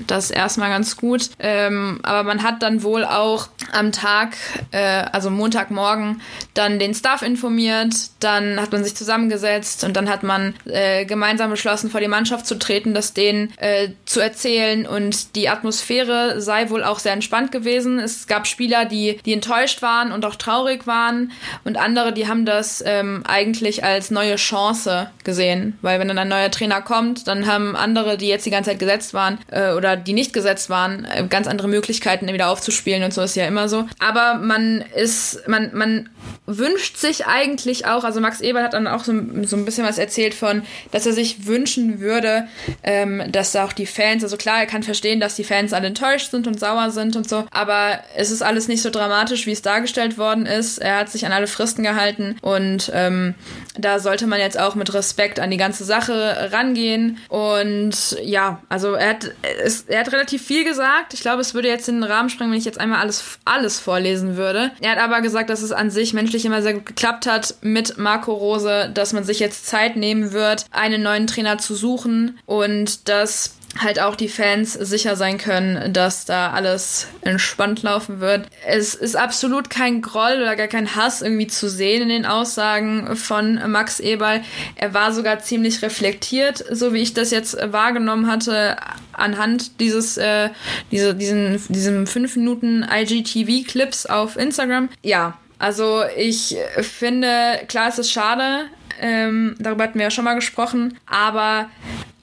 Das 0.07 0.29
erstmal 0.29 0.69
ganz 0.69 0.97
gut. 0.97 1.29
Ähm, 1.39 1.99
aber 2.03 2.23
man 2.23 2.43
hat 2.43 2.61
dann 2.61 2.83
wohl 2.83 3.05
auch 3.05 3.47
am 3.71 3.91
Tag, 3.91 4.35
äh, 4.71 5.05
also 5.11 5.29
Montagmorgen, 5.29 6.21
dann 6.53 6.79
den 6.79 6.93
Staff 6.93 7.21
informiert, 7.21 7.93
dann 8.19 8.61
hat 8.61 8.71
man 8.71 8.83
sich 8.83 8.95
zusammengesetzt 8.95 9.83
und 9.83 9.95
dann 9.95 10.09
hat 10.09 10.23
man 10.23 10.53
äh, 10.65 11.05
gemeinsam 11.05 11.49
beschlossen, 11.49 11.89
vor 11.89 12.01
die 12.01 12.07
Mannschaft 12.07 12.45
zu 12.45 12.55
treten, 12.55 12.93
das 12.93 13.13
denen 13.13 13.53
äh, 13.57 13.89
zu 14.05 14.19
erzählen 14.19 14.85
und 14.85 15.35
die 15.35 15.49
Atmosphäre 15.49 16.41
sei 16.41 16.69
wohl 16.69 16.83
auch 16.83 16.99
sehr 16.99 17.13
entspannt 17.13 17.51
gewesen. 17.51 17.99
Es 17.99 18.27
gab 18.27 18.47
Spieler, 18.47 18.85
die, 18.85 19.19
die 19.25 19.33
enttäuscht 19.33 19.81
waren 19.81 20.11
und 20.11 20.25
auch 20.25 20.35
traurig 20.35 20.87
waren 20.87 21.31
und 21.63 21.77
andere, 21.77 22.11
die 22.11 22.27
haben 22.27 22.45
das 22.45 22.83
ähm, 22.85 23.23
eigentlich 23.25 23.83
als 23.83 24.11
neue 24.11 24.35
Chance 24.35 25.09
gesehen, 25.23 25.77
weil 25.81 25.99
wenn 25.99 26.07
dann 26.07 26.17
ein 26.17 26.27
neuer 26.27 26.51
Trainer 26.51 26.81
kommt, 26.81 27.27
dann 27.27 27.47
haben 27.47 27.75
andere, 27.75 28.17
die 28.17 28.27
jetzt 28.27 28.45
die 28.45 28.51
ganze 28.51 28.71
Zeit 28.71 28.79
gesetzt 28.79 29.13
waren 29.13 29.39
äh, 29.51 29.71
oder 29.71 29.84
oder 29.85 29.95
die 29.95 30.13
nicht 30.13 30.33
gesetzt 30.33 30.69
waren, 30.69 31.05
äh, 31.05 31.25
ganz 31.29 31.47
andere 31.47 31.67
Möglichkeiten 31.67 32.27
wieder 32.27 32.49
aufzuspielen 32.49 33.03
und 33.03 33.13
so 33.13 33.21
ist 33.21 33.35
ja 33.35 33.45
immer 33.45 33.69
so. 33.69 33.85
Aber 33.99 34.35
man 34.35 34.83
ist, 34.95 35.47
man, 35.47 35.69
man 35.73 36.09
wünscht 36.47 36.97
sich 36.97 37.25
eigentlich 37.27 37.85
auch, 37.85 38.03
also 38.03 38.19
Max 38.19 38.41
Eber 38.41 38.63
hat 38.63 38.73
dann 38.73 38.87
auch 38.87 39.03
so, 39.03 39.13
so 39.43 39.55
ein 39.55 39.65
bisschen 39.65 39.85
was 39.85 39.97
erzählt 39.97 40.33
von, 40.33 40.63
dass 40.91 41.05
er 41.05 41.13
sich 41.13 41.45
wünschen 41.45 41.99
würde, 41.99 42.47
ähm, 42.83 43.23
dass 43.31 43.55
auch 43.55 43.73
die 43.73 43.85
Fans, 43.85 44.23
also 44.23 44.37
klar, 44.37 44.59
er 44.59 44.65
kann 44.65 44.83
verstehen, 44.83 45.19
dass 45.19 45.35
die 45.35 45.43
Fans 45.43 45.73
alle 45.73 45.87
enttäuscht 45.87 46.31
sind 46.31 46.47
und 46.47 46.59
sauer 46.59 46.91
sind 46.91 47.15
und 47.15 47.29
so, 47.29 47.45
aber 47.51 47.99
es 48.15 48.31
ist 48.31 48.41
alles 48.41 48.67
nicht 48.67 48.81
so 48.81 48.89
dramatisch, 48.89 49.45
wie 49.45 49.51
es 49.51 49.61
dargestellt 49.61 50.17
worden 50.17 50.45
ist. 50.45 50.79
Er 50.79 50.97
hat 50.97 51.09
sich 51.09 51.25
an 51.25 51.31
alle 51.31 51.47
Fristen 51.47 51.83
gehalten 51.83 52.37
und 52.41 52.91
ähm, 52.93 53.35
da 53.77 53.99
sollte 53.99 54.25
man 54.25 54.39
jetzt 54.39 54.59
auch 54.59 54.75
mit 54.75 54.93
Respekt 54.93 55.39
an 55.39 55.51
die 55.51 55.57
ganze 55.57 55.83
Sache 55.83 56.49
rangehen 56.51 57.17
und 57.29 58.17
ja, 58.23 58.61
also 58.69 58.93
er 58.93 59.09
hat, 59.09 59.31
es, 59.63 59.74
er 59.81 59.99
hat 59.99 60.11
relativ 60.11 60.41
viel 60.41 60.63
gesagt. 60.63 61.13
Ich 61.13 61.21
glaube, 61.21 61.41
es 61.41 61.53
würde 61.53 61.67
jetzt 61.67 61.89
in 61.89 62.01
den 62.01 62.03
Rahmen 62.03 62.29
sprengen, 62.29 62.51
wenn 62.51 62.59
ich 62.59 62.65
jetzt 62.65 62.79
einmal 62.79 62.99
alles, 62.99 63.39
alles 63.45 63.79
vorlesen 63.79 64.37
würde. 64.37 64.71
Er 64.81 64.91
hat 64.91 64.99
aber 64.99 65.21
gesagt, 65.21 65.49
dass 65.49 65.61
es 65.61 65.71
an 65.71 65.91
sich 65.91 66.13
menschlich 66.13 66.45
immer 66.45 66.61
sehr 66.61 66.73
gut 66.73 66.85
geklappt 66.85 67.25
hat 67.25 67.55
mit 67.61 67.97
Marco 67.97 68.33
Rose, 68.33 68.89
dass 68.93 69.13
man 69.13 69.23
sich 69.23 69.39
jetzt 69.39 69.65
Zeit 69.65 69.95
nehmen 69.95 70.31
wird, 70.31 70.65
einen 70.71 71.03
neuen 71.03 71.27
Trainer 71.27 71.57
zu 71.57 71.75
suchen 71.75 72.39
und 72.45 73.07
dass 73.09 73.55
halt 73.77 73.99
auch 73.99 74.15
die 74.15 74.29
Fans 74.29 74.73
sicher 74.73 75.15
sein 75.15 75.37
können, 75.37 75.91
dass 75.91 76.25
da 76.25 76.51
alles 76.51 77.07
entspannt 77.21 77.83
laufen 77.83 78.19
wird. 78.19 78.47
Es 78.65 78.95
ist 78.95 79.15
absolut 79.15 79.69
kein 79.69 80.01
Groll 80.01 80.37
oder 80.41 80.55
gar 80.55 80.67
kein 80.67 80.95
Hass 80.95 81.21
irgendwie 81.21 81.47
zu 81.47 81.69
sehen 81.69 82.03
in 82.03 82.09
den 82.09 82.25
Aussagen 82.25 83.15
von 83.15 83.59
Max 83.71 83.99
Eberl. 83.99 84.41
Er 84.75 84.93
war 84.93 85.11
sogar 85.13 85.39
ziemlich 85.39 85.81
reflektiert, 85.81 86.63
so 86.71 86.93
wie 86.93 87.01
ich 87.01 87.13
das 87.13 87.31
jetzt 87.31 87.57
wahrgenommen 87.71 88.27
hatte, 88.27 88.77
anhand 89.11 89.79
dieses, 89.79 90.17
äh, 90.17 90.49
diese, 90.91 91.13
diesen, 91.13 91.61
diesem 91.69 92.07
5 92.07 92.37
Minuten 92.37 92.83
IGTV-Clips 92.83 94.05
auf 94.05 94.37
Instagram. 94.37 94.89
Ja, 95.01 95.37
also 95.59 96.03
ich 96.17 96.55
finde, 96.81 97.61
klar, 97.67 97.89
es 97.89 97.99
ist 97.99 98.11
schade, 98.11 98.65
ähm, 98.99 99.55
darüber 99.59 99.83
hatten 99.83 99.99
wir 99.99 100.05
ja 100.05 100.11
schon 100.11 100.25
mal 100.25 100.35
gesprochen, 100.35 100.97
aber 101.05 101.69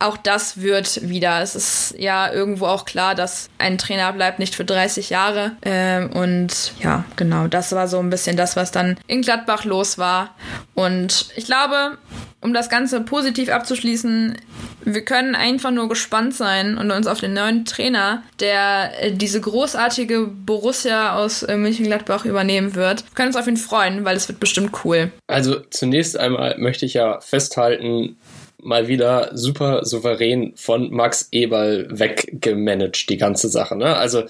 auch 0.03 0.17
das 0.17 0.61
wird 0.61 1.09
wieder. 1.09 1.41
Es 1.41 1.55
ist 1.55 1.95
ja 1.99 2.33
irgendwo 2.33 2.67
auch 2.67 2.85
klar, 2.85 3.15
dass 3.15 3.49
ein 3.59 3.79
Trainer 3.79 4.13
bleibt 4.13 4.39
nicht 4.39 4.55
für 4.55 4.65
30 4.65 5.11
Jahre. 5.11 5.53
Ähm, 5.63 6.11
und 6.11 6.73
ja, 6.81 7.05
genau, 7.17 7.47
das 7.47 7.73
war 7.73 7.89
so 7.89 7.99
ein 7.99 8.11
bisschen 8.11 8.37
das, 8.37 8.57
was 8.57 8.71
dann 8.71 8.99
in 9.07 9.23
Gladbach 9.23 9.65
los 9.65 9.99
war. 9.99 10.35
Und 10.75 11.29
ich 11.37 11.47
glaube, 11.47 11.99
um 12.41 12.53
das 12.53 12.69
Ganze 12.69 13.01
positiv 13.01 13.49
abzuschließen, 13.51 14.37
wir 14.85 15.05
können 15.05 15.37
einfach 15.37 15.71
nur 15.71 15.89
gespannt 15.89 16.35
sein 16.35 16.77
und 16.77 16.91
uns 16.91 17.07
auf 17.07 17.21
den 17.21 17.35
neuen 17.35 17.65
Trainer, 17.65 18.25
der 18.41 18.91
äh, 19.01 19.13
diese 19.13 19.41
großartige 19.41 20.27
Borussia 20.27 21.17
aus 21.17 21.45
äh, 21.45 21.57
München-Gladbach 21.57 22.25
übernehmen 22.25 22.75
wird, 22.75 23.05
wir 23.05 23.15
können 23.15 23.29
uns 23.29 23.37
auf 23.37 23.47
ihn 23.47 23.57
freuen, 23.57 24.05
weil 24.05 24.17
es 24.17 24.29
wird 24.29 24.41
bestimmt 24.41 24.85
cool. 24.85 25.13
Also 25.29 25.61
zunächst 25.71 26.19
einmal 26.19 26.59
möchte 26.59 26.85
ich 26.85 26.95
ja 26.95 27.21
festhalten, 27.21 28.17
mal 28.63 28.89
wieder 28.89 29.31
super 29.35 29.85
souverän 29.85 30.53
von 30.57 30.91
Max 30.91 31.29
Eberl 31.33 31.89
weggemanagt, 31.91 33.09
die 33.11 33.17
ganze 33.17 33.49
Sache. 33.49 33.77
Ne? 33.77 33.97
Also 33.97 34.25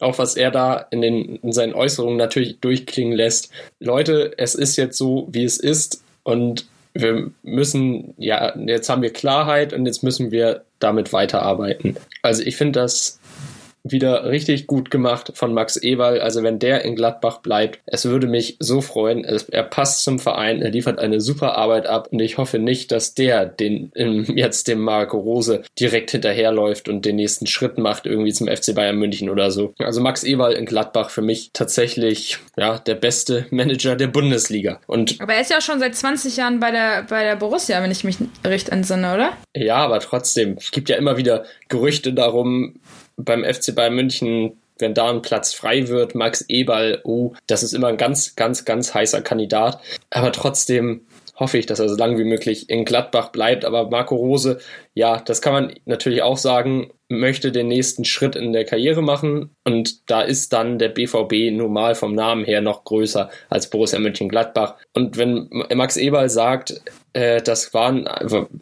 auch 0.00 0.18
was 0.18 0.36
er 0.36 0.50
da 0.50 0.86
in, 0.90 1.02
den, 1.02 1.36
in 1.36 1.52
seinen 1.52 1.74
Äußerungen 1.74 2.16
natürlich 2.16 2.60
durchklingen 2.60 3.16
lässt. 3.16 3.50
Leute, 3.80 4.32
es 4.38 4.54
ist 4.54 4.76
jetzt 4.76 4.96
so, 4.96 5.28
wie 5.30 5.44
es 5.44 5.58
ist 5.58 6.02
und 6.22 6.66
wir 6.94 7.30
müssen, 7.42 8.14
ja, 8.18 8.56
jetzt 8.58 8.88
haben 8.88 9.02
wir 9.02 9.12
Klarheit 9.12 9.72
und 9.72 9.86
jetzt 9.86 10.02
müssen 10.02 10.30
wir 10.30 10.64
damit 10.78 11.12
weiterarbeiten. 11.12 11.96
Also 12.22 12.42
ich 12.42 12.56
finde 12.56 12.80
das 12.80 13.18
wieder 13.84 14.24
richtig 14.24 14.66
gut 14.66 14.90
gemacht 14.90 15.32
von 15.34 15.54
Max 15.54 15.82
Ewald. 15.82 16.20
Also 16.20 16.42
wenn 16.42 16.58
der 16.58 16.84
in 16.84 16.96
Gladbach 16.96 17.38
bleibt, 17.38 17.80
es 17.86 18.04
würde 18.04 18.26
mich 18.26 18.56
so 18.58 18.80
freuen. 18.80 19.24
er 19.24 19.62
passt 19.64 20.04
zum 20.04 20.18
Verein, 20.18 20.62
er 20.62 20.70
liefert 20.70 20.98
eine 20.98 21.20
super 21.20 21.56
Arbeit 21.56 21.86
ab 21.86 22.08
und 22.10 22.20
ich 22.20 22.38
hoffe 22.38 22.58
nicht, 22.58 22.92
dass 22.92 23.14
der 23.14 23.46
den 23.46 23.90
jetzt 23.94 24.68
dem 24.68 24.80
Marco 24.80 25.18
Rose 25.18 25.62
direkt 25.78 26.12
hinterherläuft 26.12 26.88
und 26.88 27.04
den 27.04 27.16
nächsten 27.16 27.46
Schritt 27.46 27.78
macht 27.78 28.06
irgendwie 28.06 28.32
zum 28.32 28.48
FC 28.48 28.74
Bayern 28.74 28.96
München 28.96 29.30
oder 29.30 29.50
so. 29.50 29.74
Also 29.78 30.00
Max 30.00 30.24
Ewald 30.24 30.56
in 30.56 30.66
Gladbach 30.66 31.10
für 31.10 31.22
mich 31.22 31.50
tatsächlich 31.52 32.38
ja 32.56 32.78
der 32.78 32.94
beste 32.94 33.46
Manager 33.50 33.96
der 33.96 34.08
Bundesliga. 34.08 34.80
Und 34.86 35.20
aber 35.20 35.34
er 35.34 35.40
ist 35.40 35.50
ja 35.50 35.60
schon 35.60 35.80
seit 35.80 35.94
20 35.94 36.36
Jahren 36.36 36.60
bei 36.60 36.70
der 36.70 37.04
bei 37.08 37.24
der 37.24 37.36
Borussia, 37.36 37.82
wenn 37.82 37.90
ich 37.90 38.04
mich 38.04 38.16
recht 38.44 38.68
entsinne, 38.68 39.14
oder? 39.14 39.32
Ja, 39.54 39.76
aber 39.76 40.00
trotzdem, 40.00 40.56
es 40.58 40.70
gibt 40.70 40.88
ja 40.88 40.96
immer 40.96 41.16
wieder 41.16 41.44
Gerüchte 41.68 42.12
darum, 42.12 42.74
beim 43.16 43.44
FC 43.44 43.74
Bayern 43.74 43.94
München, 43.94 44.58
wenn 44.78 44.94
da 44.94 45.10
ein 45.10 45.22
Platz 45.22 45.52
frei 45.52 45.88
wird, 45.88 46.14
Max 46.14 46.44
Eberl, 46.48 47.00
oh, 47.04 47.34
das 47.46 47.62
ist 47.62 47.72
immer 47.72 47.88
ein 47.88 47.96
ganz, 47.96 48.36
ganz, 48.36 48.64
ganz 48.64 48.94
heißer 48.94 49.22
Kandidat. 49.22 49.80
Aber 50.10 50.32
trotzdem 50.32 51.02
hoffe 51.42 51.58
ich, 51.58 51.66
dass 51.66 51.80
er 51.80 51.88
so 51.88 51.96
lange 51.96 52.18
wie 52.18 52.24
möglich 52.24 52.70
in 52.70 52.84
Gladbach 52.84 53.30
bleibt. 53.30 53.64
Aber 53.64 53.90
Marco 53.90 54.14
Rose, 54.14 54.60
ja, 54.94 55.20
das 55.20 55.42
kann 55.42 55.52
man 55.52 55.74
natürlich 55.84 56.22
auch 56.22 56.36
sagen, 56.36 56.92
möchte 57.08 57.52
den 57.52 57.68
nächsten 57.68 58.04
Schritt 58.04 58.36
in 58.36 58.52
der 58.52 58.64
Karriere 58.64 59.02
machen. 59.02 59.50
Und 59.64 60.08
da 60.10 60.22
ist 60.22 60.52
dann 60.52 60.78
der 60.78 60.88
BVB 60.88 61.50
normal 61.52 61.96
vom 61.96 62.14
Namen 62.14 62.44
her 62.44 62.60
noch 62.60 62.84
größer 62.84 63.28
als 63.50 63.68
Borussia 63.68 63.98
Mönchengladbach. 63.98 64.76
Und 64.94 65.18
wenn 65.18 65.48
Max 65.74 65.96
Eberl 65.96 66.30
sagt, 66.30 66.80
äh, 67.12 67.42
das 67.42 67.74
waren 67.74 68.08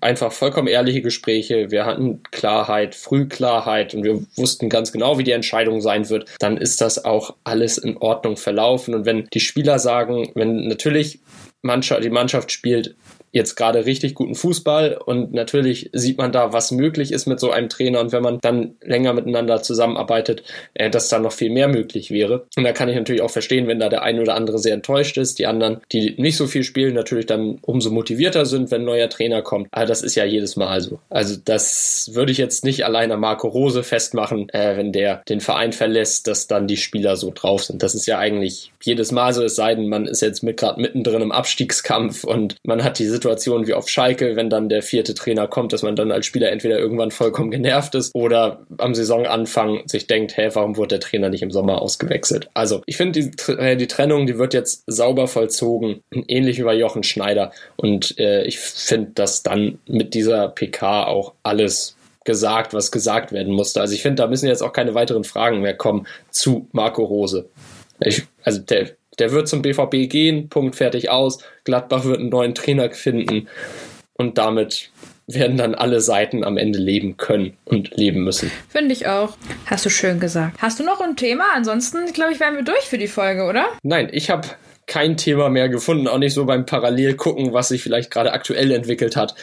einfach 0.00 0.32
vollkommen 0.32 0.68
ehrliche 0.68 1.02
Gespräche. 1.02 1.70
Wir 1.70 1.84
hatten 1.84 2.22
Klarheit, 2.30 2.94
Frühklarheit 2.94 3.94
und 3.94 4.02
wir 4.02 4.22
wussten 4.36 4.68
ganz 4.68 4.90
genau, 4.90 5.18
wie 5.18 5.24
die 5.24 5.30
Entscheidung 5.32 5.80
sein 5.80 6.08
wird. 6.08 6.28
Dann 6.38 6.56
ist 6.56 6.80
das 6.80 7.04
auch 7.04 7.36
alles 7.44 7.78
in 7.78 7.96
Ordnung 7.98 8.36
verlaufen. 8.36 8.94
Und 8.94 9.04
wenn 9.04 9.28
die 9.32 9.40
Spieler 9.40 9.78
sagen, 9.78 10.32
wenn 10.34 10.66
natürlich 10.66 11.20
Mannschaft, 11.62 12.04
die 12.04 12.10
Mannschaft 12.10 12.50
spielt 12.52 12.94
jetzt 13.32 13.54
gerade 13.56 13.86
richtig 13.86 14.14
guten 14.14 14.34
Fußball 14.34 14.96
und 15.04 15.32
natürlich 15.32 15.90
sieht 15.92 16.18
man 16.18 16.32
da, 16.32 16.52
was 16.52 16.70
möglich 16.70 17.12
ist 17.12 17.26
mit 17.26 17.40
so 17.40 17.50
einem 17.50 17.68
Trainer 17.68 18.00
und 18.00 18.12
wenn 18.12 18.22
man 18.22 18.38
dann 18.40 18.74
länger 18.82 19.12
miteinander 19.12 19.62
zusammenarbeitet, 19.62 20.42
äh, 20.74 20.90
dass 20.90 21.08
da 21.08 21.18
noch 21.18 21.32
viel 21.32 21.50
mehr 21.50 21.68
möglich 21.68 22.10
wäre. 22.10 22.46
Und 22.56 22.64
da 22.64 22.72
kann 22.72 22.88
ich 22.88 22.96
natürlich 22.96 23.22
auch 23.22 23.30
verstehen, 23.30 23.68
wenn 23.68 23.78
da 23.78 23.88
der 23.88 24.02
eine 24.02 24.20
oder 24.20 24.34
andere 24.34 24.58
sehr 24.58 24.74
enttäuscht 24.74 25.16
ist, 25.16 25.38
die 25.38 25.46
anderen, 25.46 25.80
die 25.92 26.14
nicht 26.18 26.36
so 26.36 26.46
viel 26.46 26.64
spielen, 26.64 26.94
natürlich 26.94 27.26
dann 27.26 27.58
umso 27.62 27.90
motivierter 27.90 28.46
sind, 28.46 28.70
wenn 28.70 28.82
ein 28.82 28.86
neuer 28.86 29.08
Trainer 29.08 29.42
kommt. 29.42 29.68
Aber 29.70 29.86
das 29.86 30.02
ist 30.02 30.14
ja 30.14 30.24
jedes 30.24 30.56
Mal 30.56 30.80
so. 30.80 30.98
Also 31.08 31.36
das 31.44 32.10
würde 32.14 32.32
ich 32.32 32.38
jetzt 32.38 32.64
nicht 32.64 32.84
allein 32.84 33.12
an 33.12 33.20
Marco 33.20 33.48
Rose 33.48 33.82
festmachen, 33.82 34.48
äh, 34.50 34.76
wenn 34.76 34.92
der 34.92 35.22
den 35.28 35.40
Verein 35.40 35.72
verlässt, 35.72 36.26
dass 36.26 36.46
dann 36.46 36.66
die 36.66 36.76
Spieler 36.76 37.16
so 37.16 37.32
drauf 37.34 37.64
sind. 37.64 37.82
Das 37.82 37.94
ist 37.94 38.06
ja 38.06 38.18
eigentlich 38.18 38.72
jedes 38.82 39.12
Mal 39.12 39.32
so, 39.32 39.44
es 39.44 39.56
sei 39.56 39.74
denn, 39.74 39.88
man 39.88 40.06
ist 40.06 40.22
jetzt 40.22 40.42
mit 40.42 40.56
gerade 40.56 40.80
mittendrin 40.80 41.22
im 41.22 41.32
Abstiegskampf 41.32 42.24
und 42.24 42.56
man 42.64 42.82
hat 42.82 42.98
die 42.98 43.06
Situation 43.20 43.66
wie 43.66 43.74
auf 43.74 43.88
Schalke, 43.88 44.34
wenn 44.36 44.48
dann 44.48 44.68
der 44.68 44.82
vierte 44.82 45.14
Trainer 45.14 45.46
kommt, 45.46 45.72
dass 45.72 45.82
man 45.82 45.94
dann 45.94 46.10
als 46.10 46.24
Spieler 46.24 46.50
entweder 46.50 46.78
irgendwann 46.78 47.10
vollkommen 47.10 47.50
genervt 47.50 47.94
ist 47.94 48.14
oder 48.14 48.64
am 48.78 48.94
Saisonanfang 48.94 49.82
sich 49.86 50.06
denkt, 50.06 50.36
hey, 50.36 50.50
warum 50.54 50.76
wurde 50.76 50.88
der 50.88 51.00
Trainer 51.00 51.28
nicht 51.28 51.42
im 51.42 51.50
Sommer 51.50 51.82
ausgewechselt? 51.82 52.48
Also 52.54 52.82
ich 52.86 52.96
finde 52.96 53.20
die, 53.20 53.52
äh, 53.52 53.76
die 53.76 53.86
Trennung, 53.86 54.26
die 54.26 54.38
wird 54.38 54.54
jetzt 54.54 54.84
sauber 54.86 55.28
vollzogen, 55.28 56.02
ähnlich 56.28 56.58
wie 56.58 56.64
bei 56.64 56.74
Jochen 56.74 57.02
Schneider 57.02 57.52
und 57.76 58.18
äh, 58.18 58.44
ich 58.44 58.58
finde, 58.58 59.10
dass 59.14 59.42
dann 59.42 59.78
mit 59.86 60.14
dieser 60.14 60.48
PK 60.48 61.04
auch 61.06 61.34
alles 61.42 61.96
gesagt, 62.24 62.74
was 62.74 62.90
gesagt 62.90 63.32
werden 63.32 63.52
musste. 63.52 63.80
Also 63.80 63.94
ich 63.94 64.02
finde, 64.02 64.22
da 64.22 64.28
müssen 64.28 64.46
jetzt 64.46 64.62
auch 64.62 64.72
keine 64.72 64.94
weiteren 64.94 65.24
Fragen 65.24 65.60
mehr 65.60 65.74
kommen 65.74 66.06
zu 66.30 66.68
Marco 66.72 67.04
Rose. 67.04 67.48
Ich, 68.00 68.22
also 68.44 68.60
der, 68.60 68.90
der 69.20 69.32
wird 69.32 69.48
zum 69.48 69.62
BVB 69.62 70.10
gehen, 70.10 70.48
Punkt 70.48 70.76
fertig 70.76 71.10
aus. 71.10 71.38
Gladbach 71.64 72.04
wird 72.04 72.18
einen 72.18 72.30
neuen 72.30 72.54
Trainer 72.54 72.90
finden 72.90 73.48
und 74.14 74.38
damit 74.38 74.90
werden 75.26 75.56
dann 75.56 75.74
alle 75.74 76.00
Seiten 76.00 76.44
am 76.44 76.56
Ende 76.56 76.78
leben 76.78 77.16
können 77.16 77.56
und 77.64 77.96
leben 77.96 78.24
müssen. 78.24 78.50
Finde 78.68 78.92
ich 78.92 79.06
auch. 79.06 79.36
Hast 79.66 79.86
du 79.86 79.90
schön 79.90 80.20
gesagt. 80.20 80.56
Hast 80.60 80.80
du 80.80 80.84
noch 80.84 81.00
ein 81.00 81.16
Thema? 81.16 81.44
Ansonsten, 81.54 82.12
glaube 82.12 82.32
ich, 82.32 82.40
wären 82.40 82.56
wir 82.56 82.64
durch 82.64 82.82
für 82.82 82.98
die 82.98 83.06
Folge, 83.06 83.44
oder? 83.44 83.66
Nein, 83.82 84.08
ich 84.12 84.30
habe 84.30 84.48
kein 84.86 85.16
Thema 85.16 85.48
mehr 85.48 85.68
gefunden, 85.68 86.08
auch 86.08 86.18
nicht 86.18 86.34
so 86.34 86.44
beim 86.46 86.66
Parallel 86.66 87.14
gucken, 87.14 87.52
was 87.52 87.68
sich 87.68 87.82
vielleicht 87.82 88.10
gerade 88.10 88.32
aktuell 88.32 88.72
entwickelt 88.72 89.16
hat. 89.16 89.36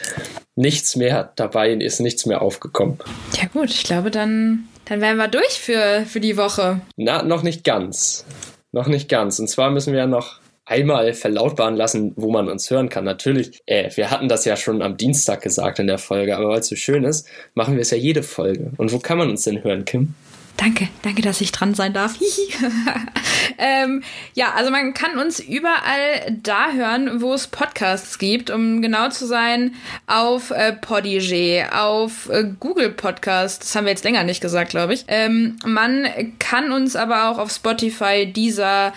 Nichts 0.56 0.94
mehr 0.94 1.32
dabei 1.36 1.72
ist 1.72 2.00
nichts 2.00 2.26
mehr 2.26 2.42
aufgekommen. 2.42 2.98
Ja 3.34 3.48
gut, 3.50 3.70
ich 3.70 3.84
glaube, 3.84 4.10
dann, 4.10 4.68
dann 4.84 5.00
wären 5.00 5.16
wir 5.16 5.28
durch 5.28 5.58
für, 5.58 6.04
für 6.06 6.20
die 6.20 6.36
Woche. 6.36 6.80
Na, 6.96 7.22
noch 7.22 7.42
nicht 7.42 7.64
ganz. 7.64 8.26
Noch 8.72 8.86
nicht 8.86 9.08
ganz. 9.08 9.38
Und 9.38 9.48
zwar 9.48 9.70
müssen 9.70 9.92
wir 9.92 10.00
ja 10.00 10.06
noch 10.06 10.40
einmal 10.68 11.14
verlautbaren 11.14 11.76
lassen, 11.76 12.12
wo 12.16 12.30
man 12.30 12.48
uns 12.48 12.70
hören 12.70 12.90
kann. 12.90 13.04
Natürlich, 13.04 13.60
äh, 13.66 13.90
wir 13.96 14.10
hatten 14.10 14.28
das 14.28 14.44
ja 14.44 14.56
schon 14.56 14.82
am 14.82 14.96
Dienstag 14.96 15.42
gesagt 15.42 15.78
in 15.78 15.86
der 15.86 15.98
Folge, 15.98 16.36
aber 16.36 16.48
weil 16.50 16.60
es 16.60 16.68
so 16.68 16.76
schön 16.76 17.04
ist, 17.04 17.26
machen 17.54 17.74
wir 17.74 17.80
es 17.80 17.90
ja 17.90 17.96
jede 17.96 18.22
Folge. 18.22 18.72
Und 18.76 18.92
wo 18.92 18.98
kann 18.98 19.18
man 19.18 19.30
uns 19.30 19.44
denn 19.44 19.64
hören, 19.64 19.86
Kim? 19.86 20.14
Danke, 20.58 20.88
danke, 21.02 21.22
dass 21.22 21.40
ich 21.40 21.52
dran 21.52 21.74
sein 21.74 21.92
darf. 21.92 22.16
ähm, 23.58 24.02
ja, 24.34 24.54
also 24.56 24.72
man 24.72 24.92
kann 24.92 25.16
uns 25.16 25.38
überall 25.38 26.36
da 26.42 26.72
hören, 26.72 27.22
wo 27.22 27.32
es 27.32 27.46
Podcasts 27.46 28.18
gibt, 28.18 28.50
um 28.50 28.82
genau 28.82 29.08
zu 29.08 29.24
sein, 29.28 29.76
auf 30.08 30.50
äh, 30.50 30.72
Podigee, 30.72 31.64
auf 31.70 32.28
äh, 32.28 32.44
Google 32.58 32.90
Podcasts, 32.90 33.60
das 33.60 33.76
haben 33.76 33.84
wir 33.84 33.92
jetzt 33.92 34.02
länger 34.02 34.24
nicht 34.24 34.40
gesagt, 34.40 34.70
glaube 34.70 34.94
ich. 34.94 35.04
Ähm, 35.06 35.58
man 35.64 36.08
kann 36.40 36.72
uns 36.72 36.96
aber 36.96 37.30
auch 37.30 37.38
auf 37.38 37.52
Spotify, 37.52 38.26
dieser 38.26 38.92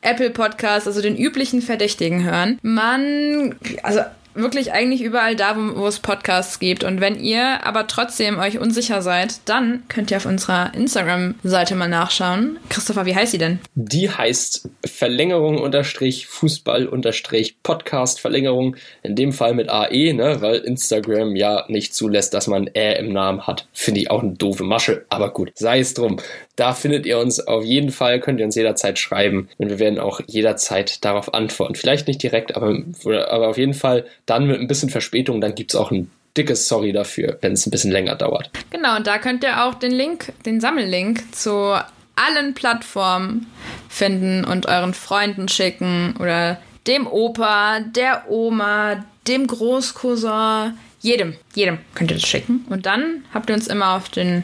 Apple 0.00 0.30
Podcast, 0.30 0.88
also 0.88 1.00
den 1.00 1.16
üblichen 1.16 1.62
Verdächtigen 1.62 2.24
hören. 2.24 2.58
Man, 2.62 3.54
also 3.84 4.00
wirklich 4.36 4.72
eigentlich 4.72 5.02
überall 5.02 5.36
da, 5.36 5.56
wo, 5.56 5.80
wo, 5.80 5.86
es 5.86 6.00
Podcasts 6.00 6.58
gibt. 6.58 6.84
Und 6.84 7.00
wenn 7.00 7.18
ihr 7.18 7.64
aber 7.66 7.86
trotzdem 7.86 8.38
euch 8.38 8.58
unsicher 8.58 9.02
seid, 9.02 9.40
dann 9.46 9.82
könnt 9.88 10.10
ihr 10.10 10.18
auf 10.18 10.26
unserer 10.26 10.74
Instagram-Seite 10.74 11.74
mal 11.74 11.88
nachschauen. 11.88 12.58
Christopher, 12.68 13.06
wie 13.06 13.14
heißt 13.14 13.32
sie 13.32 13.38
denn? 13.38 13.58
Die 13.74 14.10
heißt 14.10 14.68
Verlängerung 14.84 15.58
unterstrich 15.58 16.26
Fußball 16.26 16.86
unterstrich 16.86 17.62
Podcast 17.62 18.20
Verlängerung. 18.20 18.76
In 19.02 19.16
dem 19.16 19.32
Fall 19.32 19.54
mit 19.54 19.68
AE, 19.68 20.12
ne, 20.12 20.40
weil 20.40 20.56
Instagram 20.56 21.36
ja 21.36 21.64
nicht 21.68 21.94
zulässt, 21.94 22.34
dass 22.34 22.46
man 22.46 22.68
Ä 22.74 22.98
im 22.98 23.12
Namen 23.12 23.46
hat. 23.46 23.66
Finde 23.72 24.00
ich 24.00 24.10
auch 24.10 24.22
eine 24.22 24.34
doofe 24.34 24.64
Masche, 24.64 25.04
aber 25.08 25.32
gut, 25.32 25.52
sei 25.54 25.80
es 25.80 25.94
drum. 25.94 26.18
Da 26.56 26.72
findet 26.72 27.04
ihr 27.04 27.18
uns 27.18 27.38
auf 27.38 27.64
jeden 27.64 27.90
Fall, 27.90 28.18
könnt 28.18 28.40
ihr 28.40 28.46
uns 28.46 28.54
jederzeit 28.54 28.98
schreiben 28.98 29.48
und 29.58 29.68
wir 29.68 29.78
werden 29.78 29.98
auch 29.98 30.20
jederzeit 30.26 31.04
darauf 31.04 31.34
antworten. 31.34 31.74
Vielleicht 31.74 32.08
nicht 32.08 32.22
direkt, 32.22 32.56
aber, 32.56 32.82
aber 33.28 33.48
auf 33.48 33.58
jeden 33.58 33.74
Fall 33.74 34.06
dann 34.24 34.46
mit 34.46 34.58
ein 34.58 34.66
bisschen 34.66 34.88
Verspätung, 34.88 35.42
dann 35.42 35.54
gibt 35.54 35.72
es 35.72 35.76
auch 35.76 35.90
ein 35.90 36.10
dickes 36.36 36.68
Sorry 36.68 36.92
dafür, 36.92 37.38
wenn 37.42 37.52
es 37.52 37.66
ein 37.66 37.70
bisschen 37.70 37.90
länger 37.90 38.14
dauert. 38.14 38.50
Genau, 38.70 38.96
und 38.96 39.06
da 39.06 39.18
könnt 39.18 39.44
ihr 39.44 39.64
auch 39.64 39.74
den 39.74 39.92
Link, 39.92 40.32
den 40.44 40.60
Sammellink 40.60 41.34
zu 41.34 41.78
allen 42.16 42.54
Plattformen 42.54 43.46
finden 43.88 44.44
und 44.44 44.66
euren 44.66 44.94
Freunden 44.94 45.48
schicken 45.48 46.14
oder 46.18 46.58
dem 46.86 47.06
Opa, 47.06 47.80
der 47.80 48.30
Oma, 48.30 49.04
dem 49.28 49.46
Großcousin, 49.46 50.74
jedem, 51.06 51.36
jedem 51.54 51.78
könnt 51.94 52.10
ihr 52.10 52.16
das 52.16 52.26
schicken. 52.26 52.66
Und 52.68 52.84
dann 52.84 53.24
habt 53.32 53.48
ihr 53.48 53.54
uns 53.54 53.68
immer 53.68 53.94
auf 53.94 54.08
den, 54.08 54.42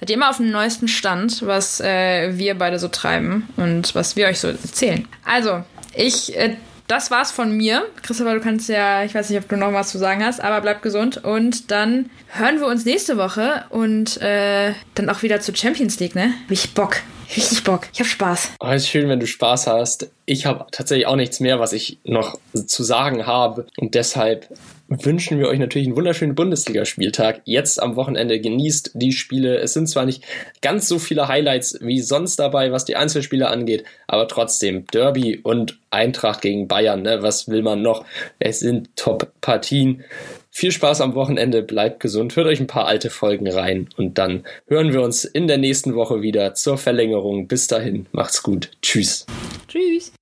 seid 0.00 0.08
ihr 0.08 0.16
immer 0.16 0.30
auf 0.30 0.38
dem 0.38 0.50
neuesten 0.50 0.88
Stand, 0.88 1.46
was 1.46 1.80
äh, 1.80 2.36
wir 2.36 2.56
beide 2.56 2.78
so 2.78 2.88
treiben 2.88 3.48
und 3.56 3.94
was 3.94 4.16
wir 4.16 4.26
euch 4.26 4.40
so 4.40 4.48
erzählen. 4.48 5.06
Also, 5.24 5.62
ich, 5.94 6.34
äh, 6.36 6.56
das 6.86 7.10
war's 7.10 7.30
von 7.30 7.52
mir. 7.52 7.86
Christopher, 8.02 8.34
du 8.34 8.40
kannst 8.40 8.70
ja, 8.70 9.04
ich 9.04 9.14
weiß 9.14 9.28
nicht, 9.28 9.38
ob 9.38 9.48
du 9.48 9.56
noch 9.56 9.74
was 9.74 9.90
zu 9.90 9.98
sagen 9.98 10.24
hast, 10.24 10.40
aber 10.40 10.62
bleib 10.62 10.80
gesund. 10.80 11.22
Und 11.22 11.70
dann 11.70 12.08
hören 12.28 12.58
wir 12.58 12.66
uns 12.66 12.86
nächste 12.86 13.18
Woche 13.18 13.64
und 13.68 14.20
äh, 14.22 14.72
dann 14.94 15.10
auch 15.10 15.22
wieder 15.22 15.40
zur 15.40 15.54
Champions 15.54 16.00
League, 16.00 16.14
ne? 16.14 16.32
Hab 16.44 16.50
ich 16.50 16.72
Bock. 16.72 16.96
Richtig 17.36 17.62
Bock. 17.62 17.82
Ich 17.92 18.00
hab 18.00 18.06
Spaß. 18.06 18.52
Oh, 18.60 18.70
ist 18.70 18.88
schön, 18.88 19.10
wenn 19.10 19.20
du 19.20 19.26
Spaß 19.26 19.66
hast. 19.66 20.10
Ich 20.24 20.46
habe 20.46 20.64
tatsächlich 20.72 21.06
auch 21.06 21.16
nichts 21.16 21.40
mehr, 21.40 21.60
was 21.60 21.74
ich 21.74 21.98
noch 22.04 22.38
zu 22.54 22.82
sagen 22.82 23.26
habe. 23.26 23.66
Und 23.76 23.94
deshalb 23.94 24.48
wünschen 24.88 25.38
wir 25.38 25.48
euch 25.48 25.58
natürlich 25.58 25.86
einen 25.86 25.96
wunderschönen 25.96 26.34
Bundesligaspieltag. 26.34 27.42
Jetzt 27.44 27.80
am 27.80 27.96
Wochenende 27.96 28.40
genießt 28.40 28.92
die 28.94 29.12
Spiele. 29.12 29.58
Es 29.58 29.74
sind 29.74 29.88
zwar 29.88 30.06
nicht 30.06 30.24
ganz 30.62 30.88
so 30.88 30.98
viele 30.98 31.28
Highlights 31.28 31.78
wie 31.80 32.00
sonst 32.00 32.36
dabei, 32.36 32.72
was 32.72 32.86
die 32.86 32.96
Einzelspiele 32.96 33.48
angeht, 33.48 33.84
aber 34.06 34.28
trotzdem 34.28 34.86
Derby 34.86 35.38
und 35.42 35.78
Eintracht 35.90 36.40
gegen 36.40 36.68
Bayern. 36.68 37.02
Ne? 37.02 37.22
Was 37.22 37.48
will 37.48 37.62
man 37.62 37.82
noch? 37.82 38.04
Es 38.38 38.60
sind 38.60 38.96
Top-Partien. 38.96 40.04
Viel 40.50 40.72
Spaß 40.72 41.02
am 41.02 41.14
Wochenende, 41.14 41.62
bleibt 41.62 42.00
gesund, 42.00 42.34
hört 42.34 42.48
euch 42.48 42.58
ein 42.58 42.66
paar 42.66 42.86
alte 42.86 43.10
Folgen 43.10 43.48
rein 43.48 43.88
und 43.96 44.18
dann 44.18 44.44
hören 44.66 44.92
wir 44.92 45.02
uns 45.02 45.24
in 45.24 45.46
der 45.46 45.58
nächsten 45.58 45.94
Woche 45.94 46.22
wieder 46.22 46.54
zur 46.54 46.78
Verlängerung. 46.78 47.46
Bis 47.46 47.68
dahin, 47.68 48.06
macht's 48.10 48.42
gut. 48.42 48.70
Tschüss. 48.82 49.26
Tschüss. 49.68 50.12